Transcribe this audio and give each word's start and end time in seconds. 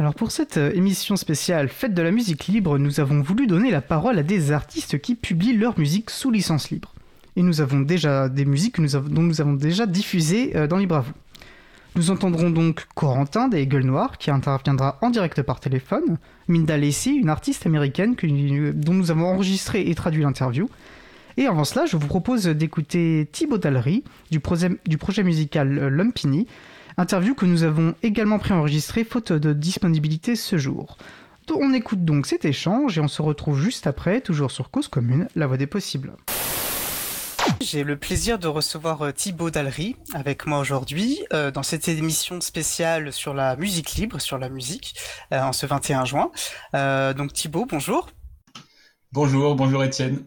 Alors 0.00 0.14
pour 0.14 0.30
cette 0.30 0.58
euh, 0.58 0.70
émission 0.74 1.16
spéciale 1.16 1.68
Fête 1.68 1.92
de 1.92 2.02
la 2.02 2.12
musique 2.12 2.46
libre, 2.46 2.78
nous 2.78 3.00
avons 3.00 3.20
voulu 3.20 3.48
donner 3.48 3.72
la 3.72 3.80
parole 3.80 4.16
à 4.16 4.22
des 4.22 4.52
artistes 4.52 5.00
qui 5.00 5.16
publient 5.16 5.56
leur 5.56 5.76
musique 5.76 6.10
sous 6.10 6.30
licence 6.30 6.70
libre. 6.70 6.94
Et 7.34 7.42
nous 7.42 7.60
avons 7.60 7.80
déjà 7.80 8.28
des 8.28 8.44
musiques 8.44 8.80
dont 8.80 9.22
nous 9.22 9.40
avons 9.40 9.54
déjà 9.54 9.86
diffusées 9.86 10.56
euh, 10.56 10.68
dans 10.68 10.76
Libre 10.76 10.96
à 10.96 11.00
vous. 11.00 11.12
Nous 11.96 12.12
entendrons 12.12 12.50
donc 12.50 12.86
Corentin 12.94 13.48
des 13.48 13.66
Gueules 13.66 13.86
Noires 13.86 14.18
qui 14.18 14.30
interviendra 14.30 14.98
en 15.02 15.10
direct 15.10 15.42
par 15.42 15.58
téléphone, 15.58 16.18
Minda 16.46 16.76
Lacey, 16.76 17.10
une 17.10 17.28
artiste 17.28 17.66
américaine 17.66 18.14
dont 18.74 18.94
nous 18.94 19.10
avons 19.10 19.26
enregistré 19.26 19.88
et 19.90 19.94
traduit 19.96 20.22
l'interview. 20.22 20.70
Et 21.38 21.46
avant 21.46 21.64
cela, 21.64 21.86
je 21.86 21.96
vous 21.96 22.06
propose 22.06 22.46
d'écouter 22.46 23.28
Thibaut 23.32 23.58
Dallery 23.58 24.04
du, 24.30 24.38
projet 24.38 25.22
musical 25.24 25.76
euh, 25.76 25.88
Lumpini, 25.88 26.46
Interview 26.98 27.36
que 27.36 27.46
nous 27.46 27.62
avons 27.62 27.94
également 28.02 28.40
préenregistré 28.40 29.04
faute 29.04 29.32
de 29.32 29.52
disponibilité 29.52 30.34
ce 30.34 30.58
jour. 30.58 30.98
On 31.54 31.72
écoute 31.72 32.04
donc 32.04 32.26
cet 32.26 32.44
échange 32.44 32.98
et 32.98 33.00
on 33.00 33.06
se 33.06 33.22
retrouve 33.22 33.62
juste 33.62 33.86
après, 33.86 34.20
toujours 34.20 34.50
sur 34.50 34.72
Cause 34.72 34.88
Commune, 34.88 35.28
la 35.36 35.46
voix 35.46 35.56
des 35.56 35.68
possibles. 35.68 36.14
J'ai 37.60 37.84
le 37.84 37.96
plaisir 37.96 38.40
de 38.40 38.48
recevoir 38.48 39.02
euh, 39.02 39.12
Thibaut 39.12 39.50
Dallery 39.50 39.94
avec 40.12 40.44
moi 40.44 40.58
aujourd'hui 40.58 41.20
euh, 41.32 41.52
dans 41.52 41.62
cette 41.62 41.86
émission 41.88 42.40
spéciale 42.40 43.12
sur 43.12 43.32
la 43.32 43.54
musique 43.54 43.94
libre, 43.94 44.20
sur 44.20 44.36
la 44.36 44.48
musique, 44.48 44.96
euh, 45.32 45.40
en 45.40 45.52
ce 45.52 45.66
21 45.66 46.04
juin. 46.04 46.32
donc 47.14 47.32
Thibaut, 47.32 47.64
bonjour. 47.64 48.10
Bonjour, 49.12 49.54
bonjour 49.54 49.84
Étienne. 49.84 50.24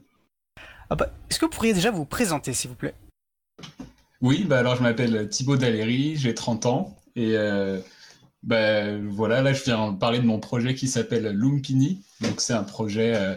Ah 0.89 0.95
bah, 0.95 1.09
est-ce 1.29 1.37
que 1.37 1.45
vous 1.45 1.51
pourriez 1.51 1.73
déjà 1.73 1.91
vous 1.91 2.05
présenter 2.05 2.53
s'il 2.53 2.69
vous 2.69 2.77
plaît? 2.77 2.95
Oui, 4.21 4.43
bah 4.43 4.59
alors 4.59 4.75
je 4.75 4.83
m'appelle 4.83 5.29
Thibaut 5.29 5.57
Daléry, 5.57 6.15
j'ai 6.15 6.35
30 6.35 6.65
ans 6.67 6.97
et 7.15 7.35
euh, 7.35 7.79
bah, 8.43 8.97
voilà, 8.99 9.41
là 9.41 9.53
je 9.53 9.63
viens 9.63 9.93
parler 9.93 10.19
de 10.19 10.25
mon 10.25 10.39
projet 10.39 10.75
qui 10.75 10.87
s'appelle 10.87 11.27
Lumpini. 11.27 12.03
Donc 12.21 12.41
c'est 12.41 12.53
un 12.53 12.63
projet, 12.63 13.15
euh, 13.15 13.35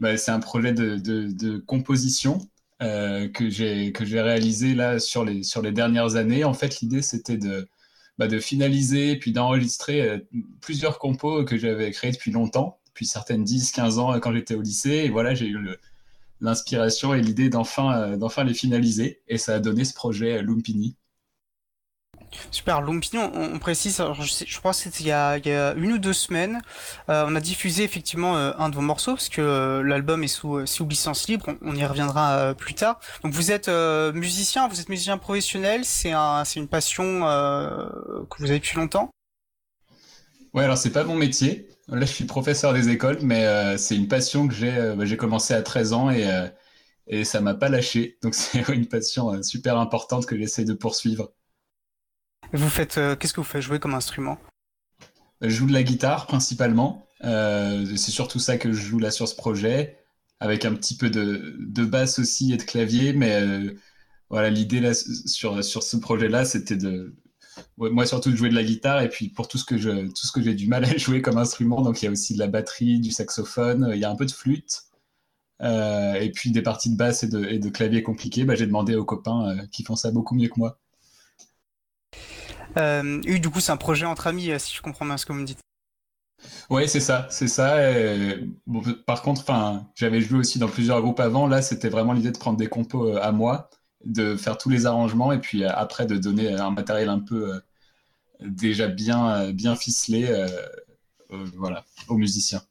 bah, 0.00 0.16
c'est 0.16 0.30
un 0.30 0.40
projet 0.40 0.72
de, 0.72 1.58
composition 1.66 2.38
euh, 2.82 3.28
que 3.28 3.50
j'ai 3.50 3.92
réalisé 4.20 4.74
là 4.74 4.98
sur 4.98 5.24
les 5.24 5.42
sur 5.42 5.62
les 5.62 5.72
dernières 5.72 6.16
années. 6.16 6.44
En 6.44 6.54
fait, 6.54 6.80
l'idée 6.80 7.02
c'était 7.02 7.36
de 7.38 7.68
bah, 8.18 8.28
de 8.28 8.38
finaliser 8.40 9.16
puis 9.16 9.32
d'enregistrer 9.32 10.22
plusieurs 10.60 10.98
compos 10.98 11.44
que 11.44 11.58
j'avais 11.58 11.90
créés 11.92 12.12
depuis 12.12 12.32
longtemps, 12.32 12.80
depuis 12.88 13.06
certaines 13.06 13.44
10, 13.44 13.72
15 13.72 13.98
ans 13.98 14.18
quand 14.20 14.32
j'étais 14.32 14.54
au 14.54 14.62
lycée. 14.62 15.02
Et 15.04 15.10
voilà, 15.10 15.34
j'ai 15.34 15.46
eu 15.46 15.58
le, 15.58 15.78
l'inspiration 16.40 17.14
et 17.14 17.20
l'idée 17.20 17.48
d'enfin 17.48 17.92
euh, 17.92 18.16
d'enfin 18.16 18.44
les 18.44 18.54
finaliser. 18.54 19.22
Et 19.28 19.38
ça 19.38 19.54
a 19.54 19.58
donné 19.58 19.84
ce 19.84 19.94
projet 19.94 20.42
Lumpini. 20.42 20.96
Super, 22.50 22.82
Lumpini, 22.82 23.22
on, 23.22 23.58
précise, 23.58 23.96
je, 23.96 24.58
crois 24.58 24.72
que 24.72 24.76
c'était 24.76 25.00
il, 25.00 25.06
y 25.06 25.12
a 25.12 25.72
une 25.76 25.92
ou 25.92 25.98
deux 25.98 26.12
semaines, 26.12 26.60
euh, 27.08 27.24
on 27.26 27.34
a 27.34 27.40
diffusé 27.40 27.84
effectivement 27.84 28.36
euh, 28.36 28.52
un 28.58 28.68
de 28.68 28.74
vos 28.74 28.82
morceaux, 28.82 29.14
parce 29.14 29.30
que 29.30 29.80
l'album 29.80 30.22
est 30.22 30.28
sous, 30.28 30.66
sous, 30.66 30.86
licence 30.86 31.26
libre, 31.26 31.46
on, 31.62 31.74
y 31.74 31.86
reviendra 31.86 32.54
plus 32.54 32.74
tard. 32.74 33.00
Donc 33.24 33.32
vous 33.32 33.50
êtes 33.50 33.68
musicien, 33.68 34.68
vous 34.68 34.78
êtes 34.78 34.90
musicien 34.90 35.16
professionnel, 35.16 35.86
c'est 35.86 36.12
un, 36.12 36.44
une 36.44 36.68
passion 36.68 37.20
que 37.22 38.38
vous 38.40 38.50
avez 38.50 38.58
depuis 38.58 38.76
longtemps? 38.76 39.10
Ouais, 40.54 40.64
alors 40.64 40.78
c'est 40.78 40.92
pas 40.92 41.04
mon 41.04 41.16
métier, 41.16 41.68
Là, 41.88 42.04
je 42.04 42.12
suis 42.12 42.24
professeur 42.24 42.74
des 42.74 42.90
écoles, 42.90 43.18
mais 43.22 43.46
euh, 43.46 43.78
c'est 43.78 43.96
une 43.96 44.08
passion 44.08 44.46
que 44.46 44.54
j'ai. 44.54 44.76
Euh, 44.76 45.06
j'ai 45.06 45.16
commencé 45.16 45.54
à 45.54 45.62
13 45.62 45.94
ans 45.94 46.10
et, 46.10 46.30
euh, 46.30 46.46
et 47.06 47.24
ça 47.24 47.40
m'a 47.40 47.54
pas 47.54 47.70
lâché. 47.70 48.18
Donc, 48.22 48.34
c'est 48.34 48.68
une 48.68 48.86
passion 48.86 49.42
super 49.42 49.78
importante 49.78 50.26
que 50.26 50.36
j'essaie 50.36 50.64
de 50.64 50.74
poursuivre. 50.74 51.32
Vous 52.52 52.68
faites. 52.68 53.00
Qu'est-ce 53.18 53.32
que 53.32 53.40
vous 53.40 53.46
faites? 53.46 53.62
Jouer 53.62 53.78
comme 53.78 53.94
instrument? 53.94 54.38
Je 55.40 55.48
joue 55.48 55.66
de 55.66 55.72
la 55.72 55.82
guitare 55.82 56.26
principalement. 56.26 57.06
c'est 57.22 57.96
surtout 57.96 58.38
ça 58.38 58.58
que 58.58 58.72
je 58.72 58.80
joue 58.80 58.98
là 58.98 59.10
sur 59.10 59.28
ce 59.28 59.36
projet, 59.36 59.98
avec 60.40 60.64
un 60.64 60.74
petit 60.74 60.96
peu 60.96 61.10
de, 61.10 61.56
de 61.58 61.84
basse 61.84 62.18
aussi 62.18 62.52
et 62.52 62.56
de 62.56 62.62
clavier. 62.62 63.12
Mais 63.12 63.42
voilà, 64.30 64.50
l'idée 64.50 64.80
là 64.80 64.94
sur, 64.94 65.62
sur 65.62 65.82
ce 65.82 65.96
projet-là, 65.96 66.44
c'était 66.44 66.76
de 66.76 67.14
moi 67.76 68.06
surtout 68.06 68.30
de 68.30 68.36
jouer 68.36 68.48
de 68.48 68.54
la 68.54 68.64
guitare 68.64 69.02
et 69.02 69.08
puis 69.08 69.28
pour 69.28 69.48
tout 69.48 69.58
ce 69.58 69.64
que 69.64 69.78
je 69.78 70.08
tout 70.08 70.26
ce 70.26 70.32
que 70.32 70.42
j'ai 70.42 70.54
du 70.54 70.66
mal 70.66 70.84
à 70.84 70.96
jouer 70.96 71.22
comme 71.22 71.38
instrument 71.38 71.82
donc 71.82 72.02
il 72.02 72.06
y 72.06 72.08
a 72.08 72.10
aussi 72.10 72.34
de 72.34 72.38
la 72.38 72.48
batterie 72.48 73.00
du 73.00 73.10
saxophone 73.10 73.90
il 73.92 73.98
y 73.98 74.04
a 74.04 74.10
un 74.10 74.16
peu 74.16 74.26
de 74.26 74.32
flûte 74.32 74.84
euh, 75.62 76.14
et 76.14 76.30
puis 76.30 76.50
des 76.50 76.62
parties 76.62 76.90
de 76.90 76.96
basse 76.96 77.22
et 77.22 77.28
de, 77.28 77.44
et 77.44 77.58
de 77.58 77.68
clavier 77.68 78.02
compliquées 78.02 78.44
bah, 78.44 78.54
j'ai 78.54 78.66
demandé 78.66 78.94
aux 78.94 79.04
copains 79.04 79.50
euh, 79.50 79.66
qui 79.72 79.84
font 79.84 79.96
ça 79.96 80.10
beaucoup 80.10 80.34
mieux 80.34 80.48
que 80.48 80.58
moi 80.58 80.78
euh, 82.76 83.20
oui 83.24 83.40
du 83.40 83.50
coup 83.50 83.60
c'est 83.60 83.72
un 83.72 83.76
projet 83.76 84.06
entre 84.06 84.26
amis 84.26 84.50
si 84.58 84.74
je 84.74 84.82
comprends 84.82 85.06
bien 85.06 85.16
ce 85.16 85.26
que 85.26 85.32
vous 85.32 85.40
me 85.40 85.46
dites 85.46 85.60
oui, 86.70 86.88
c'est 86.88 87.00
ça, 87.00 87.26
c'est 87.30 87.48
ça. 87.48 87.78
par 89.06 89.22
contre, 89.22 89.44
j'avais 89.96 90.20
joué 90.20 90.38
aussi 90.38 90.60
dans 90.60 90.68
plusieurs 90.68 91.02
groupes 91.02 91.18
avant. 91.18 91.48
Là, 91.48 91.62
c'était 91.62 91.88
vraiment 91.88 92.12
l'idée 92.12 92.30
de 92.30 92.38
prendre 92.38 92.56
des 92.56 92.68
compos 92.68 93.16
à 93.16 93.32
moi 93.32 93.70
de 94.04 94.36
faire 94.36 94.58
tous 94.58 94.70
les 94.70 94.86
arrangements 94.86 95.32
et 95.32 95.38
puis 95.38 95.64
euh, 95.64 95.70
après 95.74 96.06
de 96.06 96.16
donner 96.16 96.52
un 96.52 96.70
matériel 96.70 97.08
un 97.08 97.18
peu 97.18 97.54
euh, 97.54 97.60
déjà 98.40 98.88
bien, 98.88 99.30
euh, 99.30 99.52
bien 99.52 99.76
ficelé 99.76 100.28
voilà, 101.56 101.84
aux 102.08 102.16
musiciens. 102.16 102.62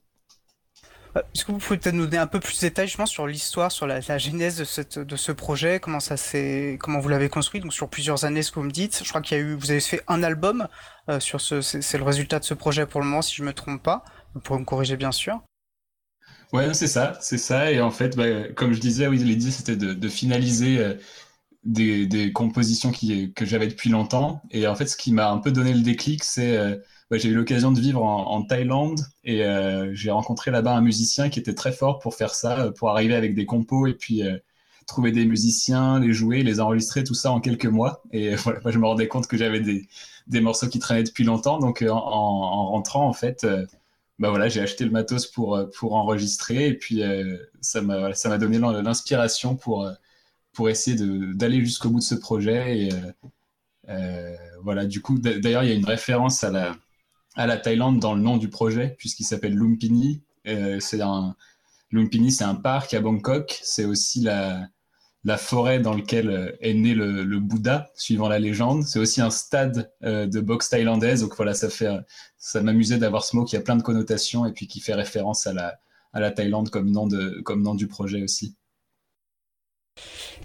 Est-ce 1.16 1.46
que 1.46 1.52
vous 1.52 1.58
pouvez 1.58 1.78
peut-être 1.78 1.96
nous 1.96 2.06
donner 2.06 2.18
un 2.18 2.28
peu 2.28 2.40
plus 2.40 2.56
de 2.56 2.62
détails 2.62 2.90
sur 2.90 3.26
l'histoire, 3.26 3.72
sur 3.72 3.88
la, 3.88 4.00
genèse 4.00 4.58
de, 4.58 4.64
cette, 4.64 5.00
de 5.00 5.16
ce 5.16 5.32
projet, 5.32 5.80
comment 5.80 6.00
ça 6.00 6.16
comment 6.80 7.00
vous 7.00 7.10
l'avez 7.10 7.30
construit, 7.30 7.60
donc 7.60 7.74
sur 7.74 7.90
plusieurs 7.90 8.26
années, 8.26 8.44
ce 8.44 8.52
que 8.52 8.60
vous 8.60 8.66
me 8.66 8.72
dites. 8.72 9.02
Je 9.04 9.10
crois 9.10 9.22
qu'il 9.22 9.38
y 9.38 9.40
a 9.40 9.44
eu, 9.44 9.56
vous 9.56 9.72
avez 9.72 9.80
fait 9.80 10.04
un 10.08 10.22
album 10.22 10.68
sur 11.20 11.42
ce, 11.42 11.62
c'est 11.62 11.98
le 11.98 12.04
résultat 12.04 12.40
de 12.40 12.46
ce 12.46 12.54
projet 12.54 12.86
pour 12.86 13.02
le 13.02 13.08
moment, 13.08 13.24
si 13.24 13.36
je 13.36 13.44
me 13.44 13.54
trompe 13.54 13.82
pas. 13.82 14.04
Vous 14.36 14.42
pourrez 14.42 14.60
me 14.60 14.66
corriger 14.66 14.96
bien 14.96 15.12
sûr. 15.12 15.42
Ouais, 16.54 16.74
c'est 16.74 16.88
ça, 16.88 17.18
c'est 17.22 17.38
ça. 17.38 17.72
Et 17.72 17.82
en 17.82 17.92
fait, 17.92 18.16
bah, 18.16 18.48
comme 18.56 18.74
je 18.74 18.80
disais, 18.80 19.08
oui, 19.08 19.18
l'idée 19.18 19.52
c'était 19.52 19.76
de, 19.76 20.08
finaliser 20.10 20.80
euh, 20.80 20.94
des, 21.66 22.32
compositions 22.34 22.92
qui, 22.92 23.34
que 23.34 23.46
j'avais 23.46 23.68
depuis 23.68 23.90
longtemps. 23.90 24.42
Et 24.52 24.66
en 24.68 24.76
fait, 24.76 24.88
ce 24.88 24.96
qui 24.98 25.12
m'a 25.12 25.30
un 25.30 25.40
peu 25.40 25.52
donné 25.52 25.74
le 25.74 25.82
déclic, 25.82 26.24
c'est 26.24 26.56
euh, 26.58 26.78
bah, 27.12 27.18
j'ai 27.18 27.30
eu 27.30 27.34
l'occasion 27.36 27.72
de 27.72 27.80
vivre 27.82 28.02
en, 28.04 28.42
Thaïlande 28.44 29.02
et 29.26 29.44
euh, 29.46 29.94
j'ai 29.94 30.12
rencontré 30.12 30.52
là-bas 30.52 30.74
un 30.76 30.82
musicien 30.82 31.30
qui 31.30 31.40
était 31.40 31.54
très 31.54 31.74
fort 31.74 32.00
pour 32.00 32.16
faire 32.16 32.34
ça, 32.34 32.72
pour 32.78 32.90
arriver 32.92 33.16
avec 33.16 33.36
des 33.36 33.46
compos 33.46 33.88
et 33.88 33.94
puis 33.94 34.22
trouver 34.88 35.12
des 35.12 35.26
musiciens, 35.26 36.00
les 36.00 36.14
jouer, 36.14 36.44
les 36.44 36.60
enregistrer, 36.62 37.04
tout 37.04 37.14
ça 37.14 37.32
en 37.32 37.42
quelques 37.42 37.66
mois. 37.66 38.04
Et 38.14 38.36
voilà, 38.38 38.62
je 38.66 38.80
me 38.80 38.86
rendais 38.88 39.08
compte 39.10 39.28
que 39.28 39.38
j'avais 39.38 39.60
des, 39.60 39.88
des 40.28 40.42
morceaux 40.42 40.68
qui 40.70 40.80
traînaient 40.80 41.04
depuis 41.04 41.24
longtemps. 41.26 41.60
Donc, 41.60 41.84
en 41.90 42.70
rentrant, 42.72 43.08
en 43.08 43.14
fait 43.14 43.46
bah 44.20 44.30
voilà, 44.30 44.50
j'ai 44.50 44.62
acheté 44.62 44.84
le 44.84 44.92
matos 44.92 45.28
pour, 45.28 45.56
euh, 45.56 45.66
pour 45.78 45.94
enregistrer 45.94 46.68
et 46.68 46.74
puis 46.74 47.04
euh, 47.04 47.38
ça 47.62 47.82
m'a 47.82 48.38
donné 48.38 48.58
l'inspiration 48.60 49.56
pour, 49.56 49.86
euh, 49.86 49.94
pour 50.54 50.70
essayer 50.70 50.98
d'aller 51.36 51.60
jusqu'au 51.62 51.90
bout 51.90 52.00
de 52.00 52.04
ce 52.04 52.16
projet. 52.16 52.80
Et 52.80 52.90
voilà, 54.64 54.86
du 54.86 55.02
coup, 55.02 55.20
d'ailleurs, 55.20 55.64
il 55.64 55.70
y 55.70 55.72
a 55.72 55.76
une 55.76 55.86
référence 55.86 56.44
à 56.44 56.52
la, 56.52 56.76
à 57.36 57.46
la 57.48 57.58
Thaïlande 57.58 58.00
dans 58.00 58.16
le 58.16 58.22
nom 58.22 58.38
du 58.38 58.50
projet, 58.50 58.96
puisqu'il 58.98 59.24
s'appelle 59.24 59.56
Lumpini. 59.56 60.24
c'est 60.80 61.02
un, 61.02 61.36
Lumpini, 61.92 62.32
c'est 62.32 62.44
un 62.44 62.56
parc 62.56 62.94
à 62.94 63.02
Bangkok. 63.02 63.60
C'est 63.64 63.86
aussi 63.86 64.22
la, 64.22 64.68
la 65.28 65.38
forêt 65.38 65.80
dans 65.80 65.94
laquelle 65.94 66.30
euh, 66.30 66.52
est 66.62 66.74
né 66.74 66.94
le, 66.94 67.40
Bouddha, 67.40 67.90
suivant 67.96 68.30
la 68.30 68.40
légende. 68.40 68.84
C'est 68.84 69.00
aussi 69.00 69.22
un 69.22 69.30
stade 69.30 69.92
euh, 70.04 70.26
de 70.26 70.40
boxe 70.40 70.70
thaïlandaise. 70.70 71.22
Donc 71.22 71.36
voilà, 71.36 71.54
ça 71.54 71.70
fait, 71.70 71.90
ça 72.48 72.62
m'amusait 72.62 72.98
d'avoir 72.98 73.26
ce 73.26 73.36
mot 73.36 73.44
qui 73.44 73.58
a 73.58 73.62
plein 73.62 73.76
de 73.76 73.82
connotations 73.82 74.46
et 74.46 74.54
puis 74.54 74.68
qui 74.68 74.80
fait 74.80 74.94
référence 74.94 75.48
à 75.48 75.54
la, 75.54 75.82
à 76.14 76.22
la 76.22 76.32
Thaïlande 76.32 76.70
comme 76.70 76.90
nom, 76.90 77.06
de, 77.06 77.42
comme 77.42 77.62
nom 77.62 77.76
du 77.76 77.88
projet 77.88 78.24
aussi. 78.24 78.56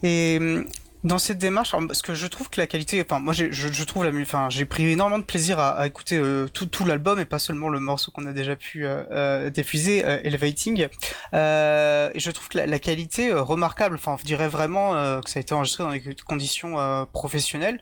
Et 0.03 0.37
hum, 0.41 0.67
dans 1.05 1.19
cette 1.19 1.39
démarche, 1.39 1.73
parce 1.73 2.03
que 2.03 2.15
je 2.15 2.27
trouve 2.27 2.49
que 2.49 2.61
la 2.61 2.67
qualité, 2.67 3.03
enfin 3.05 3.19
moi 3.19 3.33
je, 3.33 3.51
je 3.51 3.85
trouve 3.85 4.05
la, 4.05 4.13
enfin 4.21 4.49
j'ai 4.51 4.65
pris 4.65 4.87
énormément 4.87 5.19
de 5.19 5.25
plaisir 5.25 5.59
à, 5.59 5.71
à 5.71 5.87
écouter 5.87 6.17
euh, 6.17 6.47
tout, 6.49 6.67
tout 6.67 6.85
l'album 6.85 7.19
et 7.19 7.25
pas 7.25 7.41
seulement 7.41 7.69
le 7.69 7.81
morceau 7.81 8.13
qu'on 8.13 8.27
a 8.27 8.33
déjà 8.33 8.55
pu 8.55 8.87
euh, 8.87 9.03
euh 9.11 9.51
diffuser, 9.51 10.05
euh, 10.05 10.21
Elevating. 10.23 10.89
Euh, 11.35 12.11
et 12.15 12.21
je 12.21 12.31
trouve 12.31 12.49
que 12.49 12.59
la, 12.59 12.67
la 12.67 12.79
qualité 12.79 13.33
remarquable. 13.33 13.97
Enfin, 13.97 14.17
je 14.21 14.25
dirais 14.25 14.49
vraiment 14.49 14.93
que 15.21 15.29
ça 15.29 15.39
a 15.39 15.43
été 15.43 15.55
enregistré 15.55 15.85
dans 15.85 15.91
des 15.91 16.17
conditions 16.27 17.07
professionnelles. 17.13 17.81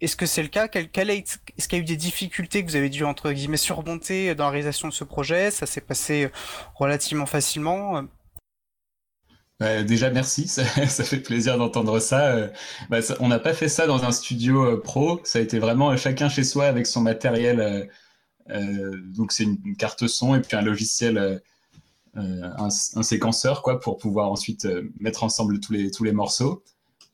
Est-ce 0.00 0.16
que 0.16 0.26
c'est 0.26 0.42
le 0.42 0.48
cas? 0.48 0.68
Quel, 0.68 0.88
quel 0.88 1.10
est, 1.10 1.38
Est-ce 1.58 1.68
qu'il 1.68 1.78
y 1.78 1.80
a 1.80 1.82
eu 1.82 1.86
des 1.86 1.96
difficultés 1.96 2.64
que 2.64 2.70
vous 2.70 2.76
avez 2.76 2.88
dû 2.88 3.04
entre 3.04 3.32
guillemets 3.32 3.56
surmonter 3.56 4.34
dans 4.34 4.44
la 4.44 4.50
réalisation 4.50 4.88
de 4.88 4.92
ce 4.92 5.04
projet? 5.04 5.50
Ça 5.50 5.66
s'est 5.66 5.80
passé 5.80 6.30
relativement 6.74 7.26
facilement 7.26 8.04
bah, 9.64 9.82
déjà, 9.82 10.10
merci, 10.10 10.46
ça, 10.48 10.62
fait 10.64 11.20
plaisir 11.20 11.56
d'entendre 11.56 11.98
euh, 12.12 12.48
bah, 12.90 13.00
ça. 13.00 13.16
on 13.20 13.28
n'a 13.28 13.38
pas 13.38 13.54
fait 13.54 13.70
ça 13.70 13.86
dans 13.86 14.04
un 14.04 14.12
studio 14.12 14.62
euh, 14.62 14.80
pro, 14.80 15.22
ça 15.24 15.38
a 15.38 15.42
été 15.42 15.58
vraiment 15.58 15.92
euh, 15.92 15.96
chacun 15.96 16.28
chez 16.28 16.44
soi 16.44 16.66
avec 16.66 16.86
son 16.86 17.00
matériel. 17.00 17.88
donc, 19.16 19.32
c'est 19.32 19.44
une, 19.44 19.74
carte 19.76 20.06
son 20.06 20.34
et 20.34 20.42
puis 20.42 20.54
un 20.54 20.60
logiciel, 20.60 21.40
un, 22.14 22.68
séquenceur, 22.68 23.62
quoi, 23.62 23.80
pour 23.80 23.96
pouvoir 23.96 24.30
ensuite 24.30 24.68
mettre 25.00 25.24
ensemble 25.24 25.60
tous 25.60 25.72
les, 25.72 25.90
tous 25.90 26.04
les 26.04 26.12
morceaux. 26.12 26.62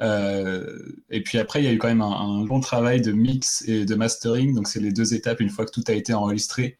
et 0.00 1.22
puis 1.24 1.38
après, 1.38 1.62
il 1.62 1.66
y 1.66 1.68
a 1.68 1.72
eu 1.72 1.78
quand 1.78 1.88
même 1.88 2.02
un, 2.02 2.10
un, 2.10 2.44
long 2.44 2.58
travail 2.58 3.00
de 3.00 3.12
mix 3.12 3.62
et 3.68 3.84
de 3.84 3.94
mastering. 3.94 4.54
Donc, 4.54 4.66
c'est 4.66 4.80
les 4.80 4.92
deux 4.92 5.14
étapes 5.14 5.38
une 5.40 5.50
fois 5.50 5.66
que 5.66 5.70
tout 5.70 5.84
a 5.86 5.92
été 5.92 6.14
enregistré. 6.14 6.78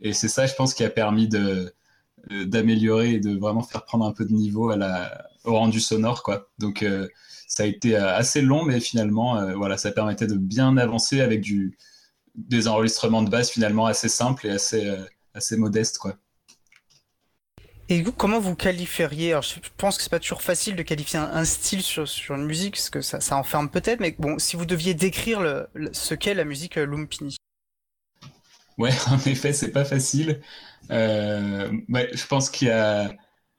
Et 0.00 0.12
c'est 0.14 0.28
ça, 0.28 0.46
je 0.46 0.54
pense, 0.54 0.74
qui 0.74 0.82
a 0.82 0.90
permis 0.90 1.28
de, 1.28 1.72
d'améliorer 2.30 3.14
et 3.14 3.20
de 3.20 3.36
vraiment 3.38 3.62
faire 3.62 3.84
prendre 3.84 4.04
un 4.04 4.12
peu 4.12 4.24
de 4.24 4.32
niveau 4.32 4.70
à 4.70 4.76
la, 4.76 5.28
au 5.44 5.54
rendu 5.54 5.80
sonore. 5.80 6.22
Quoi. 6.22 6.48
Donc, 6.58 6.84
ça 7.48 7.64
a 7.64 7.66
été 7.66 7.96
assez 7.96 8.40
long, 8.42 8.64
mais 8.64 8.80
finalement, 8.80 9.54
voilà, 9.56 9.76
ça 9.76 9.90
permettait 9.90 10.26
de 10.26 10.36
bien 10.36 10.76
avancer 10.76 11.20
avec 11.20 11.40
du, 11.40 11.76
des 12.34 12.68
enregistrements 12.68 13.22
de 13.22 13.30
base 13.30 13.50
finalement 13.50 13.86
assez 13.86 14.08
simples 14.08 14.46
et 14.46 14.50
assez, 14.50 14.86
euh, 14.86 15.04
assez 15.34 15.56
modestes. 15.56 15.98
Quoi. 15.98 16.16
Et 17.88 18.02
vous, 18.02 18.12
comment 18.12 18.40
vous 18.40 18.54
qualifieriez? 18.54 19.32
Alors, 19.32 19.42
je 19.42 19.56
pense 19.76 19.96
que 19.96 20.02
c'est 20.02 20.10
pas 20.10 20.20
toujours 20.20 20.42
facile 20.42 20.76
de 20.76 20.82
qualifier 20.82 21.18
un, 21.18 21.44
style 21.44 21.82
sur, 21.82 22.08
sur, 22.08 22.34
une 22.36 22.46
musique, 22.46 22.74
parce 22.74 22.90
que 22.90 23.00
ça, 23.02 23.20
ça 23.20 23.36
enferme 23.36 23.68
peut-être, 23.68 24.00
mais 24.00 24.14
bon, 24.18 24.38
si 24.38 24.56
vous 24.56 24.64
deviez 24.64 24.94
décrire 24.94 25.40
le, 25.40 25.68
ce 25.92 26.14
qu'est 26.14 26.34
la 26.34 26.44
musique 26.44 26.78
euh, 26.78 26.86
Lumpini. 26.86 27.36
Ouais, 28.82 28.90
en 29.10 29.18
effet, 29.30 29.52
c'est 29.52 29.70
pas 29.70 29.84
facile. 29.84 30.40
Euh, 30.90 31.70
je 31.88 32.26
pense 32.26 32.50
qu'il 32.50 32.66
y 32.66 32.70
a 32.72 33.10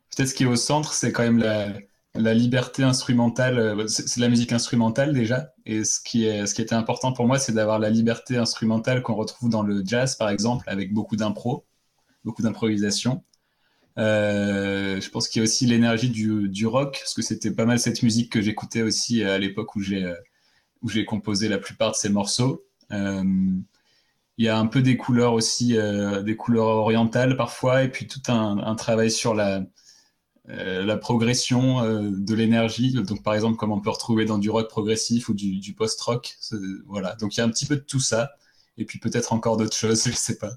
peut-être 0.09 0.27
ce 0.27 0.33
qui 0.33 0.43
est 0.43 0.47
au 0.47 0.57
centre, 0.57 0.91
c'est 0.93 1.13
quand 1.13 1.23
même 1.23 1.39
la, 1.39 2.33
liberté 2.33 2.83
instrumentale, 2.83 3.57
euh, 3.57 3.87
c'est 3.87 4.17
de 4.17 4.21
la 4.21 4.27
musique 4.27 4.51
instrumentale 4.51 5.13
déjà, 5.13 5.53
et 5.65 5.85
ce 5.85 6.01
qui, 6.01 6.25
est, 6.25 6.43
était 6.59 6.75
important 6.75 7.13
pour 7.13 7.25
moi, 7.25 7.39
c'est 7.39 7.53
d'avoir 7.53 7.79
la 7.79 7.89
liberté 7.89 8.35
instrumentale 8.35 9.01
qu'on 9.01 9.15
retrouve 9.15 9.49
dans 9.49 9.63
le 9.63 9.81
jazz, 9.85 10.17
par 10.17 10.29
exemple, 10.29 10.65
avec 10.69 10.93
beaucoup 10.93 11.15
d'impro, 11.15 11.65
beaucoup 12.25 12.41
d'improvisation. 12.41 13.23
Euh, 13.97 14.99
je 14.99 15.09
pense 15.09 15.29
qu'il 15.29 15.39
y 15.39 15.43
a 15.43 15.45
aussi 15.45 15.65
l'énergie 15.67 16.09
du, 16.09 16.67
rock, 16.67 16.97
parce 16.99 17.13
que 17.13 17.21
c'était 17.21 17.51
pas 17.51 17.65
mal 17.65 17.79
cette 17.79 18.03
musique 18.03 18.29
que 18.29 18.41
j'écoutais 18.41 18.81
aussi 18.81 19.23
à 19.23 19.37
l'époque 19.37 19.73
où 19.77 19.81
j'ai 19.81 21.05
composé 21.05 21.47
la 21.47 21.59
plupart 21.59 21.91
de 21.91 21.95
ces 21.95 22.09
morceaux. 22.09 22.65
Il 24.37 24.45
y 24.45 24.49
a 24.49 24.57
un 24.57 24.65
peu 24.67 24.81
des 24.81 24.97
couleurs 24.97 25.33
aussi, 25.33 25.77
euh, 25.77 26.21
des 26.23 26.35
couleurs 26.35 26.67
orientales 26.67 27.37
parfois, 27.37 27.83
et 27.83 27.89
puis 27.89 28.07
tout 28.07 28.21
un, 28.27 28.75
travail 28.75 29.11
sur 29.11 29.33
la, 29.33 29.63
euh, 30.49 30.97
progression 30.97 31.81
euh, 31.81 32.09
de 32.11 32.35
l'énergie, 32.35 32.93
donc 32.93 33.23
par 33.23 33.35
exemple 33.35 33.57
comme 33.57 33.71
on 33.71 33.79
peut 33.79 33.91
retrouver 33.91 34.25
dans 34.25 34.37
du 34.37 34.49
rock 34.49 34.69
progressif 34.69 35.29
ou 35.29 35.33
du, 35.33 35.73
post-rock. 35.73 36.35
Voilà, 36.87 37.15
donc 37.15 37.35
il 37.35 37.39
y 37.39 37.41
a 37.41 37.45
un 37.45 37.49
petit 37.49 37.65
peu 37.65 37.75
de 37.75 37.81
tout 37.81 37.99
ça, 37.99 38.31
et 38.77 38.85
puis 38.85 38.99
peut-être 38.99 39.33
encore 39.33 39.57
d'autres 39.57 39.77
choses, 39.77 40.03
je 40.05 40.11
sais 40.11 40.37
pas. 40.37 40.51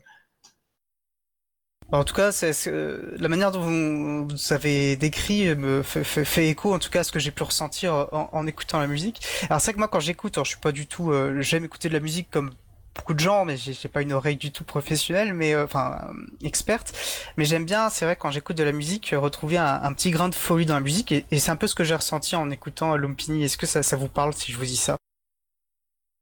En 1.93 2.02
tout 2.02 2.14
cas, 2.14 2.32
la 2.67 3.29
manière 3.29 3.52
dont 3.52 3.61
vous, 3.62 4.52
avez 4.52 4.96
décrit 4.96 5.55
me 5.55 5.82
fait, 5.84 6.49
écho, 6.49 6.75
en 6.75 6.81
tout 6.81 6.90
cas, 6.90 7.00
à 7.00 7.05
ce 7.05 7.12
que 7.12 7.20
j'ai 7.20 7.31
pu 7.31 7.44
ressentir 7.44 8.08
en, 8.11 8.44
écoutant 8.49 8.81
la 8.81 8.88
musique. 8.88 9.20
Alors 9.49 9.61
c'est 9.61 9.72
que 9.72 9.79
moi, 9.79 9.87
quand 9.87 10.00
j'écoute, 10.00 10.34
je 10.37 10.49
suis 10.49 10.58
pas 10.58 10.72
du 10.72 10.88
tout, 10.88 11.12
j'aime 11.40 11.64
écouter 11.64 11.88
de 11.88 11.94
la 11.94 12.00
musique 12.00 12.29
comme 12.29 12.50
beaucoup 12.96 13.14
de 13.14 13.20
gens, 13.20 13.44
mais 13.44 13.56
j'ai 13.56 13.88
pas 13.88 14.02
une 14.02 14.12
oreille 14.12 14.37
du 14.37 14.50
tout 14.50 14.64
professionnelle, 14.64 15.34
mais 15.34 15.54
euh, 15.54 15.64
enfin 15.64 16.08
euh, 16.08 16.46
experte. 16.46 16.93
Mais 17.37 17.44
j'aime 17.44 17.64
bien, 17.64 17.90
c'est 17.90 18.04
vrai, 18.04 18.16
quand 18.16 18.31
j'écoute 18.31 18.56
de 18.56 18.64
la 18.64 18.72
musique, 18.72 19.12
euh, 19.12 19.19
retrouver 19.19 19.58
un, 19.58 19.93
petit 19.93 20.10
grain 20.10 20.28
de 20.28 20.34
folie 20.34 20.66
dans 20.66 20.75
la 20.75 20.81
musique, 20.81 21.12
et, 21.12 21.25
c'est 21.38 21.50
un 21.50 21.56
peu 21.56 21.66
ce 21.66 21.75
que 21.75 21.84
j'ai 21.84 21.94
ressenti 21.94 22.37
en 22.37 22.50
écoutant 22.50 22.96
Lumpini. 22.96 23.44
Est-ce 23.44 23.58
que 23.58 23.66
ça, 23.66 23.96
vous 23.96 24.08
parle 24.08 24.34
si 24.34 24.52
je 24.52 24.58
vous 24.58 24.64
dis 24.64 24.76
ça? 24.76 24.96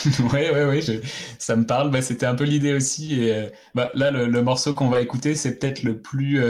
Ouais, 0.33 0.51
ouais, 0.51 0.65
ouais, 0.67 0.83
ça 1.39 1.57
me 1.57 1.65
parle. 1.65 1.91
Bah, 1.91 2.03
C'était 2.03 2.27
un 2.27 2.35
peu 2.35 2.45
l'idée 2.45 2.75
aussi. 2.75 3.21
Et 3.21 3.51
bah, 3.75 3.91
là, 3.95 4.11
le, 4.11 4.43
morceau 4.43 4.75
qu'on 4.75 4.91
va 4.91 5.01
écouter, 5.01 5.35
c'est 5.35 5.59
peut-être 5.59 5.83
le 5.83 6.01
plus, 6.01 6.41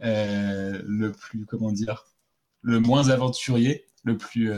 le 0.00 1.10
plus, 1.10 1.44
comment 1.46 1.72
dire, 1.72 2.04
le 2.62 2.80
moins 2.80 3.10
aventurier, 3.10 3.84
le 4.04 4.16
plus 4.16 4.50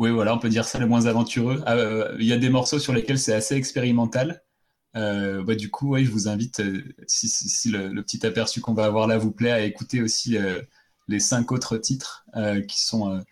oui, 0.00 0.10
voilà, 0.10 0.34
on 0.34 0.38
peut 0.38 0.48
dire 0.48 0.64
ça 0.64 0.78
le 0.78 0.86
moins 0.86 1.04
aventureux. 1.04 1.62
Ah, 1.66 1.76
euh, 1.76 2.16
il 2.18 2.24
y 2.24 2.32
a 2.32 2.38
des 2.38 2.48
morceaux 2.48 2.78
sur 2.78 2.94
lesquels 2.94 3.18
c'est 3.18 3.34
assez 3.34 3.54
expérimental. 3.54 4.42
Euh, 4.96 5.44
bah, 5.44 5.54
du 5.54 5.70
coup, 5.70 5.94
je 5.98 6.10
vous 6.10 6.26
invite, 6.26 6.60
euh, 6.60 6.82
si, 7.06 7.70
le, 7.70 8.02
petit 8.02 8.24
aperçu 8.26 8.62
qu'on 8.62 8.72
va 8.72 8.86
avoir 8.86 9.06
là 9.06 9.18
vous 9.18 9.30
plaît, 9.30 9.50
à 9.50 9.60
écouter 9.60 10.00
aussi 10.00 10.38
les 11.06 11.20
cinq 11.20 11.52
autres 11.52 11.76
titres 11.76 12.24
qui 12.66 12.80
sont. 12.80 13.22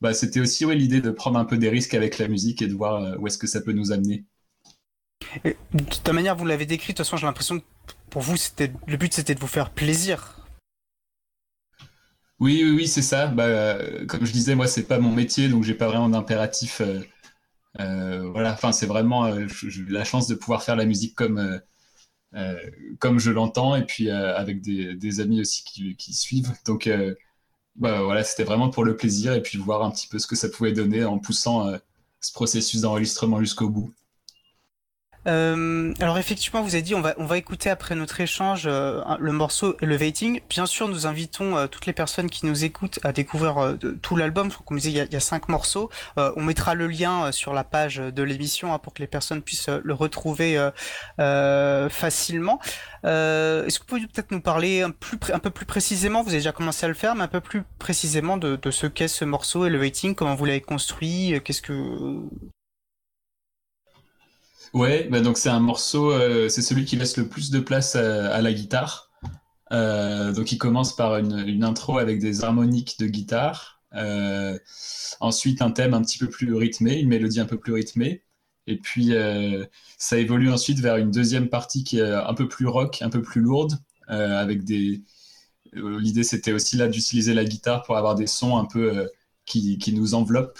Bah, 0.00 0.14
C'était 0.14 0.40
aussi 0.40 0.64
l'idée 0.74 1.02
de 1.02 1.10
prendre 1.10 1.38
un 1.38 1.44
peu 1.44 1.58
des 1.58 1.68
risques 1.68 1.94
avec 1.94 2.18
la 2.18 2.26
musique 2.26 2.62
et 2.62 2.68
de 2.68 2.74
voir 2.74 3.20
où 3.20 3.26
est-ce 3.26 3.38
que 3.38 3.46
ça 3.46 3.60
peut 3.60 3.72
nous 3.72 3.92
amener. 3.92 4.24
de 5.44 5.84
toute 5.84 6.08
manière, 6.08 6.36
vous 6.36 6.46
l'avez 6.46 6.64
décrit, 6.64 6.94
de 6.94 6.96
toute 6.96 7.04
façon, 7.04 7.18
j'ai 7.18 7.26
l'impression 7.26 7.60
que 7.60 7.64
pour 8.08 8.22
vous, 8.22 8.36
le 8.86 8.96
but 8.96 9.12
c'était 9.12 9.34
de 9.34 9.40
vous 9.40 9.46
faire 9.46 9.70
plaisir. 9.70 10.43
Oui, 12.40 12.64
oui, 12.64 12.88
c'est 12.88 13.02
ça. 13.02 13.28
Bah, 13.28 13.44
euh, 13.44 14.06
comme 14.06 14.24
je 14.24 14.32
disais, 14.32 14.54
moi, 14.54 14.66
c'est 14.66 14.84
pas 14.84 14.98
mon 14.98 15.12
métier, 15.12 15.48
donc 15.48 15.62
j'ai 15.64 15.74
pas 15.74 15.86
vraiment 15.86 16.08
d'impératif. 16.08 16.80
Euh, 16.80 17.00
euh, 17.80 18.28
voilà, 18.30 18.52
enfin, 18.52 18.72
c'est 18.72 18.86
vraiment 18.86 19.28
la 19.88 20.04
chance 20.04 20.28
de 20.28 20.34
pouvoir 20.34 20.62
faire 20.62 20.76
la 20.76 20.86
musique 20.86 21.14
comme 21.16 21.60
comme 23.00 23.18
je 23.20 23.30
l'entends, 23.30 23.76
et 23.76 23.84
puis 23.86 24.10
avec 24.10 24.60
des, 24.62 25.20
amis 25.20 25.40
aussi 25.40 25.64
qui, 25.64 26.12
suivent. 26.14 26.52
Donc, 26.66 26.90
bah, 27.76 28.02
voilà, 28.02 28.24
c'était 28.24 28.44
vraiment 28.44 28.70
pour 28.70 28.84
le 28.84 28.96
plaisir, 28.96 29.34
et 29.34 29.42
puis 29.42 29.58
voir 29.58 29.82
un 29.84 29.90
petit 29.90 30.08
peu 30.08 30.18
ce 30.18 30.26
que 30.26 30.36
ça 30.36 30.48
pouvait 30.48 30.72
donner 30.72 31.04
en 31.04 31.18
poussant 31.18 31.72
ce 32.20 32.32
processus 32.32 32.80
d'enregistrement 32.82 33.40
jusqu'au 33.40 33.68
bout. 33.68 33.94
Euh, 35.26 35.94
alors 36.00 36.18
effectivement, 36.18 36.62
vous 36.62 36.74
avez 36.74 36.82
dit 36.82 36.94
on 36.94 37.00
va 37.00 37.14
on 37.18 37.24
va 37.24 37.38
écouter 37.38 37.70
après 37.70 37.94
notre 37.94 38.20
échange 38.20 38.64
euh, 38.66 39.02
le 39.18 39.32
morceau 39.32 39.76
Elevating. 39.80 40.40
Bien 40.48 40.66
sûr, 40.66 40.88
nous 40.88 41.06
invitons 41.06 41.56
euh, 41.56 41.66
toutes 41.66 41.86
les 41.86 41.92
personnes 41.92 42.28
qui 42.28 42.46
nous 42.46 42.64
écoutent 42.64 42.98
à 43.04 43.12
découvrir 43.12 43.76
tout 44.02 44.16
l'album. 44.16 44.50
Comme 44.64 44.78
je 44.78 44.82
disais, 44.82 44.92
il 44.92 44.96
y 44.96 45.00
a, 45.00 45.04
y 45.04 45.16
a 45.16 45.20
cinq 45.20 45.48
morceaux. 45.48 45.90
on 46.16 46.42
mettra 46.42 46.74
le 46.74 46.86
lien 46.86 47.32
sur 47.32 47.54
la 47.54 47.64
page 47.64 47.96
de 47.96 48.22
l'émission 48.22 48.72
hein, 48.74 48.78
pour 48.78 48.94
que 48.94 49.02
les 49.02 49.06
personnes 49.06 49.42
puissent 49.42 49.68
le 49.68 49.94
retrouver 49.94 50.70
facilement. 51.16 52.60
Est-ce 53.04 53.78
que 53.78 53.82
vous 53.82 53.86
pouvez 53.86 54.06
peut-être 54.06 54.30
nous 54.30 54.40
parler 54.40 54.82
un, 54.82 54.90
peu 54.90 55.50
plus 55.50 55.66
précisément 55.66 56.22
Vous 56.22 56.30
avez 56.30 56.38
déjà 56.38 56.52
commencé 56.52 56.84
à 56.86 56.88
le 56.88 56.94
faire, 56.94 57.14
mais 57.14 57.22
un 57.22 57.28
peu 57.28 57.40
plus 57.40 57.62
précisément 57.78 58.36
de, 58.36 58.56
de 58.56 58.70
ce 58.70 58.86
qu'est 58.86 59.08
ce 59.08 59.24
morceau 59.24 59.66
Elevating, 59.66 60.14
comment 60.14 60.34
vous 60.34 60.44
l'avez 60.44 60.60
construit, 60.60 61.40
qu'est-ce 61.44 61.62
que 61.62 62.20
Ouais, 64.74 65.06
bah 65.08 65.20
donc 65.20 65.38
c'est 65.38 65.50
un 65.50 65.60
morceau, 65.60 66.10
euh, 66.10 66.48
c'est 66.48 66.60
celui 66.60 66.84
qui 66.84 66.96
laisse 66.96 67.16
le 67.16 67.28
plus 67.28 67.50
de 67.52 67.60
place 67.60 67.94
à, 67.94 68.42
la 68.42 68.52
guitare. 68.52 69.08
Euh, 69.70 70.32
donc 70.32 70.50
il 70.50 70.58
commence 70.58 70.96
par 70.96 71.16
une, 71.16 71.62
intro 71.62 71.98
avec 71.98 72.18
des 72.18 72.42
harmoniques 72.42 72.98
de 72.98 73.06
guitare, 73.06 73.80
euh, 73.94 74.58
ensuite 75.20 75.62
un 75.62 75.70
thème 75.70 75.94
un 75.94 76.02
petit 76.02 76.18
peu 76.18 76.28
plus 76.28 76.54
rythmé, 76.54 76.98
une 76.98 77.08
mélodie 77.08 77.38
un 77.38 77.46
peu 77.46 77.56
plus 77.56 77.72
rythmée, 77.72 78.24
et 78.66 78.76
puis 78.76 79.12
ça 79.98 80.18
évolue 80.18 80.50
ensuite 80.50 80.80
vers 80.80 80.96
une 80.96 81.12
deuxième 81.12 81.48
partie 81.48 81.84
qui 81.84 82.00
est 82.00 82.12
un 82.12 82.34
peu 82.34 82.48
plus 82.48 82.66
rock, 82.66 83.00
un 83.02 83.10
peu 83.10 83.22
plus 83.22 83.40
lourde, 83.40 83.78
avec 84.08 84.64
des. 84.64 85.02
L'idée 85.72 86.24
c'était 86.24 86.52
aussi 86.52 86.76
là 86.76 86.88
d'utiliser 86.88 87.34
la 87.34 87.44
guitare 87.44 87.84
pour 87.84 87.96
avoir 87.96 88.16
des 88.16 88.26
sons 88.26 88.56
un 88.56 88.64
peu 88.64 89.08
qui, 89.46 89.78
qui, 89.78 89.92
nous 89.94 90.14
enveloppent, 90.14 90.58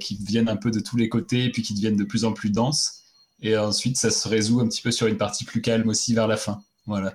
qui 0.00 0.16
viennent 0.16 0.48
un 0.48 0.56
peu 0.56 0.72
de 0.72 0.80
tous 0.80 0.96
les 0.96 1.08
côtés 1.08 1.44
et 1.44 1.50
puis 1.52 1.62
qui 1.62 1.74
deviennent 1.74 1.96
de 1.96 2.04
plus 2.04 2.24
en 2.24 2.32
plus 2.32 2.50
denses. 2.50 3.01
Et 3.42 3.56
ensuite, 3.56 3.96
ça 3.96 4.10
se 4.10 4.28
résout 4.28 4.60
un 4.60 4.68
petit 4.68 4.82
peu 4.82 4.90
sur 4.90 5.06
une 5.06 5.18
partie 5.18 5.44
plus 5.44 5.60
calme 5.60 5.88
aussi 5.88 6.14
vers 6.14 6.28
la 6.28 6.36
fin. 6.36 6.62
Voilà. 6.86 7.14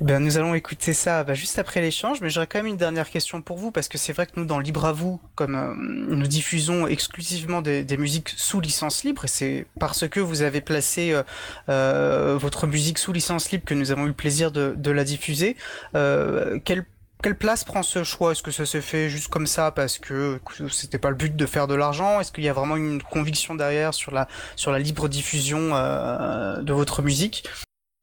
Ben, 0.00 0.18
nous 0.18 0.38
allons 0.38 0.54
écouter 0.54 0.94
ça 0.94 1.24
bah, 1.24 1.34
juste 1.34 1.58
après 1.58 1.82
l'échange, 1.82 2.22
mais 2.22 2.30
j'aurais 2.30 2.46
quand 2.46 2.58
même 2.58 2.66
une 2.66 2.78
dernière 2.78 3.10
question 3.10 3.42
pour 3.42 3.58
vous, 3.58 3.70
parce 3.70 3.86
que 3.86 3.98
c'est 3.98 4.14
vrai 4.14 4.24
que 4.24 4.32
nous, 4.36 4.46
dans 4.46 4.58
Libre 4.58 4.86
à 4.86 4.92
vous, 4.92 5.20
comme 5.34 5.54
euh, 5.54 5.74
nous 5.76 6.26
diffusons 6.26 6.86
exclusivement 6.86 7.60
des, 7.60 7.84
musiques 7.98 8.30
sous 8.30 8.60
licence 8.60 9.04
libre, 9.04 9.26
et 9.26 9.28
c'est 9.28 9.66
parce 9.78 10.08
que 10.08 10.18
vous 10.18 10.40
avez 10.40 10.62
placé 10.62 11.12
euh, 11.12 11.22
euh, 11.68 12.38
votre 12.38 12.66
musique 12.66 12.96
sous 12.96 13.12
licence 13.12 13.50
libre 13.50 13.66
que 13.66 13.74
nous 13.74 13.90
avons 13.90 14.04
eu 14.04 14.08
le 14.08 14.14
plaisir 14.14 14.50
de, 14.52 14.74
de 14.74 14.90
la 14.90 15.04
diffuser. 15.04 15.54
quelle 15.92 16.86
quelle 17.22 17.36
place 17.36 17.64
prend 17.64 17.82
ce 17.82 18.04
choix? 18.04 18.32
Est-ce 18.32 18.42
que 18.42 18.50
ça 18.50 18.66
s'est 18.66 18.80
fait 18.80 19.08
juste 19.08 19.28
comme 19.28 19.46
ça 19.46 19.70
parce 19.70 19.98
que 19.98 20.40
c'était 20.70 20.98
pas 20.98 21.10
le 21.10 21.16
but 21.16 21.36
de 21.36 21.46
faire 21.46 21.66
de 21.66 21.74
l'argent? 21.74 22.20
Est-ce 22.20 22.32
qu'il 22.32 22.44
y 22.44 22.48
a 22.48 22.52
vraiment 22.52 22.76
une 22.76 23.02
conviction 23.02 23.54
derrière 23.54 23.94
sur 23.94 24.12
la 24.12 24.28
sur 24.56 24.70
la 24.70 24.78
libre 24.78 25.08
diffusion 25.08 25.74
euh, 25.74 26.62
de 26.62 26.72
votre 26.72 27.02
musique? 27.02 27.44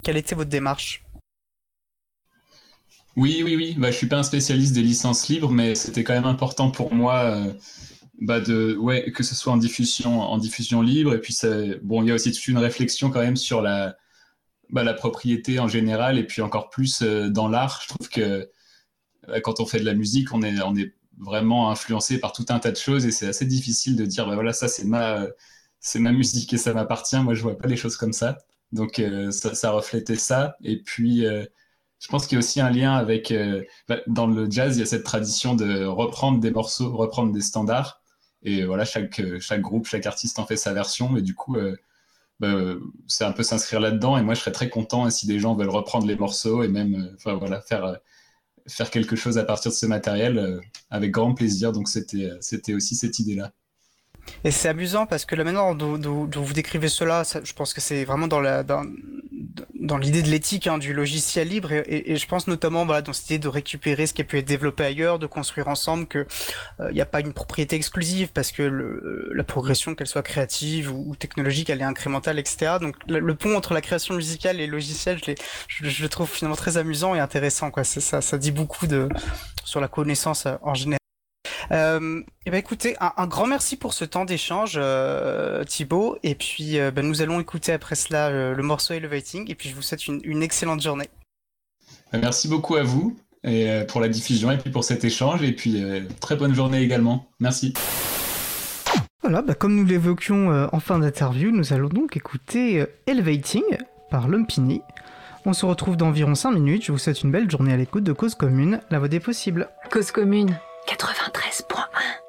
Quelle 0.04 0.18
était 0.18 0.36
votre 0.36 0.50
démarche? 0.50 1.04
Oui, 3.16 3.42
oui, 3.44 3.56
oui. 3.56 3.76
Bah, 3.78 3.90
je 3.90 3.98
suis 3.98 4.08
pas 4.08 4.18
un 4.18 4.24
spécialiste 4.24 4.74
des 4.74 4.84
licences 4.84 5.28
libres, 5.28 5.50
mais 5.50 5.74
c'était 5.74 6.04
quand 6.04 6.14
même 6.14 6.26
important 6.26 6.70
pour 6.70 6.94
moi. 6.94 7.24
Euh, 7.24 7.54
bah 8.20 8.40
de 8.40 8.76
ouais 8.78 9.12
que 9.12 9.22
ce 9.22 9.36
soit 9.36 9.54
en 9.54 9.58
diffusion 9.58 10.22
en 10.22 10.38
diffusion 10.38 10.82
libre. 10.82 11.14
Et 11.14 11.20
puis 11.20 11.38
bon 11.84 12.02
il 12.02 12.10
y 12.10 12.12
a 12.12 12.16
aussi 12.16 12.32
toute 12.32 12.48
une 12.48 12.58
réflexion 12.58 13.12
quand 13.12 13.22
même 13.22 13.36
sur 13.36 13.62
la 13.62 13.96
bah, 14.70 14.84
la 14.84 14.94
propriété 14.94 15.60
en 15.60 15.68
général 15.68 16.18
et 16.18 16.24
puis 16.26 16.42
encore 16.42 16.70
plus 16.70 17.02
euh, 17.02 17.30
dans 17.30 17.48
l'art. 17.48 17.80
Je 17.84 17.90
trouve 17.90 18.10
que 18.10 18.50
quand 19.44 19.60
on 19.60 19.66
fait 19.66 19.80
de 19.80 19.86
la 19.86 19.94
musique, 19.94 20.34
on 20.34 20.42
est, 20.44 20.56
vraiment 21.20 21.72
influencé 21.72 22.20
par 22.20 22.32
tout 22.32 22.46
un 22.50 22.60
tas 22.60 22.72
de 22.72 22.78
choses 22.78 23.06
et 23.06 23.12
c'est 23.12 23.28
assez 23.28 23.46
difficile 23.46 23.96
de 23.96 24.06
dire, 24.06 24.28
bah 24.28 24.36
voilà, 24.36 24.54
ça 24.54 24.68
c'est 24.68 24.86
ma, 24.86 25.28
musique 26.12 26.54
et 26.54 26.58
ça 26.58 26.74
m'appartient. 26.74 27.18
Moi, 27.18 27.34
je 27.34 27.42
vois 27.42 27.58
pas 27.58 27.68
les 27.68 27.76
choses 27.78 27.98
comme 27.98 28.14
ça. 28.14 28.38
Donc, 28.72 29.00
euh, 29.00 29.32
ça, 29.32 29.72
reflétait 29.72 30.16
ça. 30.16 30.58
Et 30.64 30.82
puis, 30.82 31.26
euh, 31.26 31.46
je 32.00 32.08
pense 32.10 32.28
qu'il 32.28 32.36
y 32.36 32.38
a 32.38 32.40
aussi 32.40 32.62
un 32.62 32.70
lien 32.70 32.94
avec. 32.94 33.32
Euh, 33.32 33.64
bah, 33.88 33.98
dans 34.08 34.28
le 34.28 34.50
jazz, 34.50 34.78
il 34.78 34.82
y 34.82 34.84
a 34.84 34.86
cette 34.86 35.04
tradition 35.04 35.56
de 35.56 35.86
reprendre 35.86 36.40
des 36.40 36.52
morceaux, 36.52 36.96
reprendre 36.96 37.32
des 37.34 37.42
standards. 37.42 38.02
Et 38.44 38.66
voilà, 38.66 38.86
chaque, 38.86 39.22
groupe, 39.62 39.88
chaque 39.88 40.06
artiste 40.06 40.40
en 40.40 40.46
fait 40.46 40.58
sa 40.58 40.74
version. 40.74 41.18
Et 41.18 41.22
du 41.22 41.34
coup, 41.36 41.58
bah, 42.40 42.54
c'est 43.08 43.24
un 43.26 43.32
peu 43.32 43.44
s'inscrire 43.44 43.80
là-dedans. 43.80 44.18
Et 44.18 44.22
moi, 44.22 44.36
je 44.36 44.42
serais 44.42 44.52
très 44.52 44.70
content 44.70 45.10
si 45.10 45.28
des 45.28 45.40
gens 45.40 45.56
veulent 45.56 45.70
reprendre 45.70 46.06
les 46.06 46.16
morceaux 46.16 46.64
et 46.64 46.68
même 46.68 47.16
voilà, 47.26 47.62
faire, 47.62 47.98
faire 48.68 48.90
quelque 48.92 49.16
chose 49.16 49.38
à 49.38 49.44
partir 49.44 49.72
de 49.72 49.76
ce 49.76 49.86
matériel 49.86 50.62
avec 50.90 51.12
grand 51.12 51.34
plaisir. 51.34 51.72
Donc, 51.72 51.88
c'était 51.90 52.32
c'était 52.42 52.74
aussi 52.74 52.96
cette 52.96 53.20
idée-là. 53.20 53.54
Et 54.44 54.52
c'est 54.52 54.70
amusant 54.70 55.06
parce 55.06 55.26
que 55.26 55.36
la 55.36 55.44
manière 55.44 55.76
dont, 55.76 56.28
vous 56.36 56.54
décrivez 56.54 56.90
cela, 56.90 57.24
je 57.44 57.54
pense 57.54 57.74
que 57.74 57.82
c'est 57.82 58.06
vraiment 58.06 58.28
dans 58.28 58.40
la 58.40 58.64
dans, 58.64 58.84
dans 59.80 59.98
l'idée 59.98 60.22
de 60.22 60.30
l'éthique 60.30 60.68
hein, 60.68 60.78
du 60.78 60.94
logiciel 60.94 61.48
libre 61.48 61.72
et, 61.72 62.16
je 62.16 62.28
pense 62.28 62.48
notamment 62.48 62.86
voilà 62.86 63.02
dans 63.02 63.14
cette 63.14 63.30
idée 63.30 63.40
de 63.40 63.48
récupérer 63.48 64.08
ce 64.08 64.14
qui 64.14 64.22
a 64.22 64.26
pu 64.26 64.38
être 64.38 64.46
développé 64.46 64.84
ailleurs, 64.84 65.20
de 65.20 65.28
construire 65.28 65.68
ensemble 65.68 66.08
que 66.08 66.26
il 66.80 66.86
euh, 66.86 66.92
n'y 66.92 67.02
a 67.02 67.06
pas 67.06 67.20
une 67.20 67.34
propriété 67.34 67.76
exclusive 67.76 68.30
parce 68.34 68.52
que 68.52 68.64
le, 68.64 69.32
la 69.34 69.44
progression 69.44 69.96
qu'elle 69.96 70.08
soit 70.08 70.24
créative 70.24 70.92
ou, 70.92 71.16
technologique 71.16 71.70
elle 71.70 71.82
est 71.82 71.86
incrémentale 71.86 72.40
etc. 72.40 72.78
Donc 72.82 72.96
le, 73.08 73.36
pont 73.36 73.56
entre 73.56 73.74
la 73.74 73.82
création 73.82 74.16
musicale 74.16 74.60
et 74.60 74.68
le 74.68 74.74
logiciel 74.74 75.20
je, 75.24 75.32
je, 75.68 75.90
je 75.90 76.04
le 76.04 76.10
trouve 76.10 76.30
finalement 76.30 76.56
très 76.56 76.78
amusant 76.78 77.16
et 77.16 77.20
intéressant 77.20 77.72
quoi. 77.72 77.84
Ça 77.84 78.22
ça 78.22 78.38
dit 78.38 78.52
beaucoup 78.52 78.88
de 78.88 79.10
sur 79.64 79.80
la 79.82 79.88
connaissance 79.88 80.46
euh, 80.46 80.56
en 80.62 80.74
général. 80.74 80.97
Euh, 81.72 82.22
eh 82.46 82.50
ben 82.50 82.58
écoutez, 82.58 82.96
un, 83.00 83.28
grand 83.28 83.48
merci 83.48 83.76
pour 83.76 83.94
ce 83.94 84.06
temps 84.06 84.26
d'échange, 84.26 84.76
euh, 84.78 85.64
Thibaut. 85.64 86.18
Et 86.24 86.36
puis, 86.36 86.80
euh, 86.80 86.92
ben, 86.92 87.06
nous 87.06 87.22
allons 87.22 87.40
écouter 87.40 87.74
après 87.74 87.96
cela 87.96 88.28
euh, 88.28 88.56
le 88.56 88.64
morceau 88.64 88.94
Elevating. 88.94 89.50
Et 89.50 89.56
puis, 89.56 89.70
je 89.70 89.76
vous 89.76 89.82
souhaite 89.82 90.08
une, 90.08 90.44
excellente 90.44 90.82
journée. 90.82 91.10
Merci 92.14 92.48
beaucoup 92.48 92.76
à 92.76 92.84
vous 92.84 93.18
et, 93.44 93.84
pour 93.88 94.00
la 94.00 94.08
diffusion 94.08 94.52
et 94.52 94.58
puis 94.58 94.72
pour 94.72 94.84
cet 94.84 95.04
échange. 95.04 95.44
Et 95.44 95.52
puis, 95.52 95.84
très 96.22 96.36
bonne 96.36 96.56
journée 96.56 96.82
également. 96.82 97.30
Merci. 97.40 97.74
Voilà, 99.22 99.42
ben, 99.42 99.54
comme 99.54 99.76
nous 99.76 99.86
l'évoquions 99.86 100.70
en 100.72 100.80
fin 100.80 101.00
d'interview, 101.00 101.52
nous 101.52 101.74
allons 101.74 101.90
donc 101.90 102.16
écouter 102.16 102.86
Elevating 103.08 103.64
par 104.10 104.30
Lumpini. 104.30 104.82
On 105.46 105.52
se 105.54 105.66
retrouve 105.66 105.98
dans 105.98 106.08
environ 106.08 106.36
5 106.36 106.52
minutes. 106.52 106.86
Je 106.86 106.94
vous 106.94 106.98
souhaite 106.98 107.24
une 107.24 107.32
belle 107.32 107.52
journée 107.52 107.74
à 107.74 107.78
l'écoute 107.78 108.04
de 108.06 108.14
Cause 108.14 108.36
Commune, 108.36 108.80
la 108.90 109.00
voix 109.00 109.10
des 109.10 109.20
possibles. 109.20 109.68
Cause 109.92 110.12
Commune 110.12 110.58
93.1 110.88 112.27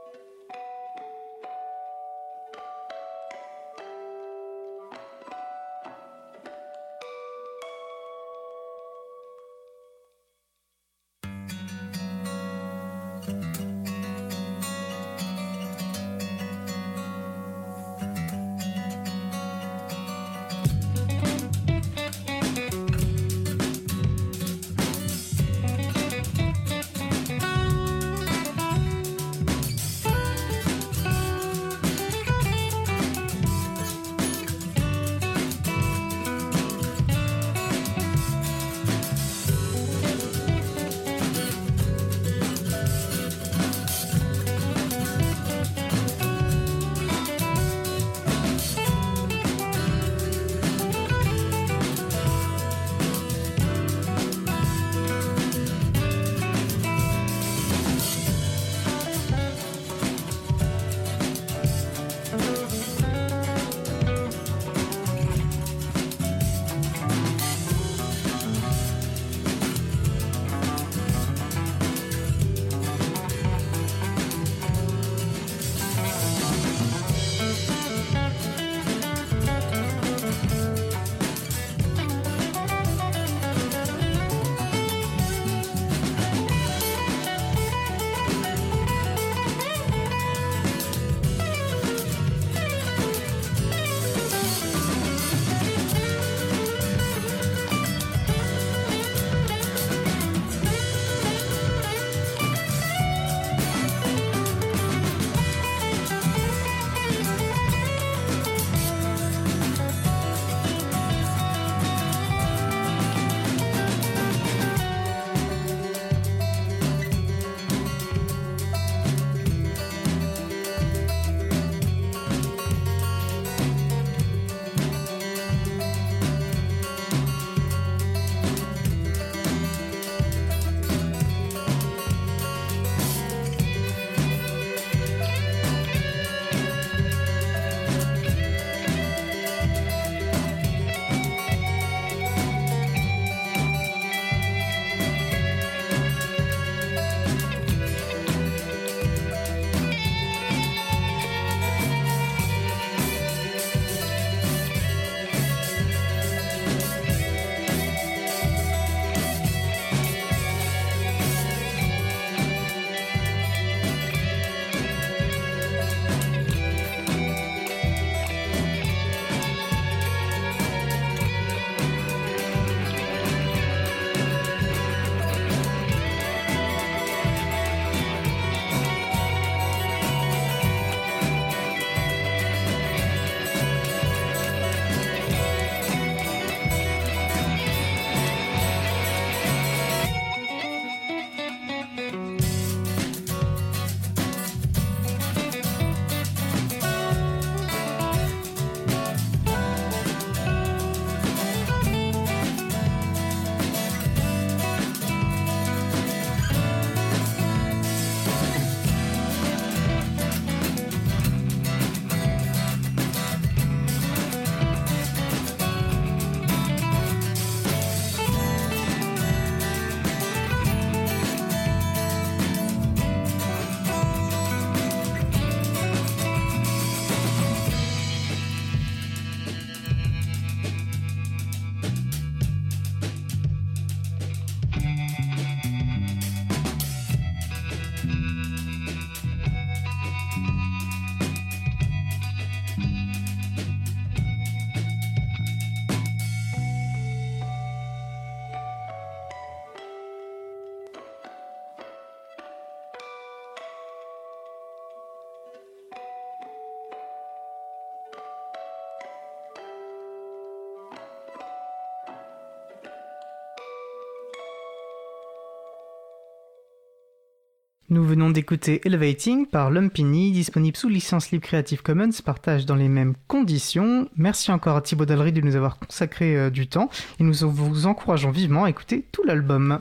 Nous 267.90 268.04
venons 268.04 268.28
d'écouter 268.28 268.82
Elevating 268.84 269.46
par 269.46 269.70
Lumpini, 269.70 270.30
disponible 270.30 270.76
sous 270.76 270.90
licence 270.90 271.30
libre 271.30 271.46
Creative 271.46 271.80
Commons, 271.80 272.10
partage 272.22 272.66
dans 272.66 272.74
les 272.74 272.88
mêmes 272.88 273.14
conditions. 273.28 274.10
Merci 274.14 274.50
encore 274.50 274.76
à 274.76 274.82
Thibaut 274.82 275.06
Dallery 275.06 275.32
de 275.32 275.40
nous 275.40 275.56
avoir 275.56 275.78
consacré 275.78 276.36
euh, 276.36 276.50
du 276.50 276.66
temps 276.66 276.90
et 277.18 277.24
nous 277.24 277.32
vous 277.32 277.86
encourageons 277.86 278.30
vivement 278.30 278.64
à 278.64 278.70
écouter 278.70 279.06
tout 279.10 279.24
l'album. 279.24 279.80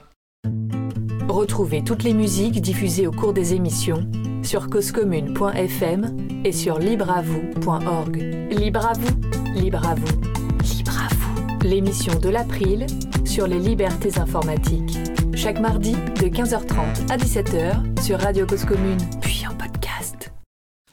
Retrouvez 1.27 1.83
toutes 1.83 2.03
les 2.03 2.13
musiques 2.13 2.61
diffusées 2.61 3.07
au 3.07 3.11
cours 3.11 3.33
des 3.33 3.55
émissions 3.55 4.09
sur 4.41 4.69
causecommune.fm 4.69 6.15
et 6.45 6.53
sur 6.53 6.79
libreavoue.org. 6.79 8.15
Libre 8.51 8.85
à 8.85 8.93
vous, 8.93 9.59
libre 9.59 9.85
à 9.85 9.95
vous, 9.95 10.21
libre 10.63 10.97
à 10.97 11.13
vous. 11.13 11.67
L'émission 11.67 12.17
de 12.17 12.29
l'April 12.29 12.85
sur 13.25 13.47
les 13.47 13.59
libertés 13.59 14.17
informatiques 14.17 14.97
chaque 15.37 15.59
mardi 15.59 15.91
de 15.91 16.27
15h30 16.35 17.11
à 17.11 17.17
17h 17.17 18.01
sur 18.01 18.19
Radio 18.19 18.47
Cause 18.47 18.65
Commune, 18.65 18.97
puis 19.21 19.43
en 19.47 19.55
podcast. 19.55 20.33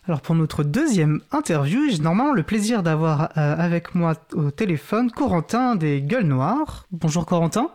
Alors 0.07 0.21
pour 0.21 0.35
notre 0.35 0.63
deuxième 0.63 1.23
interview, 1.33 1.89
j'ai 1.89 2.03
normalement 2.03 2.35
le 2.35 2.43
plaisir 2.43 2.83
d'avoir 2.83 3.31
euh, 3.39 3.57
avec 3.57 3.95
moi 3.95 4.13
au 4.35 4.51
téléphone 4.51 5.11
Corentin 5.11 5.77
des 5.77 6.03
Gueules 6.03 6.27
Noires. 6.27 6.85
Bonjour 6.91 7.25
Corentin. 7.25 7.71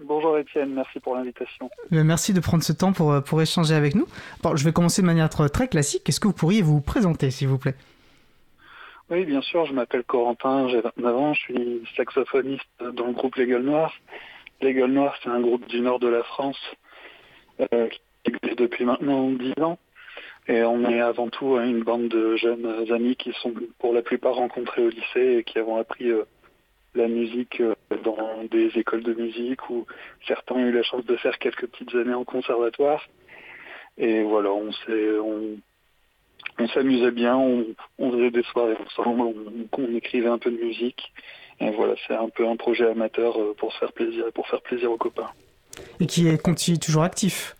Bonjour 0.00 0.36
Étienne, 0.36 0.74
merci 0.74 0.98
pour 0.98 1.14
l'invitation. 1.14 1.70
Euh, 1.92 2.02
merci 2.02 2.32
de 2.32 2.40
prendre 2.40 2.64
ce 2.64 2.72
temps 2.72 2.92
pour, 2.92 3.12
euh, 3.12 3.20
pour 3.20 3.40
échanger 3.40 3.74
avec 3.74 3.94
nous. 3.94 4.08
je 4.56 4.64
vais 4.64 4.72
commencer 4.72 5.00
de 5.00 5.06
manière 5.06 5.28
très 5.30 5.68
classique. 5.68 6.08
Est-ce 6.08 6.18
que 6.18 6.26
vous 6.26 6.34
pourriez 6.34 6.60
vous 6.60 6.80
présenter, 6.80 7.30
s'il 7.30 7.46
vous 7.46 7.58
plaît? 7.58 7.76
Oui, 9.10 9.24
bien 9.24 9.42
sûr, 9.42 9.64
je 9.64 9.72
m'appelle 9.72 10.02
Corentin, 10.02 10.68
j'ai 10.68 10.80
29 10.80 11.16
ans, 11.16 11.34
je 11.34 11.40
suis 11.40 11.82
saxophoniste 11.96 12.66
dans 12.80 13.06
le 13.06 13.12
groupe 13.12 13.36
Les 13.36 13.46
Gueules 13.46 13.62
Noires. 13.62 13.94
Les 14.60 14.74
Gueules 14.74 14.90
Noires, 14.90 15.16
c'est 15.22 15.28
un 15.28 15.40
groupe 15.40 15.68
du 15.68 15.80
nord 15.80 16.00
de 16.00 16.08
la 16.08 16.24
France 16.24 16.58
euh, 17.60 17.86
qui 17.88 18.00
existe 18.24 18.58
depuis 18.58 18.84
maintenant 18.84 19.30
10 19.30 19.62
ans. 19.62 19.78
Et 20.48 20.64
on 20.64 20.84
est 20.90 21.00
avant 21.00 21.28
tout 21.28 21.56
une 21.58 21.84
bande 21.84 22.08
de 22.08 22.34
jeunes 22.36 22.66
amis 22.90 23.14
qui 23.14 23.32
sont 23.34 23.54
pour 23.78 23.92
la 23.92 24.02
plupart 24.02 24.34
rencontrés 24.34 24.82
au 24.82 24.88
lycée 24.88 25.36
et 25.38 25.44
qui 25.44 25.60
avons 25.60 25.76
appris 25.76 26.10
euh, 26.10 26.24
la 26.96 27.06
musique 27.06 27.60
euh, 27.60 27.74
dans 28.02 28.42
des 28.50 28.76
écoles 28.76 29.04
de 29.04 29.14
musique 29.14 29.70
où 29.70 29.86
certains 30.26 30.56
ont 30.56 30.66
eu 30.66 30.72
la 30.72 30.82
chance 30.82 31.04
de 31.04 31.16
faire 31.16 31.38
quelques 31.38 31.68
petites 31.68 31.94
années 31.94 32.14
en 32.14 32.24
conservatoire. 32.24 33.06
Et 33.96 34.24
voilà, 34.24 34.50
on, 34.50 34.72
s'amusait 36.72 37.12
bien, 37.12 37.36
on, 37.36 37.64
faisait 38.10 38.32
des 38.32 38.42
soirées 38.44 38.76
ensemble, 38.84 39.34
on 39.70 39.94
écrivait 39.94 40.28
un 40.28 40.38
peu 40.38 40.50
de 40.50 40.64
musique. 40.64 41.12
Voilà, 41.60 41.94
c'est 42.06 42.14
un 42.14 42.28
peu 42.28 42.46
un 42.46 42.56
projet 42.56 42.88
amateur 42.88 43.38
euh, 43.40 43.54
pour 43.58 43.72
se 43.72 43.78
faire 43.78 43.92
plaisir, 43.92 44.24
pour 44.34 44.46
faire 44.48 44.60
plaisir 44.62 44.90
aux 44.90 44.96
copains. 44.96 45.30
Et 46.00 46.06
qui 46.06 46.28
est 46.28 46.40
continue 46.40 46.78
toujours 46.78 47.02
actif 47.02 47.54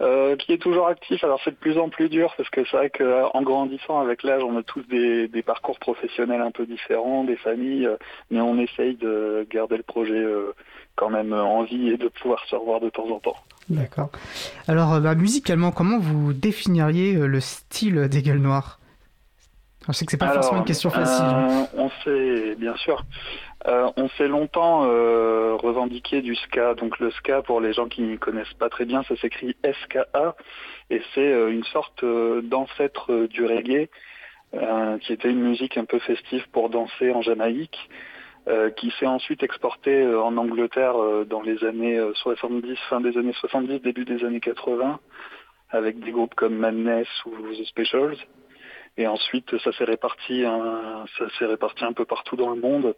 euh, 0.00 0.34
qui 0.34 0.52
est 0.52 0.58
toujours 0.58 0.88
actif. 0.88 1.22
Alors 1.22 1.38
c'est 1.44 1.52
de 1.52 1.56
plus 1.56 1.78
en 1.78 1.88
plus 1.88 2.08
dur 2.08 2.34
parce 2.36 2.50
que 2.50 2.64
c'est 2.64 2.76
vrai 2.76 2.90
qu'en 2.90 3.42
grandissant 3.42 4.00
avec 4.00 4.24
l'âge, 4.24 4.42
on 4.42 4.56
a 4.56 4.64
tous 4.64 4.82
des, 4.88 5.28
parcours 5.46 5.78
professionnels 5.78 6.40
un 6.40 6.50
peu 6.50 6.66
différents, 6.66 7.22
des 7.22 7.36
familles, 7.36 7.86
euh, 7.86 7.96
mais 8.30 8.40
on 8.40 8.58
essaye 8.58 8.96
de 8.96 9.46
garder 9.48 9.76
le 9.76 9.84
projet 9.84 10.24
quand 10.96 11.10
même 11.10 11.32
en 11.32 11.62
vie 11.62 11.90
et 11.90 11.98
de 11.98 12.08
pouvoir 12.08 12.44
se 12.46 12.56
revoir 12.56 12.80
de 12.80 12.90
temps 12.90 13.08
en 13.10 13.20
temps. 13.20 13.36
D'accord. 13.68 14.10
Alors 14.66 15.00
bah, 15.00 15.14
musicalement, 15.14 15.70
comment 15.70 16.00
vous 16.00 16.32
définiriez 16.32 17.12
le 17.12 17.40
style 17.40 18.08
des 18.08 18.22
gueules 18.22 18.38
noires 18.38 18.80
je 19.88 19.92
sais 19.92 20.04
que 20.04 20.10
c'est 20.10 20.16
pas 20.16 20.32
forcément 20.32 20.58
une 20.58 20.64
question 20.64 20.90
facile. 20.90 21.24
Euh, 21.24 21.64
on 21.76 21.90
s'est, 22.04 22.54
bien 22.56 22.76
sûr, 22.76 23.04
euh, 23.66 23.90
on 23.96 24.08
s'est 24.10 24.28
longtemps 24.28 24.84
euh, 24.84 25.56
revendiqué 25.56 26.22
du 26.22 26.34
ska. 26.36 26.74
Donc 26.74 26.98
le 27.00 27.10
ska, 27.12 27.42
pour 27.42 27.60
les 27.60 27.72
gens 27.72 27.88
qui 27.88 28.02
ne 28.02 28.16
connaissent 28.16 28.54
pas 28.54 28.68
très 28.68 28.84
bien, 28.84 29.02
ça 29.04 29.16
s'écrit 29.16 29.56
SKA 29.64 30.36
et 30.90 31.02
c'est 31.14 31.50
une 31.50 31.64
sorte 31.64 32.04
d'ancêtre 32.04 33.26
du 33.26 33.44
reggae, 33.44 33.88
qui 35.00 35.12
était 35.12 35.30
une 35.30 35.40
musique 35.40 35.76
un 35.78 35.84
peu 35.84 35.98
festive 35.98 36.44
pour 36.52 36.68
danser 36.68 37.12
en 37.12 37.22
Jamaïque. 37.22 37.88
qui 38.76 38.92
s'est 38.98 39.06
ensuite 39.06 39.42
exporté 39.42 40.04
en 40.04 40.36
Angleterre 40.36 40.94
dans 41.26 41.40
les 41.40 41.64
années 41.64 41.98
70, 42.14 42.76
fin 42.90 43.00
des 43.00 43.16
années 43.16 43.32
70, 43.32 43.80
début 43.80 44.04
des 44.04 44.24
années 44.24 44.40
80, 44.40 44.98
avec 45.70 46.00
des 46.00 46.10
groupes 46.10 46.34
comme 46.34 46.56
Madness 46.56 47.08
ou 47.24 47.30
The 47.54 47.64
Specials. 47.64 48.18
Et 48.96 49.06
ensuite, 49.06 49.56
ça 49.58 49.72
s'est 49.72 49.84
réparti, 49.84 50.44
un, 50.44 51.04
ça 51.18 51.24
s'est 51.38 51.46
réparti 51.46 51.84
un 51.84 51.92
peu 51.92 52.04
partout 52.04 52.36
dans 52.36 52.50
le 52.50 52.60
monde. 52.60 52.94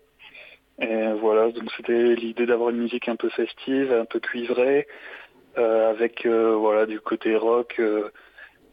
Et 0.81 1.13
voilà, 1.21 1.53
donc 1.53 1.71
c'était 1.77 2.15
l'idée 2.17 2.47
d'avoir 2.47 2.71
une 2.71 2.79
musique 2.79 3.09
un 3.09 3.15
peu 3.17 3.29
festive, 3.29 3.93
un 3.93 4.07
peu 4.07 4.19
cuivrée, 4.19 4.89
euh, 5.57 5.91
avec 5.91 6.27
euh, 6.27 6.57
voilà 6.57 6.85
du 6.87 6.99
côté 7.01 7.37
rock, 7.37 7.77
euh, 7.79 8.11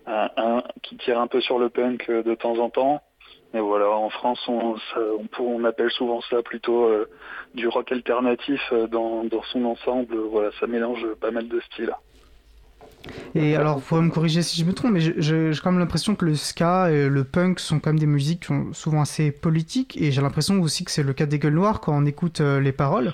un, 0.07 0.63
qui 0.81 0.97
tire 0.97 1.19
un 1.19 1.27
peu 1.27 1.41
sur 1.41 1.59
le 1.59 1.69
punk 1.69 2.09
de 2.09 2.33
temps 2.33 2.57
en 2.57 2.71
temps. 2.71 3.01
Et 3.53 3.59
voilà, 3.59 3.89
en 3.89 4.09
France, 4.09 4.41
on, 4.47 4.75
on, 4.97 5.27
on 5.39 5.63
appelle 5.65 5.91
souvent 5.91 6.21
ça 6.21 6.41
plutôt 6.41 6.89
du 7.53 7.67
rock 7.67 7.91
alternatif 7.91 8.61
dans, 8.89 9.25
dans 9.25 9.43
son 9.43 9.65
ensemble. 9.65 10.15
Voilà, 10.15 10.51
ça 10.59 10.67
mélange 10.67 11.05
pas 11.15 11.31
mal 11.31 11.47
de 11.49 11.59
styles. 11.59 11.93
Et 13.35 13.55
alors, 13.55 13.79
vous 13.79 13.81
pourrez 13.81 14.01
me 14.01 14.09
corriger 14.09 14.41
si 14.41 14.59
je 14.59 14.65
me 14.65 14.73
trompe, 14.73 14.91
mais 14.91 14.99
j'ai 14.99 15.51
quand 15.63 15.71
même 15.71 15.79
l'impression 15.79 16.15
que 16.15 16.25
le 16.25 16.35
ska 16.35 16.91
et 16.91 17.09
le 17.09 17.23
punk 17.23 17.59
sont 17.59 17.79
quand 17.79 17.91
même 17.91 17.99
des 17.99 18.05
musiques 18.05 18.41
qui 18.41 18.47
sont 18.47 18.73
souvent 18.73 19.01
assez 19.01 19.31
politiques, 19.31 19.97
et 20.01 20.11
j'ai 20.11 20.21
l'impression 20.21 20.59
aussi 20.61 20.83
que 20.83 20.91
c'est 20.91 21.03
le 21.03 21.13
cas 21.13 21.25
des 21.25 21.39
gueules 21.39 21.53
noires 21.53 21.81
quand 21.81 21.95
on 21.95 22.05
écoute 22.05 22.41
euh, 22.41 22.59
les 22.59 22.71
paroles. 22.71 23.13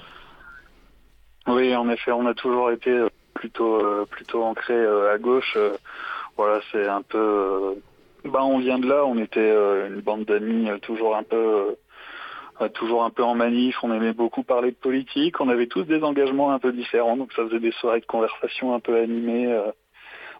Oui, 1.47 1.75
en 1.75 1.89
effet, 1.89 2.11
on 2.11 2.25
a 2.25 2.33
toujours 2.33 2.71
été 2.71 2.89
euh, 2.89 3.09
plutôt 3.33 3.77
euh, 3.77 4.05
plutôt 4.09 4.43
ancré 4.43 4.75
à 4.75 5.17
gauche. 5.17 5.57
voilà, 6.35 6.59
c'est 6.71 6.87
un 6.87 7.01
peu. 7.01 7.75
bah, 8.25 8.43
on 8.43 8.59
vient 8.59 8.79
de 8.79 8.87
là. 8.87 9.05
On 9.05 9.17
était 9.17 9.51
une 9.87 10.01
bande 10.01 10.25
d'amis 10.25 10.67
toujours 10.81 11.15
un 11.15 11.23
peu 11.23 11.77
toujours 12.73 13.03
un 13.03 13.09
peu 13.09 13.23
en 13.23 13.35
manif, 13.35 13.83
on 13.83 13.93
aimait 13.93 14.13
beaucoup 14.13 14.43
parler 14.43 14.71
de 14.71 14.75
politique, 14.75 15.39
on 15.39 15.49
avait 15.49 15.67
tous 15.67 15.83
des 15.83 16.03
engagements 16.03 16.51
un 16.51 16.59
peu 16.59 16.71
différents, 16.71 17.15
donc 17.15 17.31
ça 17.33 17.43
faisait 17.45 17.59
des 17.59 17.71
soirées 17.73 17.99
de 17.99 18.05
conversation 18.05 18.73
un 18.73 18.79
peu 18.79 18.97
animées. 18.97 19.47
Euh, 19.47 19.71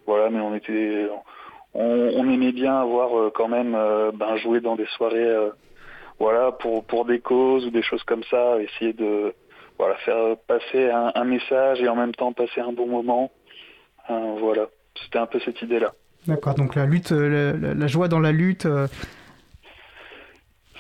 voilà, 0.08 0.30
mais 0.30 0.40
on 0.40 0.56
était, 0.56 1.08
on, 1.74 2.30
aimait 2.30 2.54
bien 2.54 2.80
avoir 2.80 3.18
euh, 3.18 3.32
quand 3.34 3.48
même 3.48 3.76
euh, 3.76 4.12
ben, 4.14 4.36
jouer 4.38 4.62
dans 4.62 4.76
des 4.76 4.88
soirées, 4.98 5.36
voilà, 6.20 6.52
pour 6.52 6.84
pour 6.86 7.06
des 7.06 7.20
causes 7.20 7.66
ou 7.68 7.70
des 7.70 7.84
choses 7.84 8.04
comme 8.04 8.24
ça, 8.24 8.60
essayer 8.60 8.94
de 8.94 9.34
voilà 9.78 9.96
faire 9.98 10.38
passer 10.48 10.90
un, 10.90 11.24
message 11.24 11.82
et 11.82 11.88
en 11.88 11.96
même 11.96 12.16
temps 12.16 12.34
passer 12.34 12.62
un 12.62 12.72
bon 12.72 12.88
moment. 12.88 13.32
voilà, 14.10 14.68
c'était 15.04 15.20
un 15.20 15.28
peu 15.28 15.40
cette 15.42 15.62
idée-là. 15.62 15.94
D'accord, 16.26 16.56
donc 16.56 16.74
la 16.74 16.86
lutte, 16.86 17.12
la, 17.12 17.88
joie 17.88 18.08
dans 18.08 18.20
la 18.20 18.32
lutte, 18.32 18.68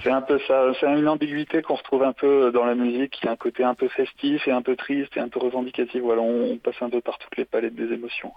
c'est 0.03 0.11
un 0.11 0.21
peu 0.21 0.39
ça, 0.47 0.71
c'est 0.79 0.85
une 0.85 1.07
ambiguïté 1.07 1.61
qu'on 1.61 1.75
retrouve 1.75 2.03
un 2.03 2.13
peu 2.13 2.51
dans 2.51 2.65
la 2.65 2.75
musique, 2.75 3.11
qui 3.11 3.27
a 3.27 3.31
un 3.31 3.35
côté 3.35 3.63
un 3.63 3.73
peu 3.73 3.87
festif 3.87 4.47
et 4.47 4.51
un 4.51 4.61
peu 4.61 4.75
triste 4.75 5.15
et 5.17 5.19
un 5.19 5.27
peu 5.27 5.39
revendicatif. 5.39 6.01
Voilà, 6.01 6.21
on, 6.21 6.57
passe 6.57 6.75
un 6.81 6.89
peu 6.89 7.01
par 7.01 7.17
toutes 7.17 7.37
les 7.37 7.45
palettes 7.45 7.75
des 7.75 7.93
émotions. 7.93 8.31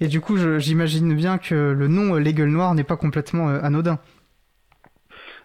Et 0.00 0.08
du 0.08 0.20
coup, 0.20 0.36
j'imagine 0.58 1.14
bien 1.14 1.38
que 1.38 1.54
le 1.54 1.88
nom 1.88 2.14
Les 2.16 2.32
Gueules 2.32 2.50
Noires 2.50 2.74
n'est 2.74 2.84
pas 2.84 2.96
complètement 2.96 3.48
euh, 3.48 3.60
anodin. 3.62 3.98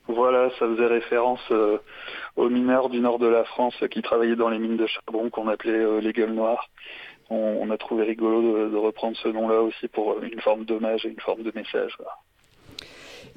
Voilà, 0.07 0.49
ça 0.59 0.67
faisait 0.67 0.85
référence 0.85 1.41
euh, 1.51 1.79
aux 2.35 2.49
mineurs 2.49 2.89
du 2.89 2.99
nord 2.99 3.17
de 3.17 3.27
la 3.27 3.43
France 3.43 3.75
qui 3.89 4.01
travaillaient 4.01 4.35
dans 4.35 4.49
les 4.49 4.59
mines 4.59 4.77
de 4.77 4.85
charbon 4.85 5.29
qu'on 5.29 5.47
appelait 5.47 5.71
euh, 5.71 5.99
les 5.99 6.13
Gueules 6.13 6.33
Noires. 6.33 6.69
On, 7.31 7.71
a 7.71 7.77
trouvé 7.77 8.03
rigolo 8.03 8.69
de, 8.69 8.75
reprendre 8.75 9.17
ce 9.17 9.27
nom-là 9.29 9.61
aussi 9.61 9.87
pour 9.87 10.21
une 10.21 10.39
forme 10.41 10.63
d'hommage 10.63 11.07
et 11.07 11.09
une 11.09 11.19
forme 11.19 11.41
de 11.41 11.51
message. 11.55 11.97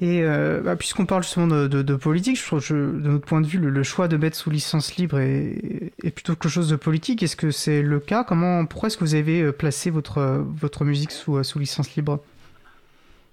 Et 0.01 0.23
euh, 0.23 0.61
bah, 0.61 0.77
puisqu'on 0.77 1.05
parle 1.05 1.23
justement 1.23 1.47
de, 1.47 1.95
politique, 1.95 2.37
je 2.37 2.45
trouve 2.45 2.65
que 2.65 2.73
de 2.73 3.09
notre 3.09 3.25
point 3.25 3.41
de 3.41 3.47
vue, 3.47 3.59
le, 3.59 3.83
choix 3.83 4.07
de 4.07 4.15
mettre 4.15 4.37
sous 4.37 4.49
licence 4.49 4.95
libre 4.95 5.19
est, 5.19 5.91
plutôt 6.15 6.33
quelque 6.35 6.47
chose 6.47 6.69
de 6.69 6.77
politique. 6.77 7.21
Est-ce 7.21 7.35
que 7.35 7.51
c'est 7.51 7.81
le 7.81 7.99
cas? 7.99 8.23
Comment, 8.23 8.65
Pourquoi 8.65 8.87
est-ce 8.87 8.97
que 8.97 9.03
vous 9.03 9.15
avez 9.15 9.41
euh, 9.41 9.51
placé 9.51 9.89
votre, 9.89 10.21
votre 10.21 10.85
musique 10.85 11.11
sous, 11.11 11.37
euh, 11.37 11.43
sous 11.43 11.59
licence 11.59 11.95
libre? 11.97 12.19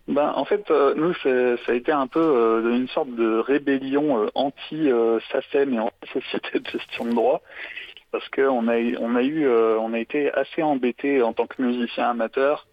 Ben, 0.09 0.33
en 0.35 0.45
fait, 0.45 0.71
nous, 0.97 1.15
ça 1.15 1.73
a 1.73 1.75
été 1.75 1.91
un 1.91 2.07
peu 2.07 2.63
une 2.73 2.87
sorte 2.89 3.13
de 3.17 3.39
rébellion 3.39 4.31
anti-SACEM 4.37 5.75
et 5.75 5.81
anti-société 5.81 6.61
de 6.61 6.67
gestion 6.69 7.07
de 7.07 7.11
droit, 7.11 7.43
parce 8.13 8.29
qu'on 8.29 8.69
a, 8.69 8.77
on 9.01 9.17
a 9.17 9.23
eu, 9.25 9.49
on 9.49 9.93
a 9.95 9.99
été 9.99 10.33
assez 10.33 10.63
embêtés 10.63 11.23
en 11.23 11.33
tant 11.33 11.49
que 11.49 11.61
musicien 11.61 12.11
amateur 12.11 12.69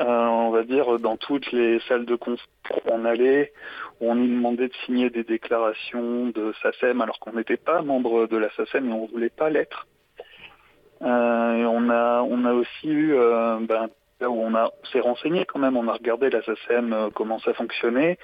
euh, 0.00 0.04
on 0.04 0.50
va 0.50 0.62
dire, 0.62 0.98
dans 0.98 1.16
toutes 1.16 1.52
les 1.52 1.78
salles 1.80 2.06
de 2.06 2.16
concert 2.16 2.46
où 2.70 2.90
on 2.90 3.04
allait, 3.04 3.52
on 4.00 4.14
nous 4.14 4.26
demandait 4.26 4.68
de 4.68 4.74
signer 4.86 5.10
des 5.10 5.22
déclarations 5.22 6.28
de 6.28 6.52
SACEM 6.62 7.00
alors 7.00 7.18
qu'on 7.20 7.34
n'était 7.34 7.58
pas 7.58 7.82
membre 7.82 8.26
de 8.26 8.36
la 8.36 8.50
SACEM 8.56 8.88
et 8.88 8.92
on 8.92 9.06
voulait 9.06 9.28
pas 9.28 9.50
l'être. 9.50 9.86
Euh, 11.02 11.64
on 11.64 11.90
a, 11.90 12.22
on 12.22 12.44
a 12.44 12.52
aussi 12.52 12.88
eu, 12.88 13.14
euh, 13.14 13.58
ben, 13.60 13.88
où 14.22 14.40
on 14.40 14.54
a 14.54 14.70
s'est 14.92 15.00
renseigné 15.00 15.44
quand 15.44 15.58
même, 15.58 15.76
on 15.76 15.88
a 15.88 15.92
regardé 15.92 16.30
la 16.30 16.42
SACEM, 16.42 17.10
comment 17.12 17.40
ça 17.40 17.52
fonctionnait, 17.54 18.18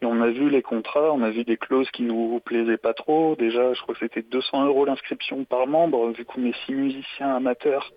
et 0.00 0.06
on 0.06 0.22
a 0.22 0.28
vu 0.28 0.48
les 0.48 0.62
contrats, 0.62 1.12
on 1.12 1.22
a 1.22 1.30
vu 1.30 1.44
des 1.44 1.56
clauses 1.56 1.90
qui 1.90 2.04
nous 2.04 2.40
plaisaient 2.44 2.76
pas 2.76 2.94
trop. 2.94 3.34
Déjà, 3.36 3.74
je 3.74 3.82
crois 3.82 3.94
que 3.94 4.00
c'était 4.00 4.22
200 4.22 4.66
euros 4.66 4.84
l'inscription 4.84 5.44
par 5.44 5.66
membre, 5.66 6.10
vu 6.12 6.24
qu'on 6.24 6.44
est 6.44 6.54
six 6.66 6.72
musiciens 6.72 7.34
amateurs 7.34 7.92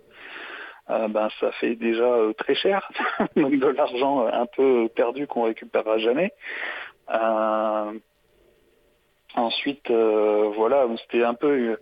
ben 0.88 1.30
ça 1.40 1.52
fait 1.54 1.76
déjà 1.76 2.18
très 2.38 2.56
cher, 2.56 2.90
donc 3.36 3.58
de 3.58 3.68
l'argent 3.68 4.28
un 4.28 4.46
peu 4.46 4.90
perdu 4.96 5.28
qu'on 5.28 5.44
récupérera 5.44 5.98
jamais. 5.98 6.34
ensuite, 9.36 9.90
voilà, 9.90 10.88
c'était 11.06 11.24
un 11.24 11.34
peu 11.34 11.78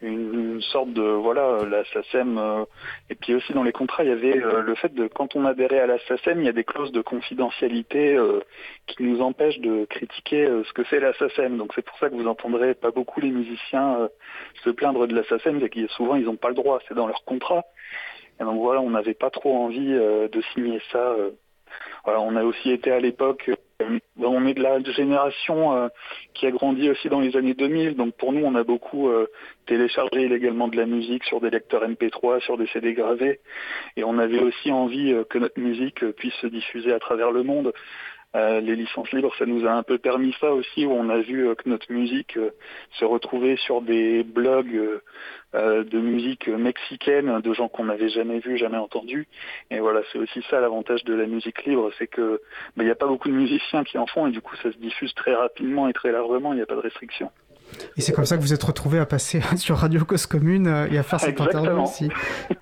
une, 0.00 0.60
sorte 0.62 0.92
de 0.92 1.02
voilà 1.02 1.58
la 1.64 1.82
euh, 2.14 2.64
et 3.10 3.14
puis 3.14 3.34
aussi 3.34 3.52
dans 3.52 3.62
les 3.62 3.72
contrats 3.72 4.04
il 4.04 4.10
y 4.10 4.12
avait 4.12 4.38
euh, 4.38 4.60
le 4.60 4.74
fait 4.74 4.94
de 4.94 5.08
quand 5.08 5.34
on 5.34 5.44
adhérait 5.44 5.80
à 5.80 5.86
la 5.86 5.96
il 5.98 6.44
y 6.44 6.48
a 6.48 6.52
des 6.52 6.64
clauses 6.64 6.92
de 6.92 7.00
confidentialité 7.00 8.14
euh, 8.14 8.40
qui 8.86 9.02
nous 9.02 9.20
empêchent 9.20 9.58
de 9.58 9.86
critiquer 9.86 10.46
ce 10.46 10.72
que 10.72 10.84
fait 10.84 11.00
la 11.00 11.12
donc 11.50 11.72
c'est 11.74 11.84
pour 11.84 11.98
ça 11.98 12.08
que 12.08 12.14
vous 12.14 12.28
entendrez 12.28 12.74
pas 12.74 12.90
beaucoup 12.90 13.20
les 13.20 13.30
musiciens 13.30 14.08
se 14.62 14.70
plaindre 14.70 15.06
de 15.06 15.14
la 15.14 15.24
SACEM 15.24 15.60
c'est 15.60 15.68
que 15.68 15.86
souvent 15.88 16.14
ils 16.14 16.24
n'ont 16.24 16.36
pas 16.36 16.48
le 16.48 16.54
droit 16.54 16.80
c'est 16.88 16.94
dans 16.94 17.06
leur 17.06 17.24
contrat 17.24 17.64
et 18.40 18.44
donc 18.44 18.60
voilà 18.60 18.80
on 18.80 18.90
n'avait 18.90 19.14
pas 19.14 19.30
trop 19.30 19.56
envie 19.56 19.92
de 19.92 20.42
signer 20.54 20.80
ça 20.92 21.14
voilà 22.04 22.20
on 22.20 22.36
a 22.36 22.44
aussi 22.44 22.70
été 22.70 22.90
à 22.90 23.00
l'époque 23.00 23.50
euh, 23.80 24.00
on 24.16 24.44
est 24.46 24.54
de 24.54 24.62
la 24.62 24.82
génération 24.82 25.76
euh, 25.76 25.88
qui 26.34 26.46
a 26.46 26.50
grandi 26.50 26.90
aussi 26.90 27.08
dans 27.08 27.20
les 27.20 27.36
années 27.36 27.54
2000, 27.54 27.94
donc 27.94 28.14
pour 28.16 28.32
nous, 28.32 28.44
on 28.44 28.56
a 28.56 28.64
beaucoup 28.64 29.08
euh, 29.08 29.28
téléchargé 29.66 30.22
illégalement 30.22 30.66
de 30.66 30.76
la 30.76 30.86
musique 30.86 31.22
sur 31.24 31.40
des 31.40 31.50
lecteurs 31.50 31.88
MP3, 31.88 32.40
sur 32.40 32.58
des 32.58 32.66
CD 32.68 32.92
gravés, 32.92 33.40
et 33.96 34.02
on 34.02 34.18
avait 34.18 34.40
aussi 34.40 34.72
envie 34.72 35.14
que 35.30 35.38
notre 35.38 35.60
musique 35.60 36.04
puisse 36.12 36.34
se 36.34 36.48
diffuser 36.48 36.92
à 36.92 36.98
travers 36.98 37.30
le 37.30 37.44
monde. 37.44 37.72
Euh, 38.36 38.60
les 38.60 38.76
licences 38.76 39.10
libres, 39.12 39.32
ça 39.38 39.46
nous 39.46 39.66
a 39.66 39.72
un 39.72 39.82
peu 39.82 39.96
permis 39.96 40.34
ça 40.38 40.52
aussi, 40.52 40.84
où 40.84 40.92
on 40.92 41.08
a 41.08 41.18
vu 41.18 41.48
euh, 41.48 41.54
que 41.54 41.66
notre 41.66 41.90
musique 41.90 42.36
euh, 42.36 42.50
se 42.98 43.06
retrouvait 43.06 43.56
sur 43.56 43.80
des 43.80 44.22
blogs 44.22 45.00
de 45.54 45.98
musique 45.98 46.46
mexicaine, 46.48 47.40
de 47.40 47.52
gens 47.54 47.68
qu'on 47.68 47.84
n'avait 47.84 48.10
jamais 48.10 48.38
vus, 48.38 48.58
jamais 48.58 48.76
entendus. 48.76 49.26
Et 49.70 49.80
voilà, 49.80 50.02
c'est 50.12 50.18
aussi 50.18 50.44
ça 50.50 50.60
l'avantage 50.60 51.04
de 51.04 51.14
la 51.14 51.26
musique 51.26 51.64
libre, 51.64 51.90
c'est 51.98 52.06
que 52.06 52.42
bah, 52.76 52.82
il 52.82 52.84
n'y 52.84 52.90
a 52.90 52.94
pas 52.94 53.06
beaucoup 53.06 53.28
de 53.28 53.34
musiciens 53.34 53.82
qui 53.82 53.96
en 53.96 54.06
font, 54.06 54.26
et 54.26 54.30
du 54.30 54.42
coup 54.42 54.54
ça 54.56 54.70
se 54.70 54.76
diffuse 54.76 55.14
très 55.14 55.34
rapidement 55.34 55.88
et 55.88 55.94
très 55.94 56.12
largement, 56.12 56.52
il 56.52 56.56
n'y 56.56 56.62
a 56.62 56.66
pas 56.66 56.74
de 56.74 56.80
restriction. 56.80 57.30
Et 57.96 58.02
c'est 58.02 58.12
comme 58.12 58.26
ça 58.26 58.36
que 58.36 58.42
vous 58.42 58.52
êtes 58.52 58.62
retrouvé 58.62 58.98
à 58.98 59.06
passer 59.06 59.40
sur 59.56 59.78
Radio 59.78 60.04
Cause 60.04 60.26
Commune 60.26 60.66
et 60.90 60.98
à 60.98 61.02
faire 61.02 61.20
cette 61.20 61.40
interview 61.40 61.82
aussi. 61.82 62.10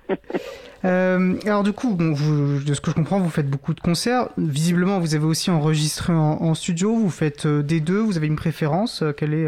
Euh, 0.85 1.35
alors 1.45 1.63
du 1.63 1.73
coup, 1.73 1.95
bon, 1.95 2.13
vous, 2.13 2.63
de 2.63 2.73
ce 2.73 2.81
que 2.81 2.91
je 2.91 2.95
comprends, 2.95 3.19
vous 3.19 3.29
faites 3.29 3.49
beaucoup 3.49 3.73
de 3.73 3.79
concerts. 3.79 4.29
Visiblement, 4.37 4.99
vous 4.99 5.15
avez 5.15 5.25
aussi 5.25 5.49
enregistré 5.49 6.13
en, 6.13 6.53
studio. 6.53 6.95
Vous 6.95 7.09
faites 7.09 7.45
euh, 7.45 7.63
des 7.63 7.79
deux. 7.79 7.99
Vous 7.99 8.17
avez 8.17 8.27
une 8.27 8.35
préférence 8.35 9.01
euh, 9.01 9.11
Quelle 9.11 9.33
est 9.33 9.47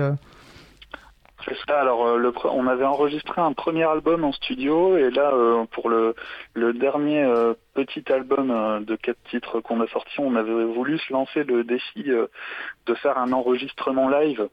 C'est 1.45 1.55
ça. 1.67 1.79
Alors, 1.79 2.17
le, 2.17 2.33
on 2.45 2.67
avait 2.67 2.85
enregistré 2.85 3.41
un 3.41 3.53
premier 3.53 3.83
album 3.83 4.23
en 4.23 4.31
studio, 4.31 4.97
et 4.97 5.09
là, 5.11 5.31
pour 5.71 5.89
le, 5.89 6.15
le 6.53 6.73
dernier 6.73 7.25
petit 7.73 8.03
album 8.11 8.83
de 8.85 8.95
quatre 8.95 9.21
titres 9.29 9.59
qu'on 9.61 9.81
a 9.81 9.87
sorti, 9.87 10.19
on 10.19 10.35
avait 10.35 10.65
voulu 10.65 10.97
se 10.99 11.13
lancer 11.13 11.43
le 11.43 11.63
défi 11.63 12.03
de 12.03 12.93
faire 12.95 13.17
un 13.17 13.31
enregistrement 13.31 14.09
live. 14.09 14.47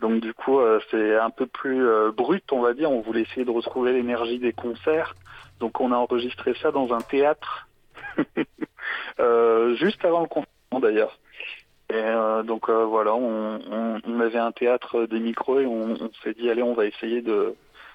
Donc 0.00 0.20
du 0.20 0.34
coup, 0.34 0.60
c'est 0.90 1.16
un 1.16 1.30
peu 1.30 1.46
plus 1.46 1.86
brut, 2.14 2.44
on 2.52 2.60
va 2.60 2.74
dire. 2.74 2.90
On 2.90 3.00
voulait 3.00 3.22
essayer 3.22 3.46
de 3.46 3.50
retrouver 3.50 3.92
l'énergie 3.92 4.38
des 4.38 4.52
concerts. 4.52 5.14
Donc 5.60 5.80
on 5.80 5.92
a 5.92 5.96
enregistré 5.96 6.54
ça 6.60 6.70
dans 6.70 6.92
un 6.92 7.00
théâtre, 7.00 7.68
euh, 9.20 9.74
juste 9.76 10.04
avant 10.04 10.20
le 10.20 10.28
confinement 10.28 10.80
d'ailleurs. 10.80 11.18
Et 11.88 11.94
euh, 11.94 12.42
donc 12.42 12.68
euh, 12.68 12.84
voilà, 12.84 13.14
on, 13.14 14.20
avait 14.20 14.38
un 14.38 14.52
théâtre 14.52 15.06
des 15.06 15.20
micros 15.20 15.60
et 15.60 15.66
on, 15.66 15.96
s'est 16.22 16.34
dit 16.34 16.50
allez, 16.50 16.62
on 16.62 16.74
va 16.74 16.86
essayer 16.86 17.22
de 17.22 17.54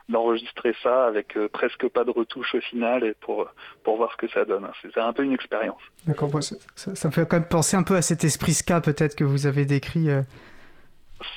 d'enregistrer 0.10 0.76
ça 0.84 1.06
avec 1.06 1.38
presque 1.54 1.88
pas 1.88 2.04
de 2.04 2.12
retouche 2.12 2.56
au 2.56 2.60
final 2.60 3.04
et 3.04 3.14
pour 3.14 3.48
pour 3.84 3.98
voir 3.98 4.12
ce 4.12 4.18
que 4.18 4.28
ça 4.30 4.46
donne. 4.46 4.68
C'était 4.82 5.00
un 5.00 5.14
peu 5.14 5.24
une 5.24 5.34
expérience. 5.34 5.82
D'accord, 6.06 6.30
ça, 6.42 6.56
ça, 6.76 7.08
me 7.08 7.14
fait 7.14 7.28
quand 7.28 7.38
même 7.38 7.48
penser 7.48 7.78
un 7.78 7.84
peu 7.84 7.96
à 7.96 8.02
cet 8.02 8.24
esprit 8.24 8.54
ska 8.54 8.82
peut-être 8.82 9.16
que 9.16 9.24
vous 9.24 9.46
avez 9.46 9.66
décrit 9.66 10.10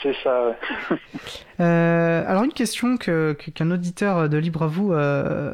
c'est 0.03 0.15
ça. 0.23 0.57
euh, 1.61 2.25
alors 2.27 2.45
une 2.45 2.53
question 2.53 2.97
que, 2.97 3.33
qu'un 3.33 3.71
auditeur 3.71 4.29
de 4.29 4.37
Libre 4.39 4.63
à 4.63 4.67
vous 4.67 4.93
euh, 4.93 5.53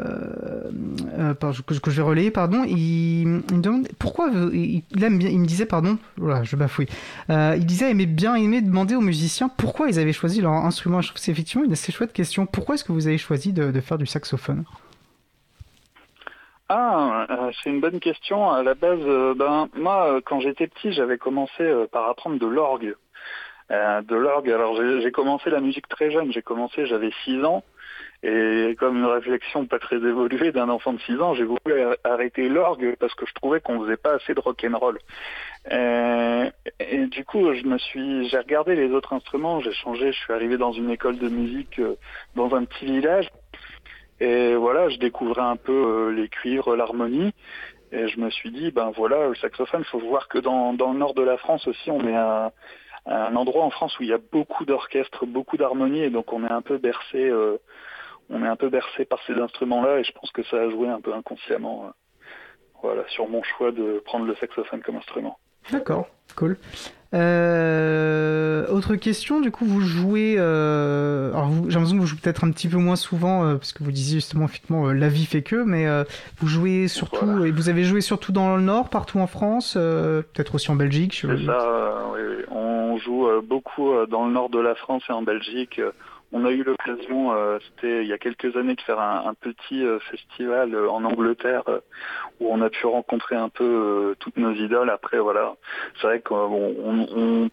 euh, 1.18 1.34
que, 1.34 1.90
je 1.90 1.96
vais 1.96 2.02
relayer, 2.02 2.30
pardon, 2.30 2.64
il, 2.64 3.26
me 3.26 3.60
demande 3.60 3.88
pourquoi 3.98 4.30
il, 4.52 4.82
aime 5.02 5.18
bien, 5.18 5.28
il 5.28 5.38
me 5.38 5.46
disait 5.46 5.66
pardon, 5.66 5.98
voilà, 6.16 6.42
je 6.42 6.56
bafouille. 6.56 6.88
Il 7.28 7.66
disait 7.66 7.90
aimer 7.90 8.06
bien 8.06 8.34
aimer 8.34 8.60
demander 8.60 8.94
aux 8.94 9.00
musiciens 9.00 9.48
pourquoi 9.48 9.88
ils 9.88 9.98
avaient 9.98 10.12
choisi 10.12 10.40
leur 10.40 10.52
instrument. 10.52 11.00
Je 11.00 11.08
trouve 11.08 11.18
que 11.18 11.24
c'est 11.24 11.32
effectivement 11.32 11.64
une 11.64 11.72
assez 11.72 11.92
chouette 11.92 12.12
question. 12.12 12.46
Pourquoi 12.46 12.74
est-ce 12.74 12.84
que 12.84 12.92
vous 12.92 13.06
avez 13.06 13.18
choisi 13.18 13.52
de, 13.52 13.70
de 13.70 13.80
faire 13.80 13.98
du 13.98 14.06
saxophone? 14.06 14.64
Ah, 16.68 17.26
c'est 17.62 17.70
une 17.70 17.80
bonne 17.80 17.98
question. 17.98 18.48
À 18.50 18.62
la 18.62 18.74
base, 18.74 19.00
ben 19.36 19.68
moi, 19.74 20.20
quand 20.24 20.38
j'étais 20.38 20.68
petit, 20.68 20.92
j'avais 20.92 21.18
commencé 21.18 21.64
par 21.90 22.08
apprendre 22.08 22.38
de 22.38 22.46
l'orgue. 22.46 22.94
Euh, 23.70 24.02
de 24.02 24.16
l'orgue. 24.16 24.50
Alors 24.50 24.74
j'ai 24.74 25.12
commencé 25.12 25.48
la 25.48 25.60
musique 25.60 25.86
très 25.86 26.10
jeune, 26.10 26.32
j'ai 26.32 26.42
commencé, 26.42 26.86
j'avais 26.86 27.12
6 27.22 27.44
ans, 27.44 27.62
et 28.24 28.74
comme 28.80 28.96
une 28.96 29.04
réflexion 29.04 29.64
pas 29.66 29.78
très 29.78 29.98
évoluée 29.98 30.50
d'un 30.50 30.68
enfant 30.68 30.92
de 30.92 30.98
6 31.02 31.20
ans, 31.20 31.34
j'ai 31.34 31.44
voulu 31.44 31.60
arrêter 32.02 32.48
l'orgue 32.48 32.96
parce 32.98 33.14
que 33.14 33.26
je 33.26 33.34
trouvais 33.34 33.60
qu'on 33.60 33.80
faisait 33.82 33.96
pas 33.96 34.14
assez 34.14 34.34
de 34.34 34.40
rock 34.40 34.66
and 34.68 34.76
roll. 34.76 34.98
Euh, 35.70 36.50
et, 36.80 37.06
du 37.06 37.24
coup, 37.24 37.54
je 37.54 37.64
me 37.64 37.78
suis, 37.78 38.28
j'ai 38.28 38.38
regardé 38.38 38.74
les 38.74 38.90
autres 38.90 39.12
instruments, 39.12 39.60
j'ai 39.60 39.72
changé, 39.72 40.10
je 40.10 40.18
suis 40.18 40.32
arrivé 40.32 40.56
dans 40.56 40.72
une 40.72 40.90
école 40.90 41.18
de 41.18 41.28
musique 41.28 41.78
euh, 41.78 41.94
dans 42.34 42.52
un 42.56 42.64
petit 42.64 42.86
village, 42.86 43.30
et 44.18 44.56
voilà, 44.56 44.88
je 44.88 44.96
découvrais 44.96 45.42
un 45.42 45.56
peu 45.56 46.10
les 46.10 46.28
cuivres, 46.28 46.74
l'harmonie. 46.74 47.32
Et 47.92 48.06
je 48.06 48.20
me 48.20 48.30
suis 48.30 48.52
dit, 48.52 48.70
ben 48.70 48.92
voilà, 48.96 49.28
le 49.28 49.34
saxophone, 49.34 49.82
il 49.84 49.90
faut 49.90 49.98
voir 49.98 50.28
que 50.28 50.38
dans, 50.38 50.74
dans 50.74 50.92
le 50.92 50.98
nord 50.98 51.14
de 51.14 51.22
la 51.22 51.36
France 51.38 51.66
aussi, 51.66 51.90
on 51.90 52.06
est 52.06 52.16
à, 52.16 52.52
un 53.06 53.34
endroit 53.36 53.64
en 53.64 53.70
France 53.70 53.98
où 53.98 54.02
il 54.02 54.08
y 54.08 54.12
a 54.12 54.18
beaucoup 54.18 54.64
d'orchestres, 54.64 55.26
beaucoup 55.26 55.56
d'harmonie, 55.56 56.02
et 56.02 56.10
donc 56.10 56.32
on 56.32 56.44
est 56.44 56.52
un 56.52 56.62
peu 56.62 56.78
bercé, 56.78 57.28
euh, 57.28 57.58
on 58.28 58.44
est 58.44 58.48
un 58.48 58.56
peu 58.56 58.68
bercé 58.68 59.04
par 59.04 59.20
ces 59.26 59.34
instruments-là, 59.34 59.98
et 59.98 60.04
je 60.04 60.12
pense 60.12 60.30
que 60.32 60.42
ça 60.44 60.56
a 60.56 60.70
joué 60.70 60.88
un 60.88 61.00
peu 61.00 61.14
inconsciemment, 61.14 61.86
euh, 61.86 61.90
voilà, 62.82 63.08
sur 63.08 63.28
mon 63.28 63.42
choix 63.42 63.72
de 63.72 64.02
prendre 64.04 64.26
le 64.26 64.34
saxophone 64.36 64.82
comme 64.82 64.96
instrument. 64.96 65.38
D'accord, 65.72 66.08
cool. 66.36 66.56
Euh, 67.12 68.68
autre 68.68 68.94
question, 68.94 69.40
du 69.40 69.50
coup, 69.50 69.64
vous 69.64 69.80
jouez. 69.80 70.36
Euh, 70.38 71.32
alors, 71.32 71.50
j'ai 71.66 71.74
l'impression 71.74 71.96
que 71.96 72.00
vous 72.00 72.06
jouez 72.06 72.20
peut-être 72.22 72.44
un 72.44 72.50
petit 72.52 72.68
peu 72.68 72.76
moins 72.76 72.96
souvent, 72.96 73.44
euh, 73.44 73.56
parce 73.56 73.72
que 73.72 73.82
vous 73.82 73.90
disiez 73.90 74.18
justement, 74.18 74.44
effectivement, 74.44 74.92
la 74.92 75.08
vie 75.08 75.26
fait 75.26 75.42
que, 75.42 75.56
mais 75.56 75.86
vous 76.38 76.46
jouez 76.46 76.88
surtout. 76.88 77.44
Et 77.44 77.50
vous 77.50 77.68
avez 77.68 77.84
joué 77.84 78.00
surtout 78.00 78.32
dans 78.32 78.56
le 78.56 78.62
Nord, 78.62 78.90
partout 78.90 79.18
en 79.18 79.26
France, 79.26 79.74
peut-être 79.74 80.54
aussi 80.54 80.70
en 80.70 80.76
Belgique. 80.76 81.18
C'est 81.22 81.46
ça, 81.46 82.04
oui. 82.12 82.20
On 82.50 82.98
joue 82.98 83.28
beaucoup 83.42 83.92
dans 84.08 84.26
le 84.26 84.32
Nord 84.32 84.50
de 84.50 84.60
la 84.60 84.74
France 84.74 85.02
et 85.08 85.12
en 85.12 85.22
Belgique. 85.22 85.80
On 86.32 86.44
a 86.44 86.50
eu 86.50 86.62
l'occasion, 86.62 87.32
euh, 87.32 87.58
c'était 87.60 88.02
il 88.02 88.08
y 88.08 88.12
a 88.12 88.18
quelques 88.18 88.56
années, 88.56 88.76
de 88.76 88.80
faire 88.82 89.00
un, 89.00 89.34
petit 89.34 89.84
euh, 89.84 89.98
festival 89.98 90.74
euh, 90.74 90.88
en 90.88 91.04
Angleterre 91.04 91.64
où 92.38 92.52
on 92.52 92.62
a 92.62 92.70
pu 92.70 92.86
rencontrer 92.86 93.34
un 93.34 93.48
peu 93.48 94.14
toutes 94.20 94.36
nos 94.36 94.52
idoles. 94.52 94.90
Après, 94.90 95.18
voilà, 95.18 95.56
c'est 96.00 96.06
vrai 96.06 96.20
qu'on 96.20 97.50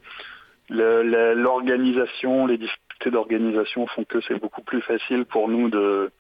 l'organisation, 0.70 2.46
les 2.46 2.58
difficultés 2.58 3.10
d'organisation 3.10 3.88
font 3.88 4.04
que 4.04 4.22
c'est 4.22 4.40
beaucoup 4.40 4.62
plus 4.62 4.82
facile 4.82 5.26
pour 5.26 5.48
nous 5.50 5.70
de 5.70 6.12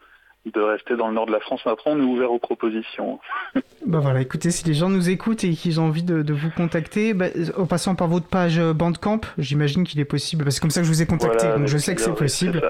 de 0.51 0.61
rester 0.61 0.95
dans 0.95 1.07
le 1.07 1.13
nord 1.13 1.25
de 1.25 1.31
la 1.31 1.39
France. 1.39 1.61
Après, 1.65 1.91
on 1.91 1.99
est 1.99 2.03
ouvert 2.03 2.31
aux 2.31 2.39
propositions. 2.39 3.19
bah 3.85 3.99
voilà, 3.99 4.21
écoutez, 4.21 4.51
si 4.51 4.65
les 4.65 4.73
gens 4.73 4.89
nous 4.89 5.09
écoutent 5.09 5.43
et 5.43 5.51
qu'ils 5.51 5.79
ont 5.79 5.85
envie 5.85 6.03
de, 6.03 6.33
vous 6.33 6.49
contacter, 6.55 7.13
bah, 7.13 7.27
en 7.57 7.65
passant 7.65 7.95
par 7.95 8.07
votre 8.07 8.27
page 8.27 8.59
Bandcamp, 8.59 9.21
j'imagine 9.37 9.83
qu'il 9.83 9.99
est 9.99 10.05
possible, 10.05 10.43
parce 10.43 10.55
que 10.55 10.57
c'est 10.57 10.61
comme 10.61 10.71
ça 10.71 10.81
que 10.81 10.87
je 10.87 10.91
vous 10.91 11.01
ai 11.01 11.05
contacté, 11.05 11.47
donc 11.47 11.67
je 11.67 11.77
sais 11.77 11.95
que 11.95 12.01
c'est 12.01 12.15
possible. 12.15 12.61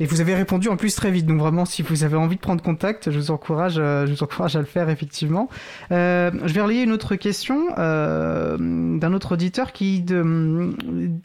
Et 0.00 0.06
vous 0.06 0.20
avez 0.20 0.34
répondu 0.34 0.68
en 0.68 0.76
plus 0.76 0.94
très 0.94 1.10
vite. 1.10 1.26
Donc 1.26 1.38
vraiment, 1.38 1.64
si 1.64 1.82
vous 1.82 2.04
avez 2.04 2.16
envie 2.16 2.36
de 2.36 2.40
prendre 2.40 2.62
contact, 2.62 3.10
je 3.10 3.18
vous 3.18 3.30
encourage, 3.30 3.76
euh, 3.78 4.06
je 4.06 4.12
vous 4.12 4.22
encourage 4.22 4.56
à 4.56 4.60
le 4.60 4.66
faire 4.66 4.88
effectivement. 4.88 5.48
Euh, 5.90 6.30
je 6.44 6.52
vais 6.52 6.60
relayer 6.60 6.82
une 6.82 6.92
autre 6.92 7.16
question 7.16 7.68
euh, 7.78 8.56
d'un 8.58 9.12
autre 9.12 9.32
auditeur 9.32 9.72
qui 9.72 10.00
de, 10.00 10.74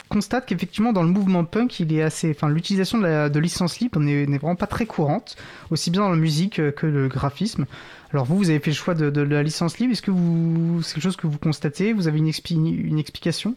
constate 0.08 0.46
qu'effectivement 0.46 0.92
dans 0.92 1.02
le 1.02 1.08
mouvement 1.08 1.44
punk, 1.44 1.80
il 1.80 1.92
est 1.92 2.02
assez, 2.02 2.30
enfin 2.30 2.48
l'utilisation 2.48 2.98
de, 2.98 3.04
la, 3.04 3.28
de 3.28 3.38
licence 3.38 3.78
libre 3.80 4.00
n'est 4.00 4.24
vraiment 4.38 4.56
pas 4.56 4.66
très 4.66 4.86
courante, 4.86 5.36
aussi 5.70 5.90
bien 5.90 6.02
dans 6.02 6.10
la 6.10 6.16
musique 6.16 6.56
que 6.74 6.86
le 6.86 7.08
graphisme. 7.08 7.66
Alors 8.12 8.26
vous, 8.26 8.36
vous 8.36 8.50
avez 8.50 8.60
fait 8.60 8.70
le 8.70 8.76
choix 8.76 8.94
de, 8.94 9.10
de 9.10 9.20
la 9.22 9.42
licence 9.42 9.78
libre. 9.78 9.92
Est-ce 9.92 10.02
que 10.02 10.10
vous, 10.10 10.82
c'est 10.82 10.94
quelque 10.94 11.02
chose 11.02 11.16
que 11.16 11.26
vous 11.26 11.38
constatez? 11.38 11.92
Vous 11.92 12.06
avez 12.08 12.18
une, 12.18 12.30
une 12.66 12.98
explication? 12.98 13.56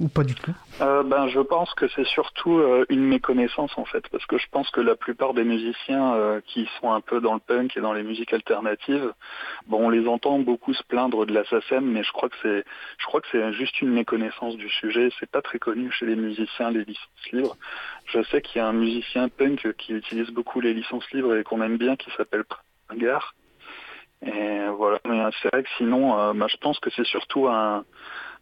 Ou 0.00 0.08
pas 0.08 0.24
du 0.24 0.34
tout 0.34 0.52
euh, 0.80 1.02
ben, 1.02 1.28
Je 1.28 1.40
pense 1.40 1.72
que 1.74 1.86
c'est 1.88 2.06
surtout 2.06 2.58
euh, 2.58 2.84
une 2.88 3.04
méconnaissance 3.04 3.76
en 3.76 3.84
fait, 3.84 4.08
parce 4.08 4.26
que 4.26 4.38
je 4.38 4.46
pense 4.50 4.70
que 4.70 4.80
la 4.80 4.96
plupart 4.96 5.34
des 5.34 5.44
musiciens 5.44 6.14
euh, 6.14 6.40
qui 6.46 6.68
sont 6.80 6.92
un 6.92 7.00
peu 7.00 7.20
dans 7.20 7.34
le 7.34 7.40
punk 7.40 7.76
et 7.76 7.80
dans 7.80 7.92
les 7.92 8.02
musiques 8.02 8.32
alternatives, 8.32 9.12
bon, 9.66 9.86
on 9.86 9.90
les 9.90 10.06
entend 10.08 10.38
beaucoup 10.38 10.74
se 10.74 10.82
plaindre 10.82 11.26
de 11.26 11.32
la 11.32 11.44
SACEM, 11.44 11.84
mais 11.84 12.02
je 12.02 12.12
crois 12.12 12.28
que 12.28 12.36
c'est, 12.42 12.64
je 12.98 13.06
crois 13.06 13.20
que 13.20 13.28
c'est 13.30 13.52
juste 13.52 13.80
une 13.80 13.90
méconnaissance 13.90 14.56
du 14.56 14.68
sujet. 14.68 15.10
C'est 15.20 15.30
pas 15.30 15.42
très 15.42 15.58
connu 15.58 15.90
chez 15.92 16.06
les 16.06 16.16
musiciens 16.16 16.70
les 16.70 16.84
licences 16.84 17.32
libres. 17.32 17.56
Je 18.06 18.22
sais 18.24 18.42
qu'il 18.42 18.58
y 18.58 18.60
a 18.60 18.66
un 18.66 18.72
musicien 18.72 19.28
punk 19.28 19.72
qui 19.76 19.92
utilise 19.92 20.30
beaucoup 20.30 20.60
les 20.60 20.74
licences 20.74 21.08
libres 21.12 21.36
et 21.36 21.44
qu'on 21.44 21.62
aime 21.62 21.76
bien, 21.76 21.96
qui 21.96 22.10
s'appelle 22.16 22.44
Pringar 22.88 23.34
Et 24.26 24.66
voilà, 24.76 24.98
mais 25.06 25.22
c'est 25.40 25.48
vrai 25.52 25.62
que 25.62 25.68
sinon, 25.78 26.34
bah, 26.34 26.46
je 26.48 26.56
pense 26.56 26.78
que 26.80 26.90
c'est 26.90 27.06
surtout 27.06 27.48
un, 27.48 27.84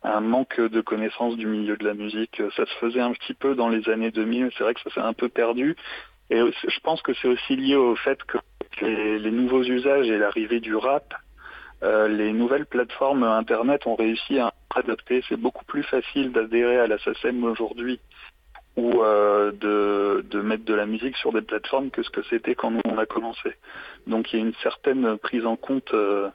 un 0.04 0.20
manque 0.20 0.60
de 0.60 0.80
connaissance 0.80 1.36
du 1.36 1.46
milieu 1.46 1.76
de 1.76 1.84
la 1.84 1.94
musique. 1.94 2.42
Ça 2.56 2.66
se 2.66 2.74
faisait 2.80 3.00
un 3.00 3.12
petit 3.12 3.34
peu 3.34 3.54
dans 3.54 3.68
les 3.68 3.88
années 3.88 4.10
2000, 4.10 4.50
c'est 4.56 4.64
vrai 4.64 4.74
que 4.74 4.80
ça 4.80 4.90
s'est 4.90 5.00
un 5.00 5.12
peu 5.12 5.28
perdu. 5.28 5.76
Et 6.30 6.38
je 6.38 6.80
pense 6.80 7.02
que 7.02 7.12
c'est 7.14 7.28
aussi 7.28 7.56
lié 7.56 7.76
au 7.76 7.94
fait 7.94 8.22
que 8.24 8.38
les, 8.80 9.30
nouveaux 9.30 9.62
usages 9.62 10.08
et 10.08 10.18
l'arrivée 10.18 10.60
du 10.60 10.74
rap, 10.74 11.14
euh, 11.82 12.08
les 12.08 12.32
nouvelles 12.32 12.66
plateformes 12.66 13.22
Internet 13.22 13.86
ont 13.86 13.96
réussi 13.96 14.38
à 14.38 14.52
adapter. 14.74 15.22
C'est 15.28 15.36
beaucoup 15.36 15.64
plus 15.64 15.82
facile 15.82 16.32
d'adhérer 16.32 16.78
à 16.78 16.86
la 16.86 16.98
SACEM 16.98 17.44
aujourd'hui 17.44 18.00
ou 18.76 19.02
euh, 19.02 19.52
de, 19.52 20.40
mettre 20.40 20.64
de 20.64 20.74
la 20.74 20.86
musique 20.86 21.16
sur 21.16 21.32
des 21.32 21.42
plateformes 21.42 21.90
que 21.90 22.02
ce 22.02 22.10
que 22.10 22.22
c'était 22.30 22.54
quand 22.54 22.72
on 22.86 22.98
a 22.98 23.06
commencé. 23.06 23.54
Donc 24.06 24.32
il 24.32 24.38
y 24.38 24.42
a 24.42 24.44
une 24.44 24.54
certaine 24.62 25.18
prise 25.18 25.44
en 25.44 25.56
compte 25.56 25.92
euh, 25.92 26.30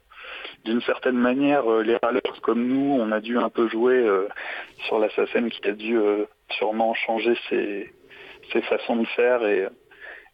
d'une 0.64 0.80
certaine 0.82 1.16
manière, 1.16 1.70
euh, 1.70 1.82
les 1.82 1.96
râleurs 1.96 2.40
comme 2.42 2.66
nous, 2.66 2.96
on 3.00 3.12
a 3.12 3.20
dû 3.20 3.38
un 3.38 3.48
peu 3.48 3.68
jouer 3.68 3.94
euh, 3.94 4.28
sur 4.86 4.98
la 4.98 5.08
SACEM 5.10 5.50
qui 5.50 5.66
a 5.68 5.72
dû 5.72 5.96
euh, 5.96 6.24
sûrement 6.50 6.94
changer 6.94 7.36
ses, 7.48 7.92
façons 8.68 8.96
de 8.96 9.06
faire 9.06 9.46
et, 9.46 9.68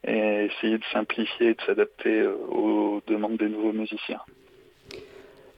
essayer 0.06 0.78
de 0.78 0.84
simplifier 0.92 1.48
et 1.50 1.54
de 1.54 1.60
s'adapter 1.66 2.26
aux 2.26 3.00
demandes 3.06 3.38
des 3.38 3.48
nouveaux 3.48 3.72
musiciens. 3.72 4.20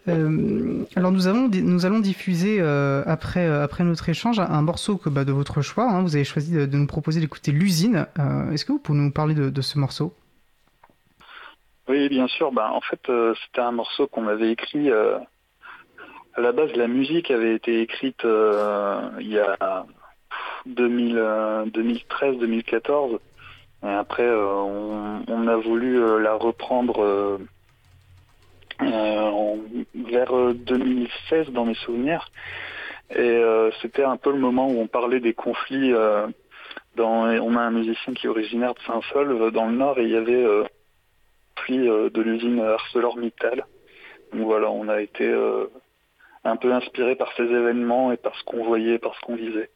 alors 0.07 1.11
nous, 1.11 1.27
allons 1.27 1.99
diffuser 1.99 2.61
après, 2.61 3.47
après 3.47 3.83
notre 3.83 4.09
échange 4.09 4.39
un 4.39 4.63
morceau 4.63 4.99
que, 4.99 5.09
bah, 5.09 5.25
de 5.25 5.33
votre 5.33 5.63
choix. 5.63 5.91
Hein. 5.91 6.03
vous 6.03 6.15
avez 6.15 6.25
choisi 6.25 6.53
de, 6.53 6.77
nous 6.77 6.87
proposer 6.87 7.21
d'écouter 7.21 7.51
l'usine. 7.51 8.07
Est-ce 8.53 8.65
que 8.65 8.73
vous 8.73 8.79
pouvez 8.79 8.99
nous 8.99 9.11
parler 9.11 9.35
de 9.35 9.61
ce 9.61 9.79
morceau? 9.79 10.15
Oui, 11.89 12.09
bien 12.09 12.27
sûr. 12.27 12.51
Ben, 12.53 12.69
en 12.69 12.81
fait, 12.81 13.09
euh, 13.09 13.35
c'était 13.45 13.61
un 13.61 13.71
morceau 13.73 14.07
qu'on 14.09 14.27
avait 14.27 14.51
écrit. 14.51 14.91
Euh, 14.91 15.19
à 16.35 16.41
la 16.41 16.51
base, 16.53 16.75
la 16.75 16.89
musique 16.89 17.31
avait 17.31 17.55
été 17.55 17.81
écrite 17.81 18.25
euh, 18.25 19.09
il 19.21 19.29
y 19.29 19.39
a 19.39 19.87
2013-2014. 20.69 23.19
Et 23.85 23.89
après, 23.89 24.29
on, 24.29 25.49
a 25.49 25.57
voulu 25.57 26.21
la 26.21 26.35
reprendre 26.35 27.39
vers 28.81 30.55
2016 30.55 31.51
dans 31.51 31.67
mes 31.67 31.75
souvenirs. 31.75 32.31
Et 33.15 33.41
c'était 33.81 34.03
un 34.03 34.17
peu 34.17 34.33
le 34.33 34.39
moment 34.39 34.67
où 34.67 34.81
on 34.81 34.89
parlait 34.89 35.21
des 35.21 35.35
conflits. 35.35 35.93
dans, 36.97 37.29
on 37.29 37.57
a 37.57 37.61
un 37.61 37.71
musicien 37.71 38.15
qui 38.15 38.27
est 38.27 38.31
originaire 38.31 38.75
de 38.75 38.81
Saint-Solve 38.87 39.53
dans 39.53 39.67
le 39.67 39.77
Nord 39.77 40.01
et 40.01 40.05
il 40.05 40.11
y 40.11 40.17
avait 40.17 40.67
euh, 41.71 42.11
de 42.11 42.23
l'usine 42.23 42.61
ArcelorMittal. 42.61 43.67
Donc 44.33 44.45
voilà, 44.45 44.71
on 44.71 44.89
a 44.89 45.01
été 45.01 45.25
euh, 45.25 45.67
un 46.45 46.57
peu 46.57 46.73
inspiré 46.73 47.17
par 47.17 47.29
ces 47.37 47.45
événements 47.45 48.13
et 48.13 48.17
par 48.17 48.35
ce 48.37 48.45
qu'on 48.45 48.65
voyait, 48.65 48.99
par 48.99 49.15
ce 49.15 49.21
qu'on 49.21 49.37
visait. 49.37 49.71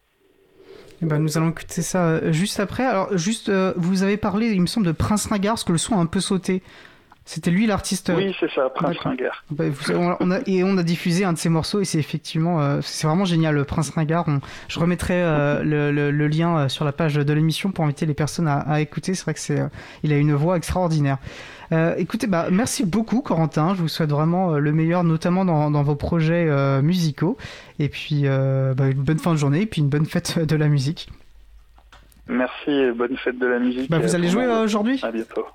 Eh 1.02 1.06
ben, 1.06 1.18
nous 1.18 1.38
allons 1.38 1.50
écouter 1.50 1.82
ça 1.82 2.08
euh, 2.08 2.32
juste 2.32 2.60
après. 2.60 2.84
Alors, 2.84 3.16
juste, 3.16 3.50
vous 3.76 4.02
avez 4.02 4.16
parlé, 4.16 4.48
il 4.48 4.60
me 4.60 4.66
semble, 4.66 4.86
de 4.86 4.92
Prince 4.92 5.26
Ringard, 5.26 5.54
parce 5.54 5.64
que 5.64 5.72
le 5.72 5.78
son 5.78 5.96
a 5.96 6.00
un 6.00 6.06
peu 6.06 6.20
sauté. 6.20 6.62
C'était 7.24 7.50
lui 7.50 7.66
l'artiste. 7.66 8.10
Oui, 8.14 8.34
c'est 8.40 8.50
ça, 8.50 8.68
Prince 8.70 8.98
Ringard. 8.98 9.44
Bah, 9.50 9.64
on 10.20 10.30
a, 10.30 10.40
et 10.46 10.64
on 10.64 10.76
a 10.78 10.82
diffusé 10.82 11.24
un 11.24 11.32
de 11.32 11.38
ses 11.38 11.48
morceaux 11.48 11.80
et 11.80 11.84
c'est 11.84 11.98
effectivement, 11.98 12.80
c'est 12.80 13.06
vraiment 13.06 13.24
génial, 13.24 13.62
Prince 13.66 13.90
Ringard. 13.90 14.26
je 14.66 14.80
remettrai 14.80 15.22
le, 15.62 16.26
lien 16.26 16.68
sur 16.68 16.84
la 16.84 16.92
page 16.92 17.14
de 17.14 17.32
l'émission 17.32 17.70
pour 17.70 17.84
inviter 17.84 18.04
les 18.06 18.14
personnes 18.14 18.48
à, 18.48 18.58
à 18.58 18.80
écouter. 18.80 19.14
C'est 19.14 19.22
vrai 19.22 19.34
que 19.34 19.40
c'est, 19.40 19.60
il 20.02 20.12
a 20.12 20.16
une 20.16 20.34
voix 20.34 20.56
extraordinaire. 20.56 21.18
Euh, 21.72 21.94
écoutez, 21.96 22.26
bah, 22.26 22.48
merci 22.50 22.84
beaucoup 22.84 23.20
Corentin, 23.20 23.74
je 23.74 23.80
vous 23.80 23.88
souhaite 23.88 24.10
vraiment 24.10 24.54
euh, 24.54 24.58
le 24.58 24.72
meilleur, 24.72 25.04
notamment 25.04 25.44
dans, 25.44 25.82
vos 25.82 25.94
projets 25.94 26.46
euh, 26.48 26.82
musicaux. 26.82 27.36
Et 27.78 27.88
puis 27.88 28.24
bah, 28.24 28.88
une 28.88 29.02
bonne 29.02 29.18
fin 29.18 29.32
de 29.32 29.38
journée 29.38 29.62
et 29.62 29.66
puis 29.66 29.80
une 29.80 29.88
bonne 29.88 30.06
fête 30.06 30.38
de 30.38 30.56
la 30.56 30.68
musique. 30.68 31.08
Merci 32.28 32.70
et 32.70 32.92
bonne 32.92 33.16
fête 33.16 33.38
de 33.38 33.46
la 33.46 33.58
musique. 33.58 33.90
Bah, 33.90 33.98
vous 33.98 34.14
allez 34.14 34.28
jouer 34.28 34.46
aujourd'hui? 34.46 35.00
À 35.02 35.10
bientôt. 35.10 35.46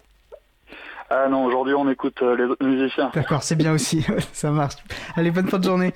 Ah 1.09 1.27
non, 1.29 1.45
aujourd'hui 1.45 1.75
on 1.75 1.89
écoute 1.89 2.21
les 2.21 2.65
musiciens. 2.65 3.11
D'accord, 3.13 3.43
c'est 3.43 3.55
bien 3.55 3.73
aussi, 3.73 4.05
ça 4.33 4.51
marche. 4.51 4.75
Allez, 5.15 5.31
bonne 5.31 5.47
fin 5.47 5.59
de 5.59 5.63
journée. 5.63 5.93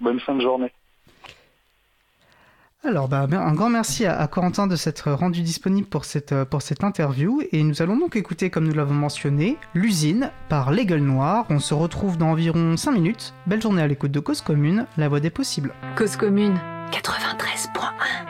Bonne 0.00 0.20
fin 0.20 0.34
de 0.34 0.40
journée. 0.40 0.72
Alors, 2.82 3.08
bah, 3.08 3.28
un 3.30 3.52
grand 3.52 3.68
merci 3.68 4.06
à, 4.06 4.26
Corentin 4.26 4.66
de 4.66 4.74
s'être 4.74 5.12
rendu 5.12 5.42
disponible 5.42 5.86
pour 5.86 6.06
cette, 6.06 6.32
euh, 6.32 6.46
pour 6.46 6.62
cette 6.62 6.82
interview. 6.82 7.42
Et 7.52 7.62
nous 7.62 7.82
allons 7.82 7.98
donc 7.98 8.16
écouter, 8.16 8.48
comme 8.48 8.66
nous 8.66 8.74
l'avons 8.74 8.94
mentionné, 8.94 9.58
L'usine 9.74 10.30
par 10.48 10.72
Les 10.72 10.86
Gueules 10.86 11.02
Noires. 11.02 11.44
On 11.50 11.58
se 11.58 11.74
retrouve 11.74 12.16
dans 12.16 12.28
environ 12.28 12.78
5 12.78 12.92
minutes. 12.92 13.34
Belle 13.46 13.60
journée 13.60 13.82
à 13.82 13.86
l'écoute 13.86 14.12
de 14.12 14.20
Cause 14.20 14.40
Commune, 14.40 14.86
la 14.96 15.08
voix 15.10 15.20
des 15.20 15.30
possibles. 15.30 15.74
Cause 15.94 16.16
Commune 16.16 16.58
93.1 16.90 18.29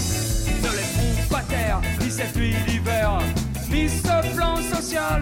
terre, 1.51 1.81
ni 2.01 2.09
cette 2.09 2.35
nuit 2.35 2.55
d'hiver, 2.65 3.19
ni 3.69 3.89
ce 3.89 4.35
plan 4.35 4.55
social. 4.55 5.21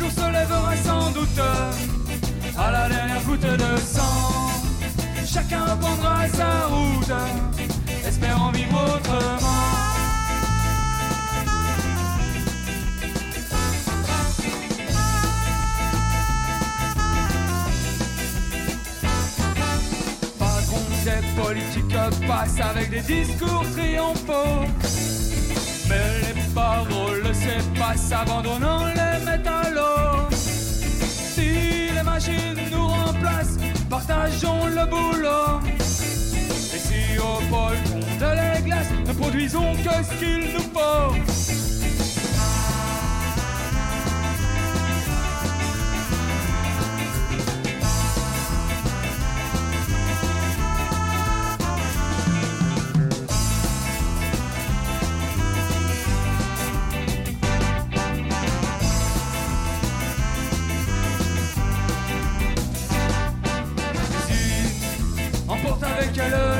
Jour 0.00 0.10
se 0.10 0.32
lèvera 0.32 0.76
sans 0.76 1.10
doute 1.10 1.40
à 2.56 2.70
la 2.70 2.88
dernière 2.88 3.22
goutte 3.24 3.40
de 3.40 3.76
sang. 3.80 4.52
chacun 5.26 5.76
prendra 5.80 6.28
sa 6.28 6.66
route, 6.68 7.12
espérant 8.06 8.50
vivre 8.52 8.96
autrement. 8.96 9.79
Des 21.54 21.60
politiques 21.60 22.26
passe 22.26 22.60
avec 22.60 22.90
des 22.90 23.00
discours 23.00 23.64
triomphaux. 23.76 24.66
Mais 25.88 26.34
les 26.34 26.54
paroles 26.54 27.34
s'effacent 27.34 28.12
abandonnant 28.12 28.86
les 28.86 29.24
métallos. 29.24 30.28
Si 30.30 31.88
les 31.94 32.02
machines 32.02 32.60
nous 32.72 32.86
remplacent, 32.86 33.58
partageons 33.88 34.66
le 34.66 34.86
boulot. 34.86 35.60
Et 35.78 36.78
si 36.78 37.18
au 37.18 37.40
pôle 37.50 37.82
de 38.18 38.30
les 38.38 38.62
glaces, 38.62 38.92
ne 39.06 39.12
produisons 39.12 39.72
que 39.74 40.04
ce 40.04 40.18
qu'il 40.18 40.52
nous 40.54 40.70
faut. 40.74 41.39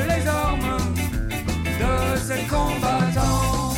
Les 0.07 0.27
armes 0.27 0.77
de 1.81 2.17
ces 2.17 2.43
combattants 2.47 3.75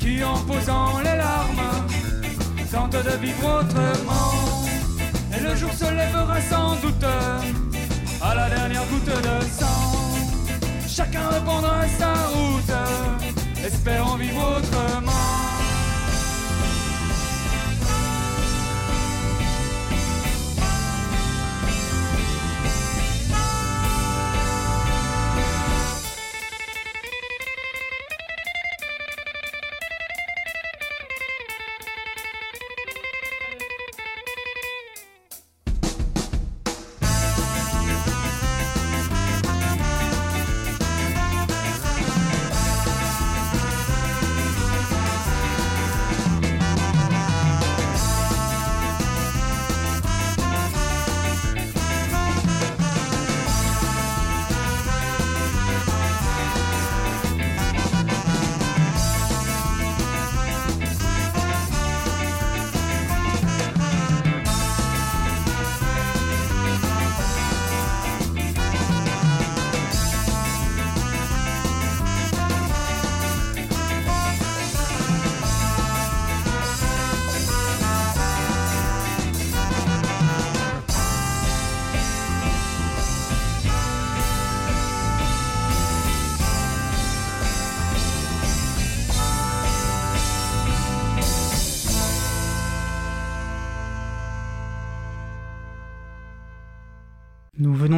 qui, 0.00 0.22
en 0.24 0.38
posant 0.40 0.98
les 0.98 1.16
larmes, 1.16 1.86
tentent 2.70 2.92
de 2.92 3.16
vivre 3.24 3.60
autrement. 3.60 4.66
Et 5.36 5.40
le 5.40 5.54
jour 5.54 5.72
se 5.72 5.84
lèvera 5.84 6.40
sans 6.40 6.76
doute 6.76 7.04
à 8.22 8.34
la 8.34 8.48
dernière 8.48 8.86
goutte 8.86 9.06
de 9.06 9.44
sang. 9.58 9.96
Chacun 10.88 11.28
reprendra 11.28 11.82
sa 11.98 12.12
route, 12.34 13.64
espérant 13.64 14.16
vivre 14.16 14.58
autrement. 14.58 15.45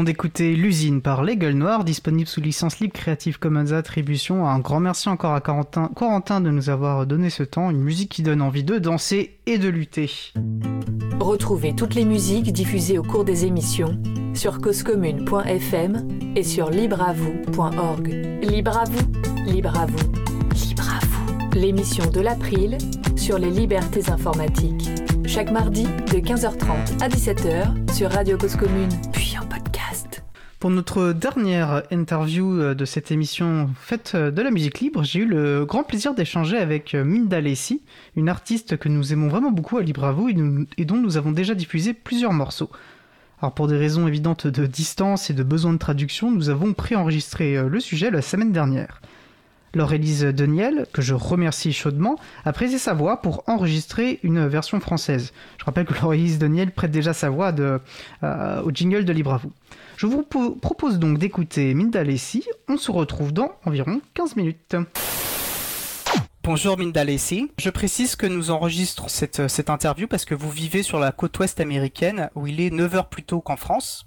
D'écouter 0.09 0.57
L'usine 0.57 1.03
par 1.03 1.23
Les 1.23 1.37
Gueules 1.37 1.53
Noires, 1.53 1.85
disponible 1.85 2.27
sous 2.27 2.41
licence 2.41 2.81
libre 2.81 2.95
Creative 2.95 3.39
Commons 3.39 3.73
Attribution. 3.73 4.49
Un 4.49 4.59
grand 4.59 4.81
merci 4.81 5.11
encore 5.11 5.35
à 5.35 5.43
Corentin, 5.43 6.41
de 6.41 6.49
nous 6.49 6.71
avoir 6.71 7.07
donné 7.07 7.29
ce 7.29 7.43
temps, 7.43 7.71
une 7.71 7.83
musique 7.83 8.11
qui 8.11 8.23
donne 8.23 8.41
envie 8.41 8.65
de 8.65 8.79
danser 8.79 9.37
et 9.45 9.59
de 9.59 9.69
lutter. 9.69 10.11
Retrouvez 11.21 11.75
toutes 11.75 11.95
les 11.95 12.07
musiques 12.07 12.55
diffusées 12.55 12.97
au 12.97 13.03
cours 13.03 13.27
des 13.27 13.45
émissions 13.45 14.01
sur 14.33 14.63
causecommune.fm 14.63 16.09
et 16.35 16.43
sur 16.43 16.71
libreavoue.org. 16.71 18.09
Libre 18.43 18.79
à 18.79 18.85
vous, 18.85 19.13
libre 19.45 19.79
à 19.79 19.85
vous, 19.85 20.13
libre 20.55 20.89
à 20.89 21.05
vous. 21.05 21.51
L'émission 21.55 22.11
de 22.11 22.21
l'April 22.23 22.79
sur 23.15 23.39
les 23.39 23.51
libertés 23.51 24.09
informatiques. 24.11 24.89
Chaque 25.27 25.51
mardi 25.51 25.83
de 25.85 26.19
15h30 26.19 27.03
à 27.03 27.11
17h 27.11 27.93
sur 27.93 28.11
Radio 28.11 28.39
Cause 28.39 28.57
Commune, 28.57 28.89
puis 29.13 29.37
en 29.37 29.43
podcast. 29.43 29.68
Pour 30.59 30.71
notre 30.71 31.13
dernière 31.13 31.85
interview 31.93 32.61
euh, 32.61 32.75
de 32.75 32.85
cette 32.85 33.13
émission 33.13 33.71
faite 33.81 34.13
euh, 34.17 34.33
de 34.33 34.43
la 34.43 34.51
musique 34.51 34.81
libre, 34.81 35.05
j'ai 35.05 35.21
eu 35.21 35.25
le 35.25 35.65
grand 35.65 35.85
plaisir 35.85 36.15
d'échanger 36.15 36.57
avec 36.57 36.97
euh, 36.97 37.05
Minda 37.05 37.41
Lessi, 37.41 37.81
une 38.17 38.29
artiste 38.29 38.77
que 38.77 38.89
nous 38.89 39.13
aimons 39.13 39.29
vraiment 39.29 39.53
beaucoup 39.53 39.79
à 39.79 39.83
Libre 39.83 40.03
à 40.03 40.11
vous 40.11 40.29
et, 40.29 40.37
et 40.77 40.85
dont 40.85 40.97
nous 40.97 41.17
avons 41.17 41.31
déjà 41.31 41.55
diffusé 41.55 41.95
plusieurs 41.95 42.33
morceaux. 42.33 42.71
Alors 43.41 43.55
pour 43.55 43.69
des 43.69 43.77
raisons 43.77 44.09
évidentes 44.09 44.49
de 44.49 44.67
distance 44.67 45.31
et 45.31 45.33
de 45.33 45.45
besoin 45.45 45.73
de 45.75 45.79
traduction, 45.79 46.33
nous 46.33 46.51
avons 46.51 46.73
préenregistré 46.73 47.63
le 47.63 47.79
sujet 47.79 48.11
la 48.11 48.21
semaine 48.21 48.51
dernière. 48.51 49.01
Laure-Élise 49.75 50.23
Deniel, 50.25 50.87
que 50.93 51.03
je 51.03 51.15
remercie 51.15 51.73
chaudement, 51.73 52.17
a 52.45 52.53
prêté 52.53 52.79
sa 52.79 52.95
voix 52.95 53.21
pour 53.23 53.43
enregistrer 53.47 54.19
une 54.23 54.47
version 54.47 54.81
française. 54.81 55.33
Je 55.59 55.65
rappelle 55.65 55.85
que 55.87 55.95
Laure-Élise 55.95 56.39
Deniel 56.39 56.71
prête 56.73 56.91
déjà 56.91 57.13
sa 57.13 57.31
voix 57.31 57.53
euh, 57.59 58.63
au 58.63 58.71
jingle 58.71 59.05
de 59.05 59.13
Libre 59.13 59.39
vous. 59.43 59.53
Je 59.97 60.07
vous 60.07 60.23
po- 60.23 60.53
propose 60.53 60.99
donc 60.99 61.19
d'écouter 61.19 61.75
Minda 61.75 62.03
Lessi. 62.05 62.45
On 62.69 62.77
se 62.77 62.91
retrouve 62.91 63.33
dans 63.33 63.53
environ 63.65 64.01
15 64.15 64.37
minutes. 64.37 64.77
Bonjour 66.45 66.79
Minda 66.79 67.05
Lessi. 67.05 67.51
Je 67.59 67.69
précise 67.69 68.17
que 68.17 68.27
nous 68.27 68.51
enregistrons 68.51 69.09
cette, 69.09 69.49
cette 69.49 69.69
interview 69.69 70.07
parce 70.07 70.25
que 70.25 70.35
vous 70.35 70.51
vivez 70.51 70.83
sur 70.83 70.99
la 70.99 71.13
côte 71.13 71.39
ouest 71.41 71.61
américaine 71.61 72.31
où 72.35 72.47
il 72.47 72.61
est 72.61 72.71
9h 72.71 73.09
plus 73.11 73.23
tôt 73.25 73.41
qu'en 73.41 73.57
France. 73.57 74.07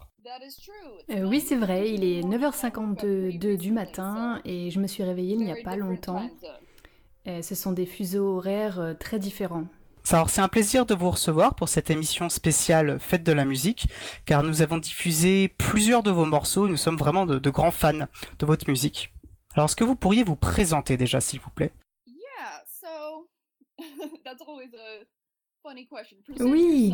Euh, 1.09 1.23
oui, 1.23 1.41
c'est 1.41 1.55
vrai, 1.55 1.91
il 1.91 2.03
est 2.03 2.21
9h52 2.21 3.57
du 3.57 3.71
matin 3.71 4.41
et 4.45 4.71
je 4.71 4.79
me 4.79 4.87
suis 4.87 5.03
réveillée 5.03 5.35
il 5.35 5.43
n'y 5.43 5.51
a 5.51 5.63
pas 5.63 5.75
longtemps. 5.75 6.29
Euh, 7.27 7.41
ce 7.41 7.53
sont 7.55 7.71
des 7.71 7.85
fuseaux 7.85 8.37
horaires 8.37 8.79
euh, 8.79 8.93
très 8.93 9.19
différents. 9.19 9.65
Alors 10.09 10.29
c'est 10.29 10.41
un 10.41 10.47
plaisir 10.47 10.85
de 10.85 10.95
vous 10.95 11.11
recevoir 11.11 11.53
pour 11.53 11.69
cette 11.69 11.91
émission 11.91 12.29
spéciale 12.29 12.99
Fête 12.99 13.23
de 13.23 13.31
la 13.31 13.45
musique 13.45 13.87
car 14.25 14.41
nous 14.41 14.63
avons 14.63 14.79
diffusé 14.79 15.47
plusieurs 15.47 16.01
de 16.01 16.09
vos 16.09 16.25
morceaux 16.25 16.65
et 16.67 16.69
nous 16.69 16.77
sommes 16.77 16.97
vraiment 16.97 17.25
de, 17.25 17.37
de 17.37 17.49
grands 17.49 17.71
fans 17.71 18.07
de 18.39 18.45
votre 18.45 18.67
musique. 18.67 19.13
Alors 19.53 19.65
est-ce 19.65 19.75
que 19.75 19.83
vous 19.83 19.95
pourriez 19.95 20.23
vous 20.23 20.35
présenter 20.35 20.97
déjà 20.97 21.21
s'il 21.21 21.39
vous 21.39 21.51
plaît? 21.51 21.73
Oui, 26.39 26.93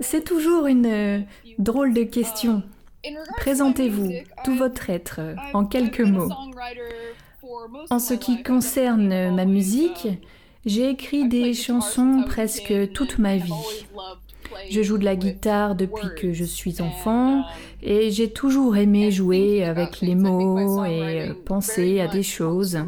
c'est 0.00 0.24
toujours 0.24 0.66
une 0.66 0.86
euh, 0.86 1.20
drôle 1.58 1.94
de 1.94 2.02
question. 2.02 2.62
Présentez-vous, 3.36 4.12
tout 4.44 4.54
votre 4.54 4.90
être, 4.90 5.20
euh, 5.20 5.34
en 5.52 5.64
quelques 5.64 6.00
mots. 6.00 6.30
En 7.90 7.98
ce 7.98 8.14
qui 8.14 8.42
concerne 8.42 9.12
euh, 9.12 9.30
ma 9.30 9.44
musique, 9.44 10.08
j'ai 10.64 10.90
écrit 10.90 11.28
des 11.28 11.54
chansons 11.54 12.24
presque 12.26 12.92
toute 12.92 13.18
ma 13.18 13.36
vie. 13.36 13.86
Je 14.70 14.82
joue 14.82 14.98
de 14.98 15.04
la 15.04 15.16
guitare 15.16 15.74
depuis 15.74 16.08
que 16.16 16.32
je 16.32 16.44
suis 16.44 16.80
enfant 16.80 17.44
et 17.82 18.10
j'ai 18.10 18.30
toujours 18.30 18.76
aimé 18.76 19.10
jouer 19.10 19.64
avec 19.64 20.00
les 20.00 20.14
mots 20.14 20.84
et 20.84 21.32
penser 21.44 22.00
à 22.00 22.08
des 22.08 22.22
choses. 22.22 22.78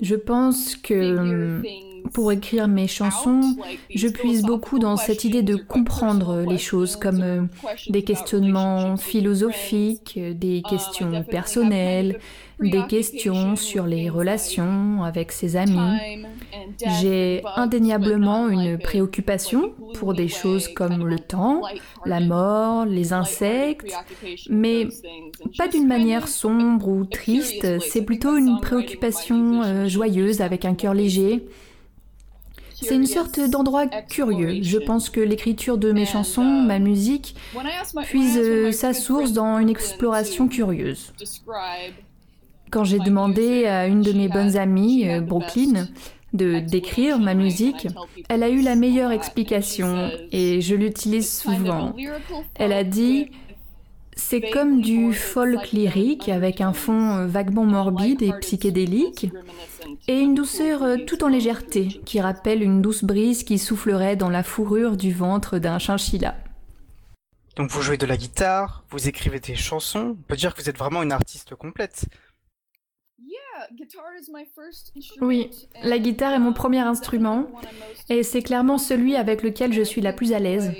Je 0.00 0.14
pense 0.14 0.76
que 0.76 1.60
pour 2.12 2.32
écrire 2.32 2.68
mes 2.68 2.86
chansons, 2.86 3.56
je 3.94 4.08
puise 4.08 4.42
beaucoup 4.42 4.78
dans 4.78 4.96
cette 4.96 5.24
idée 5.24 5.42
de 5.42 5.56
comprendre 5.56 6.44
les 6.48 6.58
choses 6.58 6.96
comme 6.96 7.48
des 7.88 8.02
questionnements 8.02 8.96
philosophiques, 8.96 10.18
des 10.18 10.62
questions 10.62 11.24
personnelles, 11.24 12.20
des 12.60 12.86
questions 12.86 13.56
sur 13.56 13.86
les 13.86 14.08
relations 14.08 15.02
avec 15.02 15.32
ses 15.32 15.56
amis. 15.56 15.98
J'ai 17.00 17.42
indéniablement 17.56 18.48
une 18.48 18.78
préoccupation 18.78 19.74
pour 19.94 20.14
des 20.14 20.28
choses 20.28 20.68
comme 20.68 21.06
le 21.06 21.18
temps, 21.18 21.62
la 22.04 22.20
mort, 22.20 22.86
les 22.86 23.12
insectes, 23.12 23.92
mais 24.48 24.88
pas 25.58 25.68
d'une 25.68 25.86
manière 25.86 26.28
sombre 26.28 26.88
ou 26.88 27.04
triste, 27.04 27.80
c'est 27.80 28.02
plutôt 28.02 28.36
une 28.36 28.60
préoccupation 28.60 29.62
euh, 29.62 29.88
joyeuse 29.88 30.40
avec 30.40 30.64
un 30.64 30.74
cœur 30.74 30.94
léger. 30.94 31.46
C'est 32.82 32.96
une 32.96 33.06
sorte 33.06 33.38
d'endroit 33.38 33.86
curieux. 33.86 34.62
Je 34.62 34.78
pense 34.78 35.08
que 35.08 35.20
l'écriture 35.20 35.78
de 35.78 35.92
mes 35.92 36.04
chansons, 36.04 36.42
ma 36.42 36.78
musique, 36.78 37.36
puise 38.04 38.36
euh, 38.38 38.72
sa 38.72 38.92
source 38.92 39.32
dans 39.32 39.58
une 39.58 39.68
exploration 39.68 40.48
curieuse. 40.48 41.12
Quand 42.70 42.84
j'ai 42.84 42.98
demandé 42.98 43.66
à 43.66 43.86
une 43.86 44.02
de 44.02 44.12
mes 44.12 44.28
bonnes 44.28 44.56
amies, 44.56 45.08
euh, 45.08 45.20
Brooklyn, 45.20 45.88
de 46.32 46.60
décrire 46.60 47.18
ma 47.18 47.34
musique, 47.34 47.88
elle 48.28 48.42
a 48.42 48.48
eu 48.48 48.62
la 48.62 48.74
meilleure 48.74 49.12
explication 49.12 50.10
et 50.30 50.60
je 50.60 50.74
l'utilise 50.74 51.30
souvent. 51.30 51.94
Elle 52.54 52.72
a 52.72 52.84
dit 52.84 53.30
c'est 54.14 54.50
comme 54.50 54.80
du 54.82 55.14
folk 55.14 55.72
lyrique 55.72 56.28
avec 56.28 56.60
un 56.60 56.72
fond 56.72 57.26
vaguement 57.26 57.64
morbide 57.64 58.22
et 58.22 58.32
psychédélique 58.40 59.30
et 60.06 60.20
une 60.20 60.34
douceur 60.34 60.82
tout 61.06 61.24
en 61.24 61.28
légèreté 61.28 62.00
qui 62.04 62.20
rappelle 62.20 62.62
une 62.62 62.82
douce 62.82 63.04
brise 63.04 63.42
qui 63.42 63.58
soufflerait 63.58 64.16
dans 64.16 64.30
la 64.30 64.42
fourrure 64.42 64.96
du 64.96 65.12
ventre 65.12 65.58
d'un 65.58 65.78
chinchilla. 65.78 66.36
Donc 67.56 67.70
vous 67.70 67.82
jouez 67.82 67.98
de 67.98 68.06
la 68.06 68.16
guitare, 68.16 68.84
vous 68.90 69.08
écrivez 69.08 69.38
des 69.38 69.54
chansons, 69.54 70.16
on 70.18 70.22
peut 70.22 70.36
dire 70.36 70.54
que 70.54 70.62
vous 70.62 70.70
êtes 70.70 70.78
vraiment 70.78 71.02
une 71.02 71.12
artiste 71.12 71.54
complète. 71.54 72.06
Oui, 75.20 75.50
la 75.82 75.98
guitare 75.98 76.32
est 76.32 76.38
mon 76.38 76.52
premier 76.52 76.80
instrument 76.80 77.46
et 78.08 78.22
c'est 78.22 78.42
clairement 78.42 78.78
celui 78.78 79.16
avec 79.16 79.42
lequel 79.42 79.72
je 79.72 79.82
suis 79.82 80.00
la 80.00 80.12
plus 80.12 80.32
à 80.32 80.38
l'aise. 80.38 80.72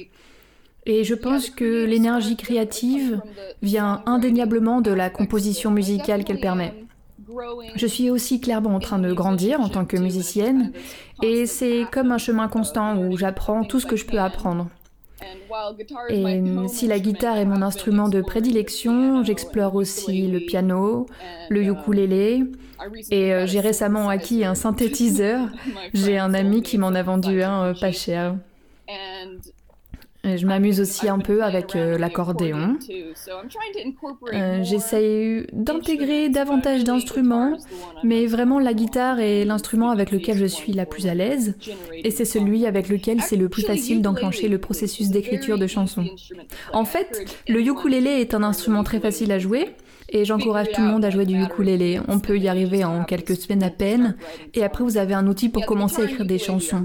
Et 0.85 1.05
je 1.05 1.15
pense 1.15 1.49
que 1.51 1.85
l'énergie 1.85 2.37
créative 2.37 3.21
vient 3.63 4.03
indéniablement 4.07 4.81
de 4.81 4.91
la 4.91 5.11
composition 5.11 5.71
musicale 5.71 6.25
qu'elle 6.25 6.41
permet. 6.41 6.75
Je 7.77 7.87
suis 7.87 8.11
aussi 8.11 8.41
clairement 8.41 8.75
en 8.75 8.81
train 8.81 8.99
de 8.99 9.13
grandir 9.13 9.61
en 9.61 9.69
tant 9.69 9.85
que 9.85 9.97
musicienne 9.97 10.73
et 11.23 11.47
c'est 11.47 11.87
comme 11.93 12.11
un 12.13 12.19
chemin 12.19 12.49
constant 12.49 12.99
où 12.99 13.17
j'apprends 13.17 13.65
tout 13.65 13.81
ce 13.81 13.87
que 13.87 13.97
je 13.97 14.05
peux 14.05 14.19
apprendre. 14.19 14.69
Et 16.09 16.43
si 16.69 16.87
la 16.87 16.99
guitare 16.99 17.37
est 17.37 17.45
mon 17.45 17.63
instrument 17.63 18.09
de 18.09 18.21
prédilection, 18.23 19.23
j'explore 19.25 19.75
aussi 19.75 20.29
le 20.29 20.41
piano, 20.41 21.07
le 21.49 21.63
ukulélé, 21.65 22.45
et 23.11 23.33
euh, 23.33 23.47
j'ai 23.47 23.61
récemment 23.61 24.09
acquis 24.09 24.45
un 24.45 24.55
synthétiseur. 24.55 25.49
J'ai 25.95 26.19
un 26.19 26.35
ami 26.35 26.63
qui 26.63 26.79
m'en 26.79 26.89
a 26.89 27.03
vendu 27.03 27.43
un 27.43 27.67
euh, 27.67 27.75
pas 27.75 27.93
cher. 27.93 28.37
Je 30.25 30.47
m'amuse 30.47 30.81
aussi 30.81 31.09
un 31.09 31.19
peu 31.19 31.43
avec 31.43 31.75
euh, 31.75 31.99
l'accordéon. 31.99 32.77
J'essaye 34.63 35.47
d'intégrer 35.53 36.29
davantage 36.29 36.85
d'instruments, 36.85 37.57
mais 38.05 38.27
vraiment 38.27 38.59
la 38.61 38.75
guitare 38.75 39.21
est 39.21 39.45
l'instrument 39.45 39.91
avec 39.91 40.13
lequel 40.13 40.37
je 40.37 40.47
suis 40.47 40.73
la 40.73 40.87
plus 40.87 41.07
à 41.07 41.15
l'aise, 41.15 41.55
et 41.93 42.11
c'est 42.11 42.25
celui 42.25 42.67
avec 42.67 42.89
lequel 42.89 43.21
c'est 43.21 43.37
le 43.37 43.49
plus 43.49 43.63
facile 43.63 44.03
d'enclencher 44.03 44.49
le 44.49 44.59
processus 44.59 45.11
d'écriture 45.11 45.59
de 45.59 45.67
chansons. 45.67 46.07
En 46.73 46.85
fait, 46.85 47.25
le 47.49 47.61
ukulélé 47.61 48.11
est 48.11 48.35
un 48.35 48.43
instrument 48.43 48.85
très 48.85 49.01
facile 49.01 49.33
à 49.33 49.39
jouer, 49.39 49.71
et 50.13 50.25
j'encourage 50.25 50.69
tout 50.73 50.81
le 50.83 50.89
monde 50.89 51.05
à 51.05 51.11
jouer 51.11 51.27
du 51.27 51.43
ukulélé. 51.43 52.01
On 52.07 52.21
peut 52.21 52.39
y 52.39 52.49
arriver 52.49 52.85
en 52.85 53.05
quelques 53.05 53.37
semaines 53.37 53.63
à 53.63 53.71
peine. 53.71 54.17
Et 54.55 54.63
après, 54.63 54.85
vous 54.85 54.99
avez 54.99 55.15
un 55.15 55.27
outil 55.27 55.49
pour 55.49 55.67
commencer 55.67 56.03
à 56.03 56.05
écrire 56.05 56.27
des 56.27 56.39
chansons. 56.39 56.85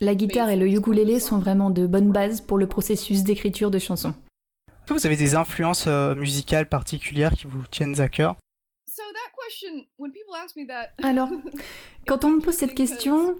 La 0.00 0.14
guitare 0.14 0.50
et 0.50 0.56
le 0.56 0.68
ukulélé 0.68 1.20
sont 1.20 1.38
vraiment 1.38 1.70
de 1.70 1.86
bonnes 1.86 2.10
bases 2.10 2.40
pour 2.40 2.58
le 2.58 2.66
processus 2.66 3.22
d'écriture 3.22 3.70
de 3.70 3.78
chansons. 3.78 4.14
Vous 4.88 5.06
avez 5.06 5.16
des 5.16 5.34
influences 5.34 5.86
euh, 5.86 6.14
musicales 6.14 6.68
particulières 6.68 7.32
qui 7.32 7.46
vous 7.46 7.62
tiennent 7.70 8.00
à 8.00 8.08
cœur? 8.08 8.36
Alors, 11.02 11.28
quand 12.06 12.24
on 12.24 12.30
me 12.30 12.40
pose 12.40 12.54
cette 12.54 12.74
question, 12.74 13.36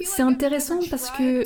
c'est 0.00 0.22
intéressant 0.22 0.80
parce 0.90 1.10
que 1.10 1.44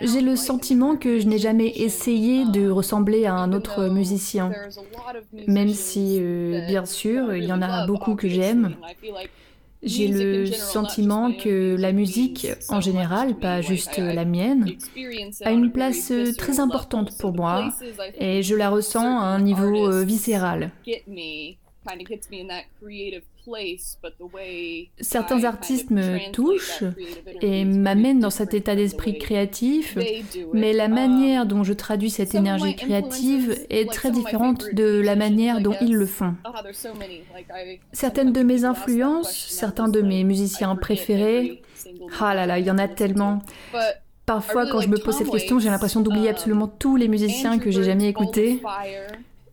j'ai 0.00 0.20
le 0.20 0.36
sentiment 0.36 0.96
que 0.96 1.18
je 1.18 1.26
n'ai 1.26 1.38
jamais 1.38 1.68
essayé 1.68 2.44
de 2.46 2.68
ressembler 2.68 3.26
à 3.26 3.34
un 3.34 3.52
autre 3.52 3.88
musicien. 3.88 4.52
Même 5.46 5.72
si, 5.72 6.18
euh, 6.20 6.66
bien 6.66 6.86
sûr, 6.86 7.34
il 7.34 7.44
y 7.44 7.52
en 7.52 7.62
a 7.62 7.86
beaucoup 7.86 8.14
que 8.14 8.28
j'aime. 8.28 8.76
J'ai 9.82 10.08
le 10.08 10.46
sentiment 10.46 11.30
que 11.32 11.76
la 11.78 11.92
musique, 11.92 12.46
en 12.70 12.80
général, 12.80 13.38
pas 13.38 13.60
juste 13.60 13.98
la 13.98 14.24
mienne, 14.24 14.78
a 15.42 15.52
une 15.52 15.72
place 15.72 16.10
très 16.38 16.58
importante 16.58 17.18
pour 17.18 17.34
moi 17.34 17.68
et 18.18 18.42
je 18.42 18.54
la 18.54 18.70
ressens 18.70 19.20
à 19.20 19.24
un 19.24 19.40
niveau 19.40 19.90
euh, 19.90 20.04
viscéral. 20.04 20.70
Certains 25.00 25.44
artistes 25.44 25.90
me 25.90 26.30
touchent 26.32 26.84
et 27.40 27.64
m'amènent 27.64 28.20
dans 28.20 28.30
cet 28.30 28.54
état 28.54 28.74
d'esprit 28.74 29.18
créatif, 29.18 29.98
mais 30.52 30.72
la 30.72 30.88
manière 30.88 31.46
dont 31.46 31.64
je 31.64 31.72
traduis 31.72 32.10
cette 32.10 32.34
énergie 32.34 32.74
créative 32.74 33.58
est 33.70 33.90
très 33.90 34.10
différente 34.10 34.66
de 34.72 35.00
la 35.00 35.16
manière 35.16 35.60
dont 35.60 35.74
ils 35.80 35.94
le 35.94 36.06
font. 36.06 36.34
Certaines 37.92 38.32
de 38.32 38.42
mes 38.42 38.64
influences, 38.64 39.32
certains 39.32 39.88
de 39.88 40.00
mes 40.00 40.24
musiciens 40.24 40.76
préférés, 40.76 41.62
ah 42.20 42.34
là 42.34 42.46
là, 42.46 42.58
il 42.58 42.66
y 42.66 42.70
en 42.70 42.78
a 42.78 42.88
tellement. 42.88 43.40
Parfois, 44.26 44.66
quand 44.66 44.80
je 44.80 44.88
me 44.88 44.96
pose 44.96 45.16
cette 45.16 45.30
question, 45.30 45.58
j'ai 45.58 45.68
l'impression 45.68 46.00
d'oublier 46.00 46.30
absolument 46.30 46.66
tous 46.66 46.96
les 46.96 47.08
musiciens 47.08 47.58
que 47.58 47.70
j'ai 47.70 47.84
jamais 47.84 48.08
écoutés. 48.08 48.62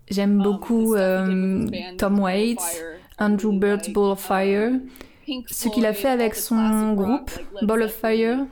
J'aime 0.10 0.38
um, 0.38 0.44
beaucoup 0.44 0.96
euh, 0.96 1.68
Tom 1.98 2.20
Waits, 2.20 2.60
Andrew 3.22 3.52
Bird's 3.52 3.90
Ball 3.90 4.12
of 4.12 4.20
Fire, 4.20 4.72
ce 5.48 5.70
qu'il 5.70 5.86
a 5.86 5.94
fait 5.94 6.10
avec 6.10 6.34
son 6.36 6.94
groupe 6.94 7.30
Ball 7.62 7.84
of 7.84 7.94
Fire. 7.94 8.48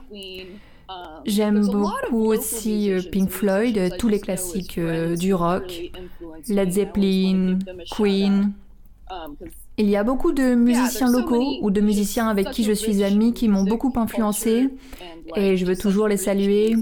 J'aime 1.26 1.66
beaucoup 1.68 2.26
aussi 2.26 2.92
euh, 2.92 3.02
Pink 3.12 3.30
Floyd, 3.30 3.96
tous 3.98 4.08
les 4.08 4.20
classiques 4.20 4.78
euh, 4.78 5.16
du 5.16 5.34
rock, 5.34 5.92
Led 6.48 6.72
Zeppelin, 6.72 7.60
Queen. 7.92 8.54
Um, 9.10 9.36
Il 9.78 9.90
y 9.90 9.96
a 9.96 10.04
beaucoup 10.04 10.34
de 10.34 10.56
musiciens 10.56 11.10
locaux 11.10 11.58
ou 11.62 11.72
de 11.72 11.82
musiciens 11.82 12.28
avec 12.28 12.52
qui 12.52 12.64
je 12.64 12.74
suis 12.74 13.04
amie 13.04 13.34
qui 13.34 13.48
m'ont 13.48 13.64
beaucoup 13.64 13.94
influencé 13.96 14.70
et 15.36 15.58
je 15.58 15.66
veux 15.66 15.78
toujours 15.78 16.08
les 16.08 16.18
saluer. 16.18 16.76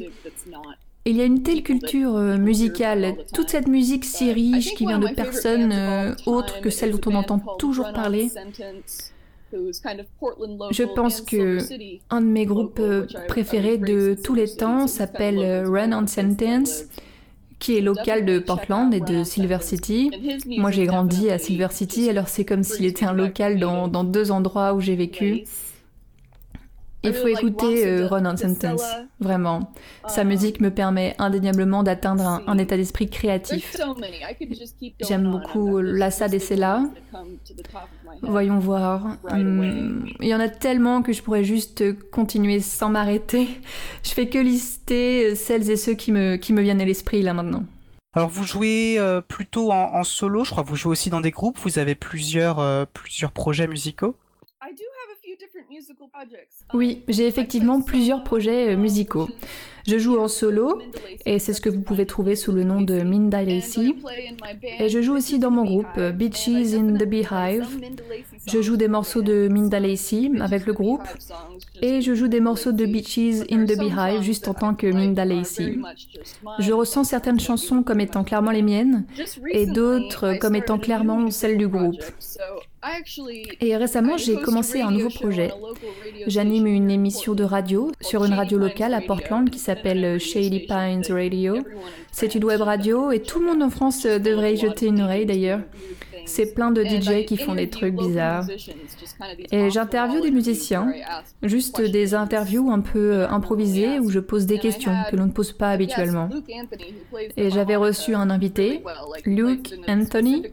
Il 1.10 1.16
y 1.16 1.22
a 1.22 1.24
une 1.24 1.42
telle 1.42 1.64
culture 1.64 2.18
euh, 2.18 2.38
musicale, 2.38 3.16
toute 3.34 3.50
cette 3.50 3.70
musique 3.70 4.04
si 4.04 4.34
riche 4.34 4.76
qui 4.76 4.86
vient 4.86 5.00
de 5.00 5.08
personnes 5.08 5.72
euh, 5.72 6.14
autres 6.26 6.60
que 6.60 6.70
celles 6.70 6.92
dont 6.92 7.10
on 7.10 7.16
entend 7.16 7.40
toujours 7.58 7.94
parler. 7.94 8.30
Je 9.54 10.84
pense 10.84 11.22
que 11.22 11.60
un 12.10 12.20
de 12.20 12.26
mes 12.26 12.46
groupes 12.46 12.80
euh, 12.82 13.08
préférés 13.30 13.78
de 13.78 14.18
tous 14.22 14.34
les 14.34 14.50
temps 14.54 14.88
s'appelle 14.88 15.66
Run 15.66 15.94
on 15.94 16.08
Sentence, 16.08 16.84
qui 17.58 17.78
est 17.78 17.82
local 17.82 18.26
de 18.26 18.40
Portland 18.40 18.94
et 18.94 19.00
de 19.00 19.24
Silver 19.24 19.60
City. 19.62 20.12
Moi 20.58 20.72
j'ai 20.72 20.88
grandi 20.88 21.30
à 21.30 21.38
Silver 21.38 21.70
City, 21.72 22.10
alors 22.10 22.28
c'est 22.28 22.44
comme 22.44 22.64
s'il 22.64 22.86
était 22.86 23.06
un 23.06 23.14
local 23.14 23.60
dans, 23.60 23.88
dans 23.88 24.04
deux 24.04 24.30
endroits 24.30 24.74
où 24.74 24.82
j'ai 24.82 24.98
vécu. 24.98 25.46
Il 27.04 27.14
faut 27.14 27.28
écouter 27.28 27.88
euh, 27.88 28.08
Ron 28.08 28.36
Sentence, 28.36 28.84
vraiment. 29.20 29.72
Sa 30.08 30.22
um, 30.22 30.28
musique 30.28 30.60
me 30.60 30.72
permet 30.72 31.16
indéniablement 31.20 31.84
d'atteindre 31.84 32.42
un, 32.46 32.58
état 32.58 32.76
d'esprit 32.76 33.10
créatif. 33.10 33.78
J'aime 35.08 35.30
beaucoup 35.30 35.80
Lassa 35.80 36.28
Sela. 36.40 36.84
Voyons 38.24 38.60
voir. 38.60 39.18
Hum, 39.30 40.08
il 40.20 40.28
y 40.28 40.36
en 40.36 40.40
a 40.40 40.50
tellement 40.50 41.04
que 41.04 41.14
je 41.14 41.22
pourrais 41.22 41.44
juste 41.44 41.84
continuer 42.10 42.60
sans 42.60 42.90
m'arrêter. 42.90 43.48
Je 44.04 44.12
fais 44.12 44.28
que 44.28 44.40
lister 44.40 45.36
celles 45.36 45.70
et 45.70 45.78
ceux 45.78 45.94
qui 45.94 46.12
me, 46.12 46.36
qui 46.38 46.52
me 46.52 46.62
viennent 46.62 46.82
à 46.82 46.86
l'esprit 46.86 47.22
là 47.22 47.34
maintenant. 47.34 47.64
Alors 48.14 48.30
vous 48.30 48.44
jouez 48.44 48.96
euh, 48.98 49.22
plutôt 49.22 49.72
en, 49.72 50.04
solo, 50.04 50.44
je 50.44 50.50
crois 50.50 50.64
que 50.64 50.70
vous 50.70 50.76
jouez 50.76 50.94
aussi 50.94 51.12
dans 51.12 51.22
des 51.22 51.30
groupes, 51.30 51.60
vous 51.60 51.78
avez 51.78 51.94
plusieurs, 51.94 52.58
euh, 52.58 52.86
plusieurs 52.92 53.32
projets 53.32 53.68
musicaux 53.68 54.16
oui, 56.74 57.04
j'ai 57.08 57.28
effectivement 57.28 57.82
plusieurs 57.82 58.24
projets 58.24 58.74
euh, 58.74 58.78
musicaux. 58.78 59.28
Je 59.88 59.98
joue 59.98 60.20
en 60.20 60.28
solo 60.28 60.82
et 61.26 61.40
c'est 61.40 61.54
ce 61.54 61.62
que 61.62 61.70
vous 61.70 61.80
pouvez 61.80 62.06
trouver 62.06 62.36
sous 62.36 62.52
le 62.52 62.66
nom 62.66 62.82
de 62.82 63.04
Minda 63.04 63.42
Lacey. 63.42 63.96
Et 64.80 64.90
je 64.90 65.02
joue 65.02 65.16
aussi 65.16 65.40
dans 65.40 65.50
mon 65.50 65.64
groupe 65.64 65.98
Beaches 66.14 66.50
in 66.50 66.96
the 66.96 67.06
Beehive. 67.06 67.66
Je 68.48 68.62
joue 68.62 68.76
des 68.76 68.90
morceaux 68.90 69.22
de 69.22 69.48
Minda 69.48 69.80
Lacey 69.80 70.30
avec 70.42 70.66
le 70.66 70.74
groupe 70.74 71.08
et 71.82 72.02
je 72.02 72.14
joue 72.16 72.28
des 72.28 72.42
morceaux 72.42 72.74
de 72.74 72.86
Beaches 72.86 73.46
in 73.50 73.64
the 73.66 73.78
Beehive 73.78 74.22
juste 74.24 74.50
en 74.50 74.54
tant 74.54 74.76
que 74.76 74.88
Minda 74.88 75.24
Lacey. 75.24 75.78
Je 76.60 76.74
ressens 76.74 77.06
certaines 77.06 77.40
chansons 77.40 77.82
comme 77.82 78.02
étant 78.02 78.26
clairement 78.26 78.52
les 78.52 78.64
miennes 78.64 79.06
et 79.52 79.68
d'autres 79.68 80.38
comme 80.40 80.56
étant 80.56 80.80
clairement 80.80 81.32
celles 81.32 81.58
du 81.58 81.70
groupe. 81.70 82.04
Et 83.62 83.76
récemment, 83.76 84.18
j'ai 84.18 84.36
commencé 84.36 84.82
un 84.82 84.92
nouveau 84.92 85.10
projet. 85.10 85.52
J'anime 86.28 86.68
une 86.68 86.92
émission 86.92 87.34
de 87.34 87.44
radio 87.44 87.92
sur 88.02 88.24
une 88.24 88.34
radio 88.34 88.58
locale 88.58 88.94
à 88.94 89.02
Portland 89.02 89.50
qui 89.50 89.60
s'appelle 89.60 90.20
Shady 90.20 90.68
Pines 90.68 91.04
Radio. 91.10 91.58
C'est 92.12 92.36
une 92.36 92.46
web 92.46 92.62
radio 92.62 93.12
et 93.12 93.22
tout 93.22 93.40
le 93.40 93.48
monde 93.48 93.64
en 93.64 93.70
France 93.70 94.04
devrait 94.06 94.54
y 94.54 94.58
jeter 94.58 94.88
une 94.88 95.02
oreille 95.02 95.26
d'ailleurs. 95.26 95.62
C'est 96.28 96.54
plein 96.54 96.72
de 96.72 96.84
DJ 96.84 97.26
qui 97.26 97.38
font 97.38 97.56
des 97.56 97.70
trucs 97.70 97.96
bizarres. 97.96 98.46
Et 99.52 99.70
j'interviewe 99.70 100.22
des 100.22 100.32
musiciens, 100.32 100.92
juste 101.42 101.82
des 101.82 102.14
interviews 102.14 102.70
un 102.70 102.82
peu 102.82 103.14
euh, 103.14 103.30
improvisées 103.30 104.00
où 104.00 104.10
je 104.10 104.20
pose 104.20 104.46
des 104.46 104.60
questions 104.60 104.92
que 105.10 105.16
l'on 105.16 105.26
ne 105.26 105.32
pose 105.32 105.54
pas 105.54 105.70
habituellement. 105.70 106.30
Et 107.36 107.50
j'avais 107.50 107.76
reçu 107.76 108.14
un 108.14 108.30
invité, 108.30 108.84
Luke 109.26 109.74
Anthony, 109.88 110.44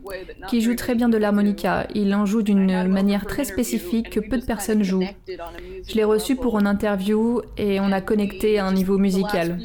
qui 0.48 0.60
joue 0.60 0.74
très 0.76 0.94
bien 0.94 1.08
de 1.08 1.16
l'harmonica. 1.18 1.86
Il 1.94 2.14
en 2.14 2.24
joue 2.24 2.42
d'une 2.42 2.88
manière 2.88 3.26
très 3.26 3.44
spécifique 3.44 4.10
que 4.10 4.20
peu 4.20 4.38
de 4.38 4.44
personnes 4.44 4.82
jouent. 4.82 5.04
Je 5.26 5.94
l'ai 5.94 6.04
reçu 6.04 6.36
pour 6.36 6.58
une 6.58 6.66
interview 6.66 7.42
et 7.58 7.80
on 7.80 7.90
a 7.92 8.00
connecté 8.00 8.58
à 8.58 8.66
un 8.66 8.72
niveau 8.72 8.96
musical. 8.96 9.58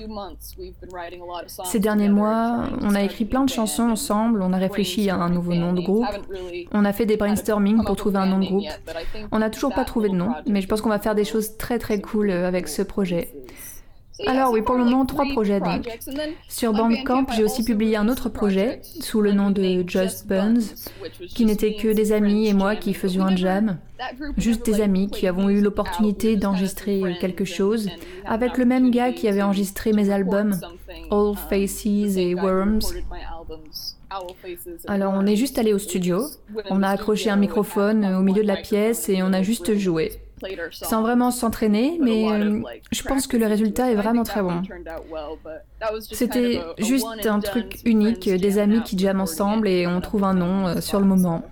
Ces 1.65 1.79
derniers 1.79 2.09
mois, 2.09 2.63
on 2.81 2.95
a 2.95 3.03
écrit 3.03 3.25
plein 3.25 3.45
de 3.45 3.49
chansons 3.49 3.89
ensemble, 3.89 4.41
on 4.41 4.53
a 4.53 4.57
réfléchi 4.57 5.09
à 5.09 5.15
un 5.15 5.29
nouveau 5.29 5.53
nom 5.53 5.73
de 5.73 5.81
groupe 5.81 5.98
on 6.71 6.85
a 6.85 6.93
fait 6.93 7.05
des 7.05 7.17
brainstorming 7.17 7.83
pour 7.83 7.95
trouver 7.95 8.17
un 8.17 8.25
nom 8.25 8.39
de 8.39 8.45
groupe. 8.45 8.65
On 9.31 9.39
n'a 9.39 9.49
toujours 9.49 9.73
pas 9.73 9.85
trouvé 9.85 10.09
de 10.09 10.15
nom, 10.15 10.33
mais 10.47 10.61
je 10.61 10.67
pense 10.67 10.81
qu'on 10.81 10.89
va 10.89 10.99
faire 10.99 11.15
des 11.15 11.25
choses 11.25 11.57
très 11.57 11.79
très 11.79 12.01
cool 12.01 12.31
avec 12.31 12.67
ce 12.67 12.81
projet. 12.81 13.29
Alors 14.27 14.51
oui, 14.51 14.61
pour 14.61 14.75
le 14.75 14.83
moment, 14.83 15.05
trois 15.05 15.25
projets 15.25 15.59
donc. 15.59 15.87
Sur 16.47 16.73
Bandcamp, 16.73 17.27
j'ai 17.35 17.43
aussi 17.43 17.63
publié 17.63 17.95
un 17.95 18.09
autre 18.09 18.29
projet 18.29 18.81
sous 18.99 19.21
le 19.21 19.31
nom 19.31 19.49
de 19.49 19.83
Just 19.87 20.27
Buns, 20.27 20.59
qui 21.29 21.45
n'était 21.45 21.75
que 21.75 21.93
des 21.93 22.11
amis 22.11 22.47
et 22.47 22.53
moi 22.53 22.75
qui 22.75 22.93
faisions 22.93 23.23
un 23.23 23.35
jam. 23.35 23.77
Juste 24.37 24.65
des 24.65 24.81
amis 24.81 25.09
qui 25.09 25.27
avons 25.27 25.49
eu 25.49 25.61
l'opportunité 25.61 26.35
d'enregistrer 26.35 27.01
quelque 27.19 27.45
chose 27.45 27.89
avec 28.25 28.57
le 28.57 28.65
même 28.65 28.91
gars 28.91 29.11
qui 29.11 29.27
avait 29.27 29.41
enregistré 29.41 29.93
mes 29.93 30.09
albums, 30.09 30.59
All 31.11 31.35
Faces 31.49 31.85
et 31.85 32.35
Worms. 32.35 32.81
Alors 34.87 35.13
on 35.15 35.25
est 35.25 35.35
juste 35.35 35.57
allé 35.57 35.73
au 35.73 35.79
studio, 35.79 36.25
on 36.69 36.83
a 36.83 36.89
accroché 36.89 37.29
un 37.29 37.35
microphone 37.35 38.05
au 38.05 38.21
milieu 38.21 38.41
de 38.41 38.47
la 38.47 38.57
pièce 38.57 39.09
et 39.09 39.21
on 39.21 39.33
a 39.33 39.41
juste 39.41 39.75
joué. 39.75 40.11
Sans 40.71 41.01
vraiment 41.01 41.31
s'entraîner, 41.31 41.97
mais 42.01 42.31
euh, 42.31 42.61
je 42.91 43.03
pense 43.03 43.27
que 43.27 43.37
le 43.37 43.45
résultat 43.45 43.91
est 43.91 43.95
vraiment 43.95 44.23
très 44.23 44.41
bon. 44.41 44.61
C'était 46.11 46.61
juste 46.77 47.25
un 47.25 47.39
truc 47.39 47.79
unique, 47.85 48.29
des 48.29 48.57
amis 48.57 48.81
qui 48.83 48.97
jamment 48.97 49.23
ensemble 49.23 49.67
et 49.67 49.85
on 49.85 49.99
trouve 50.01 50.23
un 50.23 50.33
nom 50.33 50.67
euh, 50.67 50.81
sur 50.81 50.99
le 50.99 51.05
moment. 51.05 51.43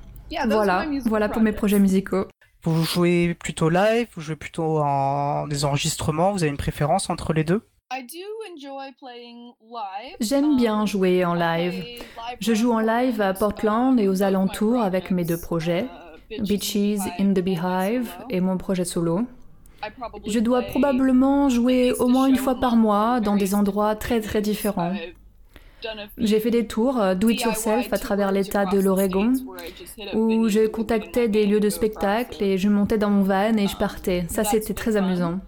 Voilà, 0.47 0.85
voilà 1.05 1.29
pour 1.29 1.41
mes 1.41 1.51
projets 1.51 1.79
musicaux. 1.79 2.27
Vous 2.63 2.83
jouez 2.83 3.33
plutôt 3.35 3.69
live, 3.69 4.07
vous 4.15 4.21
jouez 4.21 4.35
plutôt 4.35 4.79
en 4.79 5.47
des 5.47 5.63
enregistrements, 5.63 6.31
vous 6.31 6.43
avez 6.43 6.49
une 6.49 6.57
préférence 6.57 7.09
entre 7.09 7.33
les 7.33 7.43
deux? 7.43 7.61
J'aime 10.19 10.57
bien 10.57 10.81
um, 10.81 10.87
jouer 10.87 11.23
en 11.23 11.33
live. 11.33 11.85
Je 12.39 12.53
joue 12.53 12.71
en 12.71 12.79
live 12.79 13.21
à 13.21 13.33
Portland 13.33 13.97
et 13.99 14.09
aux 14.09 14.23
alentours 14.23 14.81
avec 14.81 15.09
mes 15.09 15.23
deux 15.23 15.39
projets, 15.39 15.85
uh, 16.29 16.41
Beaches 16.41 16.99
in 17.17 17.33
the 17.33 17.39
Beehive 17.39 18.13
et 18.29 18.41
mon 18.41 18.57
projet 18.57 18.83
solo. 18.83 19.21
Je 20.25 20.39
dois 20.39 20.63
probablement 20.63 21.49
jouer 21.49 21.93
au 21.93 22.07
moins 22.07 22.27
une 22.27 22.35
fois 22.35 22.59
par 22.59 22.75
mois 22.75 23.21
dans 23.21 23.37
des 23.37 23.55
endroits 23.55 23.95
très 23.95 24.19
très 24.19 24.41
différents. 24.41 24.93
J'ai 26.17 26.39
fait 26.39 26.51
des 26.51 26.67
tours 26.67 26.97
uh, 27.01 27.15
do 27.15 27.29
it 27.29 27.41
yourself 27.41 27.93
à 27.93 27.97
travers 27.97 28.33
l'état 28.33 28.65
de 28.65 28.79
l'Oregon 28.79 29.31
où 30.13 30.49
je 30.49 30.67
contactais 30.67 31.29
des 31.29 31.45
lieux 31.45 31.61
de 31.61 31.69
spectacle 31.69 32.43
et 32.43 32.57
je 32.57 32.67
montais 32.67 32.97
dans 32.97 33.11
mon 33.11 33.23
van 33.23 33.55
et 33.55 33.67
je 33.67 33.77
partais. 33.77 34.25
Ça 34.29 34.43
c'était 34.43 34.73
très 34.73 34.97
amusant. 34.97 35.39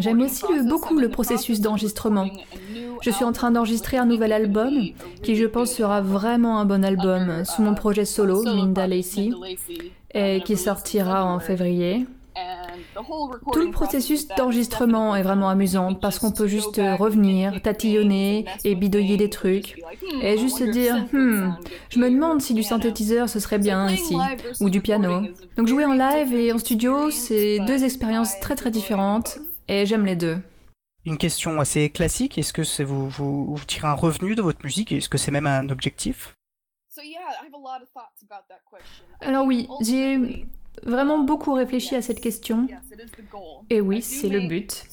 J'aime 0.00 0.20
aussi 0.20 0.44
beaucoup 0.64 0.98
le 0.98 1.08
processus 1.08 1.60
d'enregistrement. 1.60 2.28
Je 3.02 3.10
suis 3.10 3.24
en 3.24 3.32
train 3.32 3.50
d'enregistrer 3.50 3.96
un 3.96 4.06
nouvel 4.06 4.32
album 4.32 4.72
qui 5.22 5.36
je 5.36 5.44
pense 5.46 5.72
sera 5.72 6.00
vraiment 6.00 6.58
un 6.58 6.64
bon 6.64 6.84
album 6.84 7.44
sous 7.44 7.62
mon 7.62 7.74
projet 7.74 8.04
solo, 8.04 8.42
Minda 8.42 8.86
Lacey, 8.86 9.30
et 10.14 10.40
qui 10.42 10.56
sortira 10.56 11.24
en 11.24 11.38
février. 11.40 12.06
Tout 13.52 13.60
le 13.60 13.70
processus 13.70 14.28
d'enregistrement 14.28 15.14
est 15.16 15.22
vraiment 15.22 15.48
amusant 15.48 15.94
parce 15.94 16.18
qu'on 16.18 16.32
peut 16.32 16.46
juste 16.46 16.80
revenir, 16.98 17.60
tatillonner 17.62 18.44
et 18.64 18.74
bidouiller 18.74 19.16
des 19.16 19.30
trucs 19.30 19.80
et 20.22 20.38
juste 20.38 20.58
se 20.58 20.64
dire 20.64 21.06
hmm, 21.12 21.54
je 21.90 21.98
me 21.98 22.10
demande 22.10 22.40
si 22.40 22.54
du 22.54 22.62
synthétiseur 22.62 23.28
ce 23.28 23.40
serait 23.40 23.58
bien 23.58 23.88
ici 23.88 24.16
ou 24.60 24.70
du 24.70 24.80
piano. 24.80 25.22
Donc 25.56 25.66
jouer 25.68 25.84
en 25.84 25.92
live 25.92 26.34
et 26.34 26.52
en 26.52 26.58
studio, 26.58 27.10
c'est 27.10 27.60
deux 27.60 27.84
expériences 27.84 28.38
très 28.40 28.54
très 28.54 28.70
différentes 28.70 29.38
et 29.68 29.86
j'aime 29.86 30.04
les 30.04 30.16
deux. 30.16 30.38
Une 31.04 31.18
question 31.18 31.60
assez 31.60 31.90
classique, 31.90 32.36
est-ce 32.38 32.52
que 32.52 32.82
vous, 32.82 33.08
vous, 33.08 33.54
vous 33.54 33.64
tirez 33.64 33.88
un 33.88 33.94
revenu 33.94 34.34
de 34.34 34.42
votre 34.42 34.62
musique 34.64 34.92
Est-ce 34.92 35.08
que 35.08 35.18
c'est 35.18 35.30
même 35.30 35.46
un 35.46 35.68
objectif? 35.70 36.34
Alors 39.20 39.46
oui, 39.46 39.68
j'ai 39.80 40.46
vraiment 40.84 41.18
beaucoup 41.18 41.52
réfléchi 41.52 41.94
à 41.94 42.02
cette 42.02 42.20
question. 42.20 42.68
Et 43.70 43.80
oui, 43.80 44.02
c'est 44.02 44.28
le 44.28 44.48
but. 44.48 44.84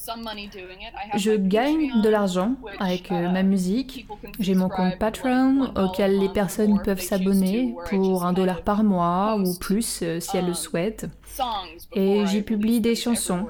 Je 1.15 1.31
gagne 1.31 2.01
de 2.01 2.09
l'argent 2.09 2.55
avec 2.79 3.11
euh, 3.11 3.29
ma 3.29 3.43
musique. 3.43 4.05
J'ai 4.39 4.53
mon 4.53 4.69
compte 4.69 4.97
Patreon 4.99 5.71
auquel 5.75 6.19
les 6.19 6.29
personnes 6.29 6.81
peuvent 6.83 7.01
s'abonner 7.01 7.75
pour 7.89 8.25
un 8.25 8.33
dollar 8.33 8.61
par 8.61 8.83
mois 8.83 9.37
ou 9.37 9.57
plus 9.57 10.01
euh, 10.01 10.19
si 10.19 10.37
elles 10.37 10.47
le 10.47 10.53
souhaitent. 10.53 11.07
Et 11.93 12.25
j'y 12.27 12.41
publie 12.41 12.81
des 12.81 12.95
chansons 12.95 13.45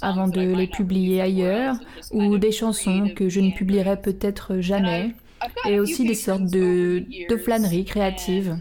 avant 0.00 0.28
de 0.28 0.40
les 0.40 0.66
publier 0.66 1.20
ailleurs 1.20 1.76
ou 2.10 2.38
des 2.38 2.52
chansons 2.52 3.10
que 3.14 3.28
je 3.28 3.40
ne 3.40 3.50
publierai 3.50 4.00
peut-être 4.00 4.60
jamais 4.60 5.14
et 5.68 5.80
aussi 5.80 6.04
des 6.04 6.14
sortes 6.14 6.44
de, 6.44 7.04
de 7.28 7.36
flâneries 7.36 7.84
créatives. 7.84 8.58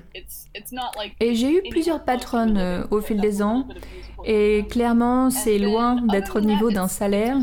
Et 1.20 1.36
j'ai 1.36 1.52
eu 1.52 1.62
plusieurs 1.70 2.04
patronnes 2.04 2.58
euh, 2.58 2.84
au 2.92 3.02
fil 3.02 3.20
des 3.20 3.42
ans. 3.42 3.68
Et 4.26 4.66
clairement, 4.70 5.30
c'est 5.30 5.60
loin 5.60 6.02
d'être 6.02 6.38
au 6.38 6.42
niveau 6.42 6.72
d'un 6.72 6.88
salaire, 6.88 7.38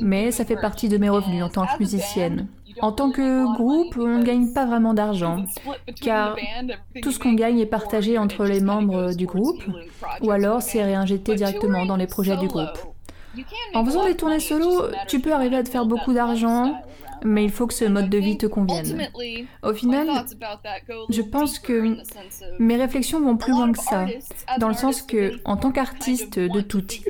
mais 0.00 0.30
ça 0.30 0.44
fait 0.44 0.56
partie 0.56 0.88
de 0.88 0.98
mes 0.98 1.08
revenus 1.08 1.42
en 1.42 1.48
tant 1.48 1.66
que 1.66 1.78
musicienne. 1.78 2.48
En 2.80 2.90
tant 2.90 3.10
que 3.10 3.54
groupe, 3.54 3.96
on 3.98 4.18
ne 4.18 4.24
gagne 4.24 4.52
pas 4.52 4.64
vraiment 4.66 4.94
d'argent, 4.94 5.44
car 6.00 6.36
tout 7.02 7.12
ce 7.12 7.18
qu'on 7.18 7.34
gagne 7.34 7.58
est 7.58 7.66
partagé 7.66 8.18
entre 8.18 8.44
les 8.44 8.60
membres 8.60 9.14
du 9.14 9.26
groupe, 9.26 9.62
ou 10.22 10.30
alors 10.30 10.62
c'est 10.62 10.82
réinjecté 10.82 11.34
directement 11.34 11.84
dans 11.84 11.96
les 11.96 12.06
projets 12.06 12.36
du 12.36 12.48
groupe. 12.48 12.78
En 13.74 13.84
faisant 13.84 14.04
des 14.04 14.16
tournées 14.16 14.40
solo, 14.40 14.86
tu 15.08 15.20
peux 15.20 15.32
arriver 15.32 15.56
à 15.56 15.62
te 15.62 15.68
faire 15.68 15.86
beaucoup 15.86 16.12
d'argent, 16.12 16.74
mais 17.24 17.44
il 17.44 17.50
faut 17.50 17.66
que 17.66 17.74
ce 17.74 17.84
mode 17.84 18.10
de 18.10 18.18
vie 18.18 18.38
te 18.38 18.46
convienne. 18.46 19.08
Au 19.62 19.72
final, 19.72 20.08
je 21.10 21.22
pense 21.22 21.58
que 21.58 21.96
mes 22.58 22.76
réflexions 22.76 23.20
vont 23.20 23.36
plus 23.36 23.52
loin 23.52 23.72
que 23.72 23.78
ça, 23.78 24.06
dans 24.58 24.68
le 24.68 24.74
sens 24.74 25.02
que, 25.02 25.40
en 25.44 25.56
tant 25.56 25.72
qu'artiste 25.72 26.38
de 26.38 26.60
tout 26.60 26.80
type, 26.82 27.08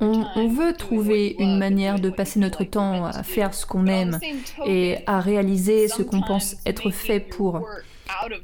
on, 0.00 0.24
on, 0.36 0.48
veut 0.48 0.72
trouver 0.72 1.36
une 1.38 1.58
manière 1.58 2.00
de 2.00 2.10
passer 2.10 2.40
notre 2.40 2.64
temps 2.64 3.04
à 3.04 3.22
faire 3.22 3.54
ce 3.54 3.66
qu'on 3.66 3.86
aime 3.86 4.18
et 4.66 4.98
à 5.06 5.20
réaliser 5.20 5.88
ce 5.88 6.02
qu'on 6.02 6.22
pense 6.22 6.56
être 6.66 6.90
fait 6.90 7.20
pour. 7.20 7.62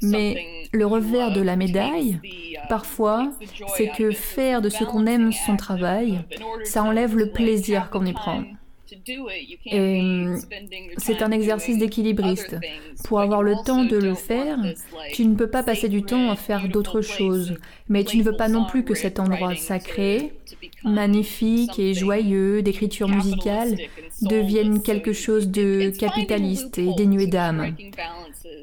Mais 0.01 0.67
le 0.71 0.85
revers 0.85 1.33
de 1.33 1.41
la 1.41 1.55
médaille, 1.55 2.19
parfois, 2.69 3.31
c'est 3.75 3.89
que 3.89 4.11
faire 4.11 4.61
de 4.61 4.69
ce 4.69 4.83
qu'on 4.83 5.05
aime 5.05 5.31
son 5.31 5.57
travail, 5.57 6.23
ça 6.63 6.83
enlève 6.83 7.17
le 7.17 7.31
plaisir 7.31 7.89
qu'on 7.89 8.05
y 8.05 8.13
prend. 8.13 8.43
Et 9.65 10.01
c'est 10.97 11.21
un 11.21 11.31
exercice 11.31 11.77
d'équilibriste. 11.77 12.55
Pour 13.03 13.19
avoir 13.19 13.43
le 13.43 13.55
temps 13.65 13.83
de 13.83 13.97
le 13.97 14.15
faire, 14.15 14.57
tu 15.13 15.25
ne 15.25 15.35
peux 15.35 15.49
pas 15.49 15.63
passer 15.63 15.89
du 15.89 16.03
temps 16.03 16.29
à 16.29 16.35
faire 16.35 16.67
d'autres 16.67 17.01
choses, 17.01 17.55
mais 17.89 18.03
tu 18.03 18.17
ne 18.17 18.23
veux 18.23 18.35
pas 18.35 18.49
non 18.49 18.65
plus 18.65 18.83
que 18.83 18.93
cet 18.93 19.19
endroit 19.19 19.55
sacré, 19.55 20.33
magnifique 20.83 21.79
et 21.79 21.93
joyeux 21.93 22.61
d'écriture 22.61 23.07
musicale 23.07 23.77
devienne 24.21 24.81
quelque 24.81 25.13
chose 25.13 25.49
de 25.49 25.91
capitaliste 25.97 26.77
et 26.77 26.93
dénué 26.95 27.27
d'âme. 27.27 27.75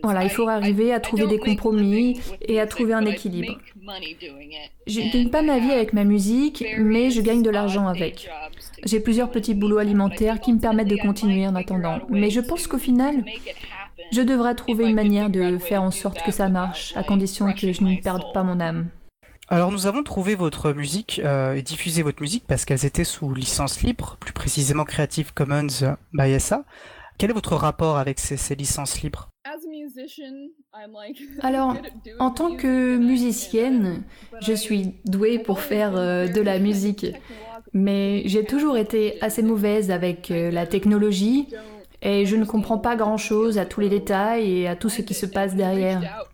Voilà, 0.02 0.22
il 0.22 0.30
faut 0.30 0.48
arriver 0.48 0.92
à 0.92 1.00
trouver 1.00 1.26
des 1.26 1.38
compromis 1.38 2.20
et 2.42 2.60
à 2.60 2.66
trouver 2.66 2.92
un 2.92 3.06
équilibre. 3.06 3.58
Je 4.86 5.00
ne 5.00 5.12
gagne 5.12 5.30
pas 5.30 5.42
ma 5.42 5.58
vie 5.58 5.72
avec 5.72 5.92
ma 5.92 6.04
musique, 6.04 6.64
mais 6.78 7.10
je 7.10 7.20
gagne 7.20 7.42
de 7.42 7.50
l'argent 7.50 7.88
avec. 7.88 8.28
J'ai 8.84 9.00
plusieurs 9.00 9.30
petits 9.30 9.54
boulots 9.54 9.78
alimentaires 9.78 10.40
qui 10.40 10.52
me 10.52 10.58
permettent 10.58 10.88
de 10.88 10.96
continuer 10.96 11.46
en 11.46 11.54
attendant. 11.54 12.00
Mais 12.10 12.30
je 12.30 12.40
pense 12.40 12.66
qu'au 12.66 12.78
final, 12.78 13.24
je 14.12 14.20
devrais 14.20 14.54
trouver 14.54 14.84
une 14.84 14.94
manière 14.94 15.30
de 15.30 15.58
faire 15.58 15.82
en 15.82 15.90
sorte 15.90 16.22
que 16.22 16.32
ça 16.32 16.48
marche, 16.48 16.94
à 16.96 17.02
condition 17.02 17.52
que 17.52 17.72
je 17.72 17.82
ne 17.82 17.96
perde 17.96 18.24
pas 18.32 18.42
mon 18.42 18.60
âme. 18.60 18.88
Alors 19.48 19.70
nous 19.70 19.86
avons 19.86 20.02
trouvé 20.02 20.34
votre 20.34 20.72
musique 20.72 21.20
euh, 21.22 21.54
et 21.54 21.62
diffusé 21.62 22.02
votre 22.02 22.22
musique 22.22 22.44
parce 22.46 22.64
qu'elles 22.64 22.86
étaient 22.86 23.04
sous 23.04 23.34
licence 23.34 23.82
libre, 23.82 24.16
plus 24.18 24.32
précisément 24.32 24.84
Creative 24.84 25.34
Commons 25.34 25.96
by 26.14 26.40
SA. 26.40 26.64
Quel 27.18 27.30
est 27.30 27.34
votre 27.34 27.54
rapport 27.54 27.98
avec 27.98 28.18
ces, 28.18 28.54
licences 28.54 29.02
libres? 29.02 29.28
Alors, 31.40 31.76
en 32.18 32.30
tant 32.30 32.56
que 32.56 32.96
musicienne, 32.96 34.02
je 34.40 34.52
suis 34.52 34.94
douée 35.04 35.38
pour 35.38 35.60
faire 35.60 35.96
euh, 35.96 36.26
de 36.26 36.40
la 36.40 36.58
musique, 36.58 37.06
mais 37.72 38.22
j'ai 38.26 38.44
toujours 38.44 38.76
été 38.76 39.20
assez 39.22 39.42
mauvaise 39.42 39.90
avec 39.90 40.30
euh, 40.30 40.50
la 40.50 40.66
technologie 40.66 41.48
et 42.02 42.26
je 42.26 42.36
ne 42.36 42.44
comprends 42.44 42.78
pas 42.78 42.96
grand-chose 42.96 43.58
à 43.58 43.64
tous 43.64 43.80
les 43.80 43.88
détails 43.88 44.60
et 44.60 44.68
à 44.68 44.76
tout 44.76 44.88
ce 44.88 45.02
qui 45.02 45.14
se 45.14 45.26
passe 45.26 45.54
derrière. 45.54 46.28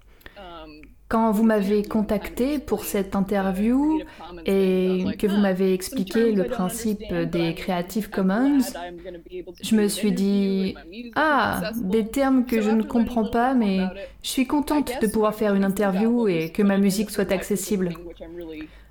Quand 1.11 1.33
vous 1.33 1.43
m'avez 1.43 1.83
contacté 1.83 2.61
pour 2.61 2.85
cette 2.85 3.17
interview 3.17 4.01
et 4.47 5.07
que 5.19 5.27
vous 5.27 5.39
m'avez 5.39 5.75
expliqué 5.75 6.31
le 6.31 6.45
principe 6.45 7.13
des 7.13 7.53
Creative 7.55 8.09
Commons, 8.11 8.61
je 9.61 9.75
me 9.75 9.89
suis 9.89 10.13
dit, 10.13 10.77
ah, 11.17 11.73
des 11.75 12.07
termes 12.07 12.47
que 12.47 12.63
je 12.63 12.71
ne 12.71 12.85
comprends 12.85 13.29
pas, 13.29 13.55
mais 13.55 13.81
je 14.23 14.29
suis 14.29 14.47
contente 14.47 14.93
de 15.03 15.09
pouvoir 15.09 15.35
faire 15.35 15.57
une 15.57 15.65
interview 15.65 16.29
et 16.29 16.51
que 16.51 16.63
ma 16.63 16.79
musique 16.79 17.11
soit 17.11 17.33
accessible. 17.33 17.91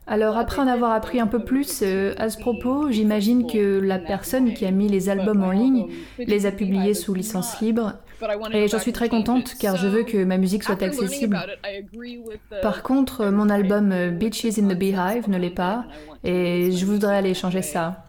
Alors 0.06 0.38
après 0.38 0.62
en 0.62 0.68
avoir 0.68 0.92
appris 0.92 1.20
un 1.20 1.28
peu 1.28 1.46
plus 1.46 1.82
euh, 1.84 2.16
à 2.18 2.30
ce 2.30 2.40
propos, 2.40 2.90
j'imagine 2.90 3.46
que 3.46 3.80
la 3.80 4.00
personne 4.00 4.56
qui 4.56 4.66
a 4.66 4.72
mis 4.72 4.90
les 4.90 5.08
albums 5.08 5.44
en 5.44 5.52
ligne 5.52 5.86
les 6.18 6.48
a 6.48 6.52
publiés 6.52 6.96
sous 6.96 7.14
licence 7.14 7.62
libre. 7.62 7.94
Et 8.54 8.68
j'en 8.68 8.80
suis 8.80 8.94
très 8.94 9.10
contente 9.10 9.56
car 9.60 9.76
je 9.76 9.88
veux 9.88 10.04
que 10.04 10.24
ma 10.24 10.38
musique 10.38 10.64
soit 10.64 10.82
accessible. 10.82 11.40
Par 12.62 12.84
contre, 12.84 13.26
mon 13.28 13.50
album 13.50 13.92
euh, 13.92 14.12
Beaches 14.12 14.58
in 14.58 14.68
the 14.68 14.78
Beehive 14.78 15.30
ne 15.30 15.38
l'est 15.38 15.50
pas 15.50 15.86
et 16.24 16.72
je 16.72 16.86
voudrais 16.86 17.16
aller 17.16 17.34
changer 17.34 17.62
ça. 17.62 18.04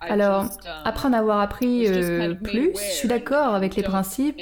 Alors, 0.00 0.46
après 0.84 1.08
en 1.08 1.12
avoir 1.12 1.40
appris 1.40 1.86
euh, 1.86 2.34
plus, 2.34 2.72
je 2.74 2.94
suis 2.94 3.08
d'accord 3.08 3.54
avec 3.54 3.76
les 3.76 3.82
principes 3.82 4.40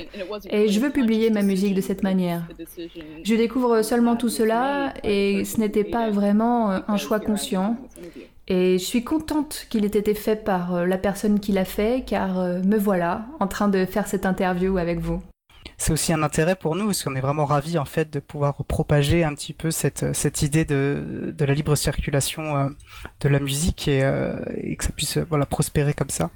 et 0.50 0.68
je 0.68 0.80
veux 0.80 0.90
publier 0.90 1.30
ma 1.30 1.42
musique 1.42 1.74
de 1.74 1.80
cette 1.80 2.02
manière. 2.02 2.42
Je 3.24 3.34
découvre 3.34 3.82
seulement 3.82 4.14
tout 4.14 4.28
cela 4.28 4.94
et 5.02 5.44
ce 5.44 5.58
n'était 5.58 5.84
pas 5.84 6.10
vraiment 6.10 6.70
euh, 6.70 6.78
un 6.86 6.96
choix 6.96 7.18
conscient. 7.18 7.76
Et 8.48 8.78
je 8.78 8.84
suis 8.84 9.04
contente 9.04 9.66
qu'il 9.70 9.84
ait 9.84 9.88
été 9.88 10.14
fait 10.14 10.36
par 10.36 10.74
euh, 10.74 10.86
la 10.86 10.98
personne 10.98 11.38
qui 11.38 11.52
l'a 11.52 11.64
fait 11.64 12.04
car 12.06 12.38
me 12.38 12.76
voilà 12.76 13.26
en 13.40 13.46
train 13.46 13.68
de 13.68 13.84
faire 13.84 14.06
cette 14.06 14.26
interview 14.26 14.78
avec 14.78 14.98
vous 14.98 15.22
c'est 15.78 15.92
aussi 15.92 16.12
un 16.12 16.22
intérêt 16.24 16.56
pour 16.56 16.74
nous 16.74 16.86
parce 16.86 17.04
qu'on 17.04 17.14
est 17.14 17.20
vraiment 17.20 17.44
ravis 17.44 17.78
en 17.78 17.84
fait 17.84 18.10
de 18.10 18.18
pouvoir 18.18 18.64
propager 18.64 19.22
un 19.22 19.34
petit 19.34 19.52
peu 19.52 19.70
cette, 19.70 20.12
cette 20.12 20.42
idée 20.42 20.64
de, 20.64 21.32
de 21.36 21.44
la 21.44 21.54
libre 21.54 21.76
circulation 21.76 22.56
euh, 22.56 22.68
de 23.20 23.28
la 23.28 23.38
musique 23.38 23.86
et, 23.86 24.02
euh, 24.02 24.36
et 24.56 24.76
que 24.76 24.84
ça 24.84 24.90
puisse 24.90 25.18
voilà 25.18 25.46
prospérer 25.46 25.94
comme 25.94 26.10
ça. 26.10 26.30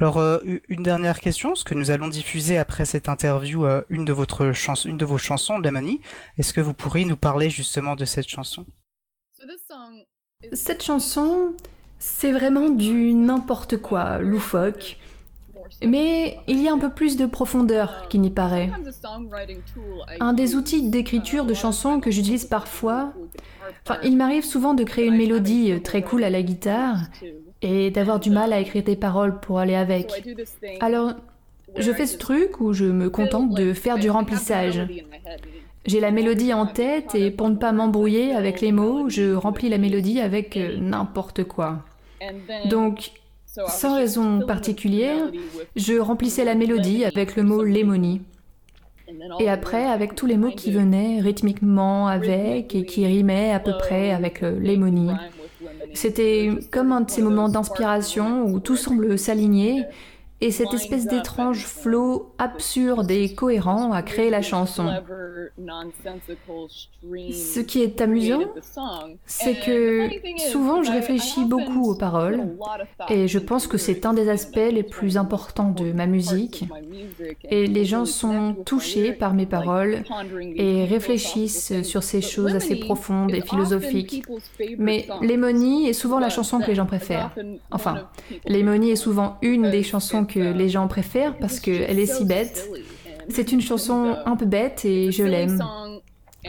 Alors 0.00 0.16
euh, 0.18 0.38
une 0.68 0.82
dernière 0.82 1.20
question, 1.20 1.54
ce 1.54 1.64
que 1.64 1.74
nous 1.74 1.90
allons 1.90 2.08
diffuser 2.08 2.56
après 2.56 2.86
cette 2.86 3.10
interview 3.10 3.66
une 3.90 4.06
de 4.06 4.12
votre 4.12 4.52
chans 4.52 4.74
une 4.74 4.96
de 4.96 5.04
vos 5.04 5.18
chansons, 5.18 5.58
Lemony. 5.58 6.00
Est-ce 6.38 6.54
que 6.54 6.62
vous 6.62 6.74
pourriez 6.74 7.04
nous 7.04 7.16
parler 7.16 7.50
justement 7.50 7.94
de 7.94 8.06
cette 8.06 8.28
chanson? 8.28 8.64
Cette 10.52 10.82
chanson, 10.82 11.52
c'est 11.98 12.32
vraiment 12.32 12.68
du 12.68 13.14
n'importe 13.14 13.76
quoi, 13.78 14.18
loufoque. 14.18 14.98
Mais 15.84 16.38
il 16.46 16.62
y 16.62 16.68
a 16.68 16.72
un 16.72 16.78
peu 16.78 16.90
plus 16.90 17.16
de 17.16 17.26
profondeur 17.26 18.08
qui 18.08 18.18
n'y 18.18 18.30
paraît. 18.30 18.70
Un 20.20 20.32
des 20.32 20.54
outils 20.54 20.88
d'écriture 20.88 21.44
de 21.44 21.54
chansons 21.54 22.00
que 22.00 22.10
j'utilise 22.10 22.44
parfois, 22.44 23.12
enfin, 23.84 23.98
il 24.02 24.16
m'arrive 24.16 24.44
souvent 24.44 24.74
de 24.74 24.84
créer 24.84 25.06
une 25.06 25.16
mélodie 25.16 25.80
très 25.82 26.02
cool 26.02 26.24
à 26.24 26.30
la 26.30 26.42
guitare 26.42 26.98
et 27.62 27.90
d'avoir 27.90 28.20
du 28.20 28.30
mal 28.30 28.52
à 28.52 28.60
écrire 28.60 28.84
des 28.84 28.96
paroles 28.96 29.40
pour 29.40 29.58
aller 29.58 29.74
avec. 29.74 30.24
Alors, 30.80 31.14
je 31.76 31.92
fais 31.92 32.06
ce 32.06 32.16
truc 32.16 32.60
où 32.60 32.72
je 32.72 32.84
me 32.84 33.10
contente 33.10 33.54
de 33.54 33.72
faire 33.72 33.98
du 33.98 34.08
remplissage. 34.08 34.80
J'ai 35.86 36.00
la 36.00 36.10
mélodie 36.10 36.52
en 36.52 36.66
tête 36.66 37.14
et 37.14 37.30
pour 37.30 37.48
ne 37.48 37.56
pas 37.56 37.72
m'embrouiller 37.72 38.34
avec 38.34 38.60
les 38.60 38.72
mots, 38.72 39.08
je 39.08 39.34
remplis 39.34 39.68
la 39.68 39.78
mélodie 39.78 40.20
avec 40.20 40.58
n'importe 40.80 41.44
quoi. 41.44 41.84
Donc, 42.68 43.12
sans 43.46 43.94
raison 43.94 44.40
particulière, 44.40 45.30
je 45.76 45.94
remplissais 45.94 46.44
la 46.44 46.54
mélodie 46.54 47.04
avec 47.04 47.36
le 47.36 47.42
mot 47.42 47.62
lémonie. 47.62 48.22
Et 49.38 49.48
après, 49.48 49.86
avec 49.86 50.14
tous 50.14 50.26
les 50.26 50.36
mots 50.36 50.50
qui 50.50 50.72
venaient 50.72 51.20
rythmiquement 51.20 52.08
avec 52.08 52.74
et 52.74 52.84
qui 52.84 53.06
rimaient 53.06 53.52
à 53.52 53.60
peu 53.60 53.72
près 53.78 54.10
avec 54.10 54.42
euh, 54.42 54.58
lémonie. 54.58 55.12
C'était 55.94 56.50
comme 56.72 56.90
un 56.92 57.02
de 57.02 57.10
ces 57.10 57.22
moments 57.22 57.48
d'inspiration 57.48 58.44
où 58.44 58.58
tout 58.58 58.76
semble 58.76 59.16
s'aligner 59.16 59.84
et 60.40 60.50
cette 60.50 60.74
espèce 60.74 61.06
d'étrange 61.06 61.64
flot 61.64 62.34
absurde 62.38 63.10
et 63.10 63.34
cohérent 63.34 63.92
a 63.92 64.02
créé 64.02 64.30
la 64.30 64.42
chanson. 64.42 64.90
Ce 67.30 67.60
qui 67.60 67.82
est 67.82 68.00
amusant, 68.00 68.42
c'est 69.24 69.58
que 69.60 70.08
souvent 70.50 70.82
je 70.82 70.90
réfléchis 70.90 71.44
beaucoup 71.44 71.90
aux 71.90 71.94
paroles 71.94 72.56
et 73.08 73.28
je 73.28 73.38
pense 73.38 73.66
que 73.66 73.78
c'est 73.78 74.04
un 74.04 74.12
des 74.12 74.28
aspects 74.28 74.56
les 74.56 74.82
plus 74.82 75.16
importants 75.16 75.70
de 75.70 75.92
ma 75.92 76.06
musique. 76.06 76.64
Et 77.44 77.66
les 77.66 77.84
gens 77.84 78.04
sont 78.04 78.54
touchés 78.66 79.12
par 79.12 79.32
mes 79.32 79.46
paroles 79.46 80.02
et 80.56 80.84
réfléchissent 80.84 81.82
sur 81.82 82.02
ces 82.02 82.20
choses 82.20 82.54
assez 82.54 82.76
profondes 82.76 83.34
et 83.34 83.40
philosophiques. 83.40 84.24
Mais 84.78 85.06
Lemony 85.22 85.88
est 85.88 85.94
souvent 85.94 86.18
la 86.18 86.28
chanson 86.28 86.60
que 86.60 86.66
les 86.66 86.74
gens 86.74 86.86
préfèrent. 86.86 87.34
Enfin, 87.70 88.08
Lemony 88.46 88.90
est 88.90 88.96
souvent 88.96 89.38
une 89.40 89.70
des 89.70 89.82
chansons 89.82 90.25
que 90.26 90.40
les 90.40 90.68
gens 90.68 90.88
préfèrent 90.88 91.36
parce 91.38 91.60
qu'elle 91.60 91.98
est 91.98 92.06
si 92.06 92.24
bête. 92.24 92.68
C'est 93.28 93.52
une 93.52 93.60
chanson 93.60 94.16
un 94.24 94.36
peu 94.36 94.46
bête 94.46 94.84
et 94.84 95.10
je 95.10 95.24
l'aime. 95.24 95.60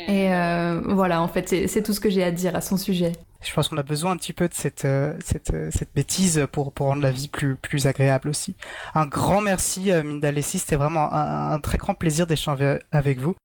Et 0.08 0.32
euh, 0.34 0.82
voilà, 0.86 1.22
en 1.22 1.28
fait, 1.28 1.68
c'est 1.68 1.82
tout 1.82 1.94
ce 1.94 2.00
que 2.00 2.10
j'ai 2.10 2.24
à 2.24 2.32
dire 2.32 2.56
à 2.56 2.62
son 2.62 2.78
sujet. 2.78 3.14
Je 3.42 3.54
pense 3.54 3.68
qu'on 3.70 3.78
a 3.78 3.84
besoin 3.84 4.12
un 4.12 4.18
petit 4.18 4.34
peu 4.34 4.48
de 4.48 4.54
cette, 4.54 4.86
euh, 4.86 5.14
cette, 5.24 5.54
euh, 5.54 5.70
cette 5.72 5.94
bêtise 5.94 6.48
pour, 6.52 6.72
pour 6.72 6.88
rendre 6.88 7.02
la 7.02 7.12
vie 7.12 7.28
plus, 7.28 7.56
plus 7.56 7.88
agréable 7.88 8.30
aussi. 8.30 8.56
Un 8.94 9.06
grand 9.06 9.42
merci, 9.42 9.92
Minda 10.04 10.32
Lessie. 10.32 10.60
C'était 10.60 10.76
vraiment 10.76 11.12
un, 11.14 11.60
très 11.60 11.78
grand 11.78 11.94
plaisir 11.94 12.28
d'échanger 12.28 12.80
avec 12.92 13.20
vous. 13.20 13.36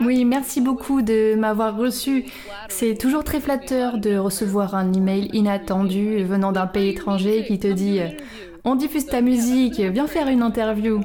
Oui, 0.00 0.24
merci 0.24 0.60
beaucoup 0.60 1.02
de 1.02 1.36
m'avoir 1.36 1.76
reçu. 1.76 2.24
C'est 2.68 2.98
toujours 2.98 3.22
très 3.22 3.40
flatteur 3.40 3.98
de 3.98 4.16
recevoir 4.16 4.74
un 4.74 4.92
email 4.92 5.30
inattendu 5.32 6.24
venant 6.24 6.50
d'un 6.50 6.66
pays 6.66 6.90
étranger 6.90 7.44
qui 7.46 7.58
te 7.60 7.68
dit 7.68 8.00
on 8.64 8.74
diffuse 8.74 9.06
ta 9.06 9.20
musique, 9.20 9.78
viens 9.78 10.06
faire 10.06 10.28
une 10.28 10.42
interview. 10.42 11.00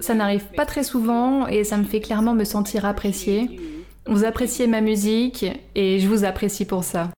Ça 0.00 0.14
n'arrive 0.14 0.46
pas 0.56 0.64
très 0.64 0.84
souvent 0.84 1.46
et 1.46 1.64
ça 1.64 1.76
me 1.76 1.84
fait 1.84 2.00
clairement 2.00 2.34
me 2.34 2.44
sentir 2.44 2.86
appréciée. 2.86 3.60
Vous 4.06 4.24
appréciez 4.24 4.66
ma 4.66 4.80
musique 4.80 5.44
et 5.74 5.98
je 5.98 6.08
vous 6.08 6.24
apprécie 6.24 6.64
pour 6.64 6.84
ça. 6.84 7.10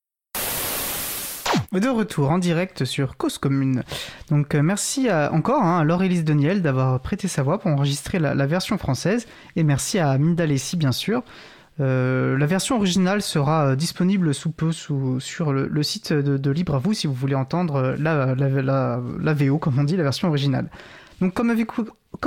De 1.72 1.88
retour 1.88 2.30
en 2.30 2.38
direct 2.38 2.84
sur 2.84 3.16
Cause 3.16 3.38
Commune. 3.38 3.82
Donc 4.30 4.54
euh, 4.54 4.62
merci 4.62 5.08
encore 5.10 5.62
hein, 5.62 5.80
à 5.80 5.84
Laure-Élise 5.84 6.24
Deniel 6.24 6.62
d'avoir 6.62 7.00
prêté 7.00 7.28
sa 7.28 7.42
voix 7.42 7.58
pour 7.58 7.70
enregistrer 7.70 8.18
la, 8.18 8.46
version 8.46 8.78
française 8.78 9.26
et 9.56 9.64
merci 9.64 9.98
à 9.98 10.16
Minda 10.16 10.46
Lessi 10.46 10.76
bien 10.76 10.92
sûr. 10.92 11.22
Euh, 11.80 12.38
la 12.38 12.46
version 12.46 12.76
originale 12.76 13.20
sera 13.20 13.66
euh, 13.66 13.76
disponible 13.76 14.32
sous 14.32 14.50
peu 14.50 14.72
sur 14.72 15.52
le, 15.52 15.82
site 15.82 16.12
de, 16.12 16.50
Libre 16.50 16.76
à 16.76 16.78
vous 16.78 16.94
si 16.94 17.06
vous 17.06 17.12
voulez 17.12 17.34
entendre 17.34 17.96
la, 17.98 19.34
VO, 19.34 19.58
comme 19.58 19.78
on 19.78 19.84
dit, 19.84 19.96
la 19.96 20.04
version 20.04 20.28
originale. 20.28 20.70
Donc 21.20 21.34
comme, 21.34 21.50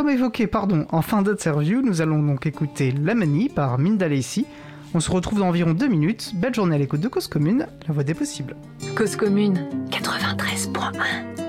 évoqué 0.09 0.49
en 0.91 1.01
fin 1.01 1.21
d'interview, 1.21 1.81
nous 1.81 2.01
allons 2.01 2.21
donc 2.21 2.45
écouter 2.45 2.91
La 2.91 3.15
Manie 3.15 3.49
par 3.49 3.79
Minda 3.79 4.07
Lacey. 4.07 4.45
On 4.93 4.99
se 4.99 5.11
retrouve 5.11 5.39
dans 5.39 5.47
environ 5.47 5.73
deux 5.73 5.87
minutes. 5.87 6.31
Belle 6.35 6.55
journée 6.55 6.75
à 6.75 6.77
l'écoute 6.79 7.01
de 7.01 7.07
Cause 7.07 7.27
Commune, 7.27 7.67
la 7.87 7.93
voix 7.93 8.03
des 8.03 8.15
possibles. 8.15 8.55
Cause 8.95 9.15
Commune 9.15 9.67
93.1 9.91 11.39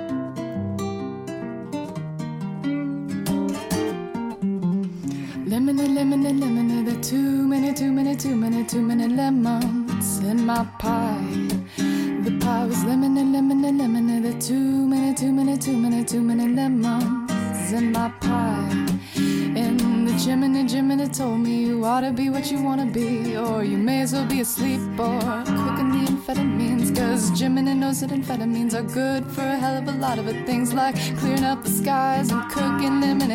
Lemon, 5.48 5.72
lemon, 5.72 6.22
lemon, 6.22 6.84
there 6.84 7.00
too 7.00 7.46
many, 7.48 7.74
too 7.74 7.90
many, 7.90 8.16
too 8.16 8.36
many, 8.36 8.64
too 8.64 8.80
many 8.80 9.08
lemons 9.08 10.20
in 10.20 10.46
my 10.46 10.64
pie. 10.78 11.48
The 11.76 12.38
pie 12.40 12.66
was 12.66 12.84
lemon, 12.84 13.14
lemon, 13.14 13.62
lemon, 13.62 14.22
there 14.22 14.38
too 14.38 14.86
many, 14.86 15.12
too 15.14 15.32
many, 15.32 15.58
too 15.58 15.76
many, 15.76 16.04
too 16.04 16.20
many 16.20 16.46
lemons 16.46 17.72
in 17.72 17.90
my 17.90 18.10
pie. 18.20 18.86
In 19.16 19.89
Jiminy, 20.22 20.68
Jiminy 20.68 21.08
told 21.08 21.40
me 21.40 21.64
you 21.64 21.82
ought 21.82 22.02
to 22.02 22.12
be 22.12 22.28
what 22.28 22.52
you 22.52 22.62
wanna 22.62 22.84
be, 22.84 23.38
or 23.38 23.64
you 23.64 23.78
may 23.78 24.02
as 24.02 24.12
well 24.12 24.26
be 24.26 24.40
asleep 24.40 24.80
or 24.98 25.18
cooking 25.18 25.92
the 25.92 26.10
amphetamines. 26.10 26.94
Cause 26.94 27.30
Jiminy 27.30 27.72
knows 27.72 28.00
that 28.00 28.10
amphetamines 28.10 28.74
are 28.74 28.82
good 28.82 29.24
for 29.24 29.40
a 29.40 29.56
hell 29.56 29.78
of 29.78 29.88
a 29.88 29.92
lot 29.92 30.18
of. 30.18 30.26
Things 30.44 30.74
like 30.74 30.94
clearing 31.16 31.44
up 31.44 31.62
the 31.62 31.70
skies 31.70 32.30
and 32.30 32.42
cooking 32.50 33.00
them 33.00 33.22
in 33.22 33.30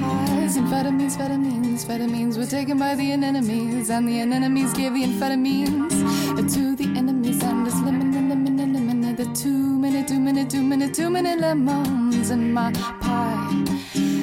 pies. 0.00 0.56
Amphetamines, 0.56 1.18
amphetamines, 1.18 1.84
amphetamines 1.84 2.38
were 2.38 2.46
taken 2.46 2.78
by 2.78 2.94
the 2.94 3.12
anemones, 3.12 3.90
and 3.90 4.08
the 4.08 4.20
anemones 4.20 4.72
gave 4.72 4.94
the 4.94 5.04
amphetamines 5.04 5.92
to 6.54 6.74
the 6.74 6.86
enemies. 6.96 7.42
And 7.42 7.66
it's 7.66 7.76
lemon, 7.82 8.10
lemon, 8.10 8.56
lemon, 8.56 9.16
the 9.16 9.26
two 9.34 9.78
minute, 9.78 10.08
two 10.08 10.18
minute, 10.18 10.48
two 10.48 10.62
minute, 10.62 10.94
two 10.94 11.10
minute 11.10 11.40
lemons 11.40 12.30
in 12.30 12.54
my 12.54 12.72
pie 12.72 14.21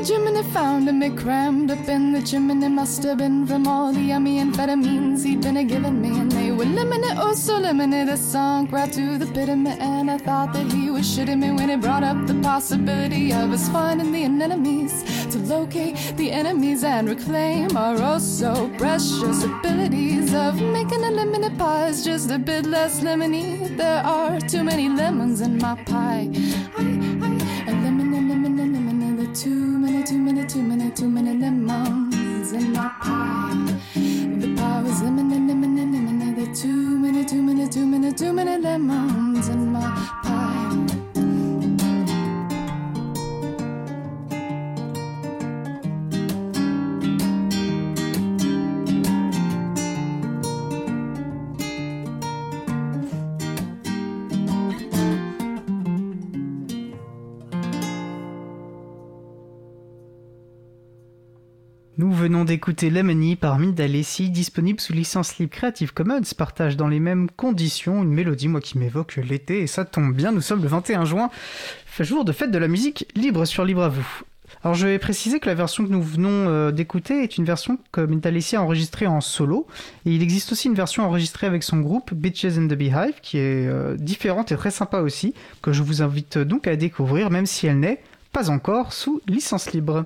Cramming 0.00 0.38
a 0.38 0.44
found 0.44 0.88
him, 0.88 1.02
it 1.02 1.16
crammed 1.16 1.70
up 1.70 1.86
in 1.86 2.12
the 2.12 2.22
chimney. 2.22 2.68
Must 2.68 3.02
have 3.02 3.18
been 3.18 3.46
from 3.46 3.66
all 3.66 3.92
the 3.92 4.00
yummy 4.00 4.38
amphetamines 4.38 5.24
he'd 5.24 5.42
been 5.42 5.58
a 5.58 5.64
giving 5.64 6.00
me. 6.00 6.08
And 6.18 6.32
they 6.32 6.52
were 6.52 6.64
limited, 6.64 7.16
oh 7.18 7.34
so 7.34 7.58
limited. 7.58 8.08
It 8.08 8.18
sunk 8.18 8.72
right 8.72 8.90
to 8.92 9.18
the 9.18 9.26
pit 9.26 9.50
of 9.50 9.58
me. 9.58 9.76
And 9.78 10.10
I 10.10 10.16
thought 10.16 10.54
that 10.54 10.72
he 10.72 10.88
was 10.88 11.04
shitting 11.04 11.40
me 11.40 11.50
when 11.50 11.68
he 11.68 11.76
brought 11.76 12.02
up 12.02 12.26
the 12.26 12.34
possibility 12.40 13.32
of 13.32 13.52
us 13.52 13.68
finding 13.68 14.10
the 14.12 14.24
enemies. 14.24 15.04
To 15.32 15.38
locate 15.38 15.96
the 16.16 16.30
enemies 16.30 16.82
and 16.82 17.08
reclaim 17.08 17.76
our 17.76 17.96
oh 18.00 18.18
so 18.18 18.70
precious 18.78 19.44
abilities 19.44 20.32
of 20.34 20.60
making 20.60 21.04
a 21.04 21.10
lemon 21.10 21.56
pie 21.58 21.92
just 21.92 22.30
a 22.30 22.38
bit 22.38 22.64
less 22.64 23.00
lemony. 23.00 23.76
There 23.76 24.02
are 24.04 24.40
too 24.40 24.64
many 24.64 24.88
lemons 24.88 25.40
in 25.40 25.58
my 25.58 25.74
pie. 25.84 26.30
I, 26.76 26.99
too 30.52 30.62
many, 30.62 30.90
too 30.90 31.08
many, 31.08 31.38
lemons 31.38 32.52
in 32.52 32.72
my 32.72 32.90
pie. 33.00 33.78
The 33.94 34.54
pie 34.56 34.82
was 34.82 35.00
lemon, 35.00 35.46
lemon, 35.46 35.78
and 35.78 35.92
lemon, 35.92 36.34
the 36.34 36.52
too 36.52 36.98
many, 36.98 37.24
too 37.24 37.40
many, 37.40 37.68
too 37.68 37.86
many, 37.86 38.12
too 38.12 38.32
many 38.32 38.60
lemons 38.60 39.48
in 39.48 39.72
my 39.72 39.80
pie. 39.80 40.19
Venons 62.20 62.44
d'écouter 62.44 62.90
Lemony 62.90 63.34
par 63.34 63.58
Minda 63.58 63.86
Lessie, 63.86 64.28
disponible 64.28 64.78
sous 64.78 64.92
licence 64.92 65.38
libre 65.38 65.52
Creative 65.52 65.94
Commons, 65.94 66.20
partage 66.36 66.76
dans 66.76 66.86
les 66.86 67.00
mêmes 67.00 67.30
conditions 67.30 68.02
une 68.02 68.12
mélodie, 68.12 68.48
moi 68.48 68.60
qui 68.60 68.76
m'évoque 68.76 69.16
l'été, 69.16 69.60
et 69.62 69.66
ça 69.66 69.86
tombe 69.86 70.14
bien, 70.14 70.30
nous 70.30 70.42
sommes 70.42 70.60
le 70.60 70.68
21 70.68 71.06
juin, 71.06 71.30
jour 71.98 72.26
de 72.26 72.32
fête 72.32 72.50
de 72.50 72.58
la 72.58 72.68
musique 72.68 73.06
libre 73.14 73.46
sur 73.46 73.64
Libre 73.64 73.84
à 73.84 73.88
vous. 73.88 74.06
Alors 74.62 74.74
je 74.74 74.86
vais 74.86 74.98
préciser 74.98 75.40
que 75.40 75.46
la 75.46 75.54
version 75.54 75.86
que 75.86 75.90
nous 75.90 76.02
venons 76.02 76.48
euh, 76.48 76.72
d'écouter 76.72 77.22
est 77.22 77.38
une 77.38 77.46
version 77.46 77.78
que 77.90 78.02
Minda 78.02 78.30
Lessie 78.30 78.56
a 78.56 78.62
enregistrée 78.62 79.06
en 79.06 79.22
solo, 79.22 79.66
et 80.04 80.14
il 80.14 80.22
existe 80.22 80.52
aussi 80.52 80.68
une 80.68 80.74
version 80.74 81.04
enregistrée 81.04 81.46
avec 81.46 81.62
son 81.62 81.78
groupe 81.78 82.12
Bitches 82.12 82.58
in 82.58 82.66
the 82.66 82.74
Beehive, 82.74 83.14
qui 83.22 83.38
est 83.38 83.66
euh, 83.66 83.96
différente 83.96 84.52
et 84.52 84.56
très 84.56 84.70
sympa 84.70 85.00
aussi, 85.00 85.32
que 85.62 85.72
je 85.72 85.82
vous 85.82 86.02
invite 86.02 86.36
donc 86.36 86.66
à 86.66 86.76
découvrir, 86.76 87.30
même 87.30 87.46
si 87.46 87.66
elle 87.66 87.80
n'est 87.80 88.02
pas 88.32 88.50
encore 88.50 88.92
sous 88.92 89.22
licence 89.26 89.72
libre. 89.72 89.96